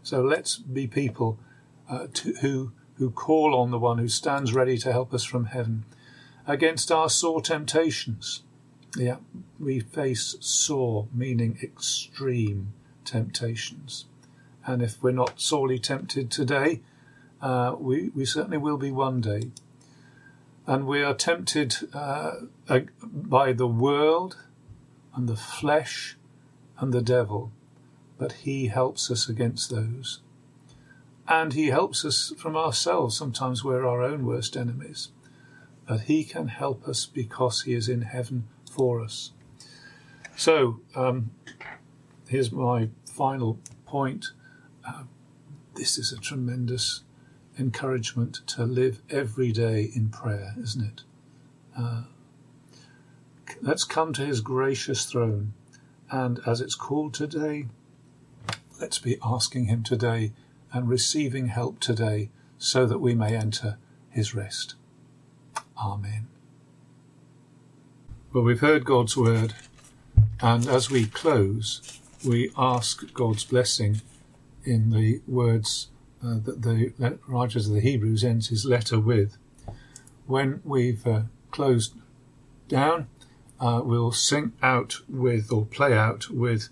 So 0.03 0.23
let's 0.23 0.57
be 0.57 0.87
people 0.87 1.39
uh, 1.89 2.07
to, 2.15 2.33
who 2.41 2.73
who 2.95 3.11
call 3.11 3.55
on 3.55 3.71
the 3.71 3.79
one 3.79 3.99
who 3.99 4.09
stands 4.09 4.53
ready 4.53 4.77
to 4.79 4.91
help 4.91 5.15
us 5.15 5.23
from 5.23 5.47
heaven 5.47 5.85
against 6.47 6.91
our 6.91 7.09
sore 7.09 7.41
temptations 7.41 8.43
yeah, 8.97 9.17
we 9.59 9.81
face 9.81 10.37
sore, 10.41 11.09
meaning 11.13 11.59
extreme 11.63 12.73
temptations. 13.05 14.07
And 14.67 14.83
if 14.83 15.03
we're 15.03 15.13
not 15.13 15.41
sorely 15.41 15.79
tempted 15.79 16.31
today, 16.31 16.81
uh, 17.41 17.77
we, 17.79 18.09
we 18.11 18.25
certainly 18.25 18.59
will 18.59 18.77
be 18.77 18.91
one 18.91 19.21
day. 19.21 19.51
And 20.69 20.87
we 20.87 21.03
are 21.03 21.15
tempted 21.15 21.77
uh, 21.95 22.33
by 23.03 23.55
the 23.55 23.67
world 23.67 24.37
and 25.15 25.27
the 25.27 25.35
flesh 25.35 26.19
and 26.79 26.93
the 26.93 27.01
devil, 27.01 27.53
but 28.19 28.33
he 28.33 28.67
helps 28.67 29.11
us 29.11 29.31
against 29.31 29.71
those. 29.71 30.21
And 31.27 31.55
he 31.55 31.69
helps 31.69 32.05
us 32.05 32.35
from 32.37 32.55
ourselves. 32.55 33.17
Sometimes 33.17 33.65
we're 33.65 33.87
our 33.87 34.03
own 34.03 34.27
worst 34.27 34.59
enemies. 34.59 35.09
But 35.87 36.03
he 36.03 36.23
can 36.23 36.49
help 36.49 36.87
us 36.87 37.07
because 37.07 37.63
he 37.63 37.73
is 37.73 37.89
in 37.89 38.03
heaven 38.03 38.47
for 38.71 39.01
us. 39.01 39.33
So, 40.37 40.81
um, 40.95 41.31
here's 42.29 42.53
my 42.53 42.91
final 43.07 43.59
point. 43.87 44.27
Uh, 44.87 45.05
this 45.77 45.97
is 45.97 46.13
a 46.13 46.19
tremendous 46.19 47.05
encouragement 47.59 48.41
to 48.47 48.65
live 48.65 49.01
every 49.11 49.53
day 49.53 49.91
in 49.95 50.09
prayer, 50.09 50.55
isn't 50.61 50.85
it? 50.85 51.03
Uh, 51.77 52.03
let's 53.61 53.85
come 53.85 54.13
to 54.13 54.25
his 54.25 54.41
gracious 54.41 55.05
throne, 55.05 55.53
and 56.11 56.41
as 56.47 56.61
it's 56.61 56.75
called 56.75 57.15
today, 57.15 57.67
let's 58.81 58.99
be 58.99 59.19
asking 59.25 59.67
him 59.67 59.83
today 59.83 60.33
and 60.73 60.89
receiving 60.89 61.47
help 61.47 61.81
today 61.81 62.31
so 62.59 62.87
that 62.87 62.99
we 62.99 63.15
may 63.15 63.37
enter 63.37 63.79
his 64.11 64.35
rest. 64.35 64.75
Amen. 65.83 66.27
Well, 68.33 68.45
we've 68.45 68.61
heard 68.61 68.85
God's 68.85 69.17
word, 69.17 69.55
and 70.41 70.67
as 70.67 70.91
we 70.91 71.07
close, 71.07 72.01
we 72.25 72.51
ask 72.57 73.13
God's 73.15 73.45
blessing 73.45 74.03
in 74.65 74.91
the 74.91 75.21
words 75.27 75.89
uh, 76.25 76.39
that 76.45 76.63
the 76.63 77.19
writer 77.27 77.59
of 77.59 77.69
the 77.69 77.81
Hebrews 77.81 78.25
ends 78.25 78.49
his 78.49 78.65
letter 78.65 78.99
with. 78.99 79.37
When 80.27 80.61
we've 80.65 81.07
uh, 81.07 81.23
closed 81.51 81.95
down, 82.69 83.09
uh, 83.61 83.83
we'll 83.85 84.13
sing 84.13 84.53
out 84.63 84.97
with 85.09 85.53
or 85.53 85.67
play 85.67 85.97
out 85.97 86.31
with 86.31 86.69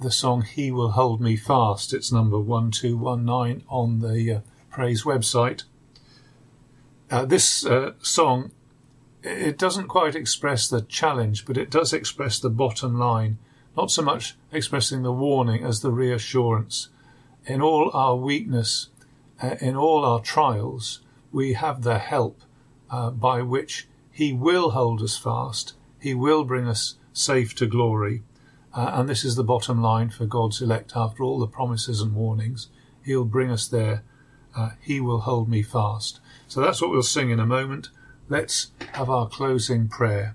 the 0.00 0.10
song 0.10 0.42
He 0.42 0.70
Will 0.70 0.92
Hold 0.92 1.20
Me 1.20 1.36
Fast. 1.36 1.94
It's 1.94 2.12
number 2.12 2.38
1219 2.38 3.64
on 3.68 4.00
the 4.00 4.32
uh, 4.32 4.40
Praise 4.70 5.04
website. 5.04 5.64
Uh, 7.10 7.24
this 7.24 7.64
uh, 7.64 7.92
song 8.02 8.50
it 9.24 9.56
doesn't 9.56 9.88
quite 9.88 10.14
express 10.14 10.68
the 10.68 10.82
challenge, 10.82 11.46
but 11.46 11.56
it 11.56 11.70
does 11.70 11.92
express 11.92 12.38
the 12.38 12.50
bottom 12.50 12.98
line, 12.98 13.38
not 13.76 13.90
so 13.90 14.02
much 14.02 14.36
expressing 14.52 15.02
the 15.02 15.12
warning 15.12 15.64
as 15.64 15.80
the 15.80 15.90
reassurance. 15.90 16.90
In 17.46 17.60
all 17.60 17.90
our 17.92 18.16
weakness, 18.16 18.88
uh, 19.42 19.56
in 19.60 19.76
all 19.76 20.02
our 20.02 20.20
trials, 20.20 21.00
we 21.30 21.52
have 21.52 21.82
the 21.82 21.98
help 21.98 22.40
uh, 22.90 23.10
by 23.10 23.42
which 23.42 23.86
He 24.10 24.32
will 24.32 24.70
hold 24.70 25.02
us 25.02 25.18
fast. 25.18 25.74
He 26.00 26.14
will 26.14 26.44
bring 26.44 26.66
us 26.66 26.96
safe 27.12 27.54
to 27.56 27.66
glory. 27.66 28.22
Uh, 28.72 28.92
and 28.94 29.08
this 29.08 29.24
is 29.24 29.36
the 29.36 29.44
bottom 29.44 29.82
line 29.82 30.08
for 30.08 30.24
God's 30.24 30.62
elect 30.62 30.92
after 30.96 31.22
all 31.22 31.38
the 31.38 31.46
promises 31.46 32.00
and 32.00 32.14
warnings. 32.14 32.68
He'll 33.04 33.26
bring 33.26 33.50
us 33.50 33.68
there. 33.68 34.04
Uh, 34.56 34.70
he 34.80 35.00
will 35.00 35.20
hold 35.20 35.48
me 35.48 35.62
fast. 35.62 36.20
So 36.48 36.62
that's 36.62 36.80
what 36.80 36.90
we'll 36.90 37.02
sing 37.02 37.28
in 37.30 37.40
a 37.40 37.46
moment. 37.46 37.90
Let's 38.30 38.70
have 38.92 39.10
our 39.10 39.28
closing 39.28 39.88
prayer. 39.88 40.34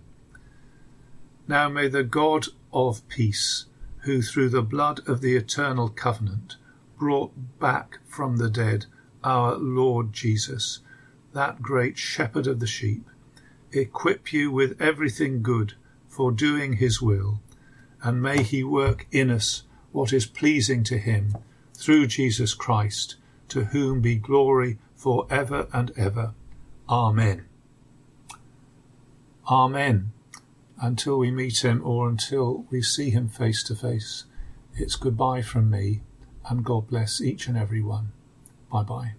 Now 1.47 1.69
may 1.69 1.87
the 1.87 2.03
God 2.03 2.47
of 2.71 3.07
peace, 3.07 3.65
who 4.01 4.21
through 4.21 4.49
the 4.49 4.61
blood 4.61 5.01
of 5.07 5.21
the 5.21 5.35
eternal 5.35 5.89
covenant 5.89 6.57
brought 6.99 7.31
back 7.59 7.97
from 8.05 8.37
the 8.37 8.49
dead 8.49 8.85
our 9.23 9.55
Lord 9.55 10.13
Jesus, 10.13 10.81
that 11.33 11.61
great 11.61 11.97
shepherd 11.97 12.45
of 12.45 12.59
the 12.59 12.67
sheep, 12.67 13.09
equip 13.71 14.31
you 14.31 14.51
with 14.51 14.79
everything 14.81 15.41
good 15.41 15.73
for 16.07 16.31
doing 16.31 16.73
his 16.73 17.01
will, 17.01 17.39
and 18.03 18.21
may 18.21 18.43
he 18.43 18.63
work 18.63 19.07
in 19.11 19.31
us 19.31 19.63
what 19.91 20.13
is 20.13 20.25
pleasing 20.25 20.83
to 20.83 20.97
him 20.97 21.35
through 21.73 22.07
Jesus 22.07 22.53
Christ, 22.53 23.15
to 23.47 23.65
whom 23.65 24.01
be 24.01 24.15
glory 24.15 24.77
for 24.95 25.25
ever 25.29 25.67
and 25.73 25.91
ever. 25.97 26.33
Amen. 26.89 27.45
Amen. 29.49 30.11
Until 30.81 31.17
we 31.17 31.31
meet 31.31 31.63
him 31.63 31.81
or 31.83 32.07
until 32.07 32.65
we 32.69 32.81
see 32.81 33.09
him 33.09 33.29
face 33.29 33.63
to 33.63 33.75
face, 33.75 34.25
it's 34.75 34.95
goodbye 34.95 35.41
from 35.41 35.69
me, 35.69 36.01
and 36.49 36.65
God 36.65 36.87
bless 36.87 37.21
each 37.21 37.47
and 37.47 37.57
every 37.57 37.81
one. 37.81 38.11
Bye 38.71 38.83
bye. 38.83 39.13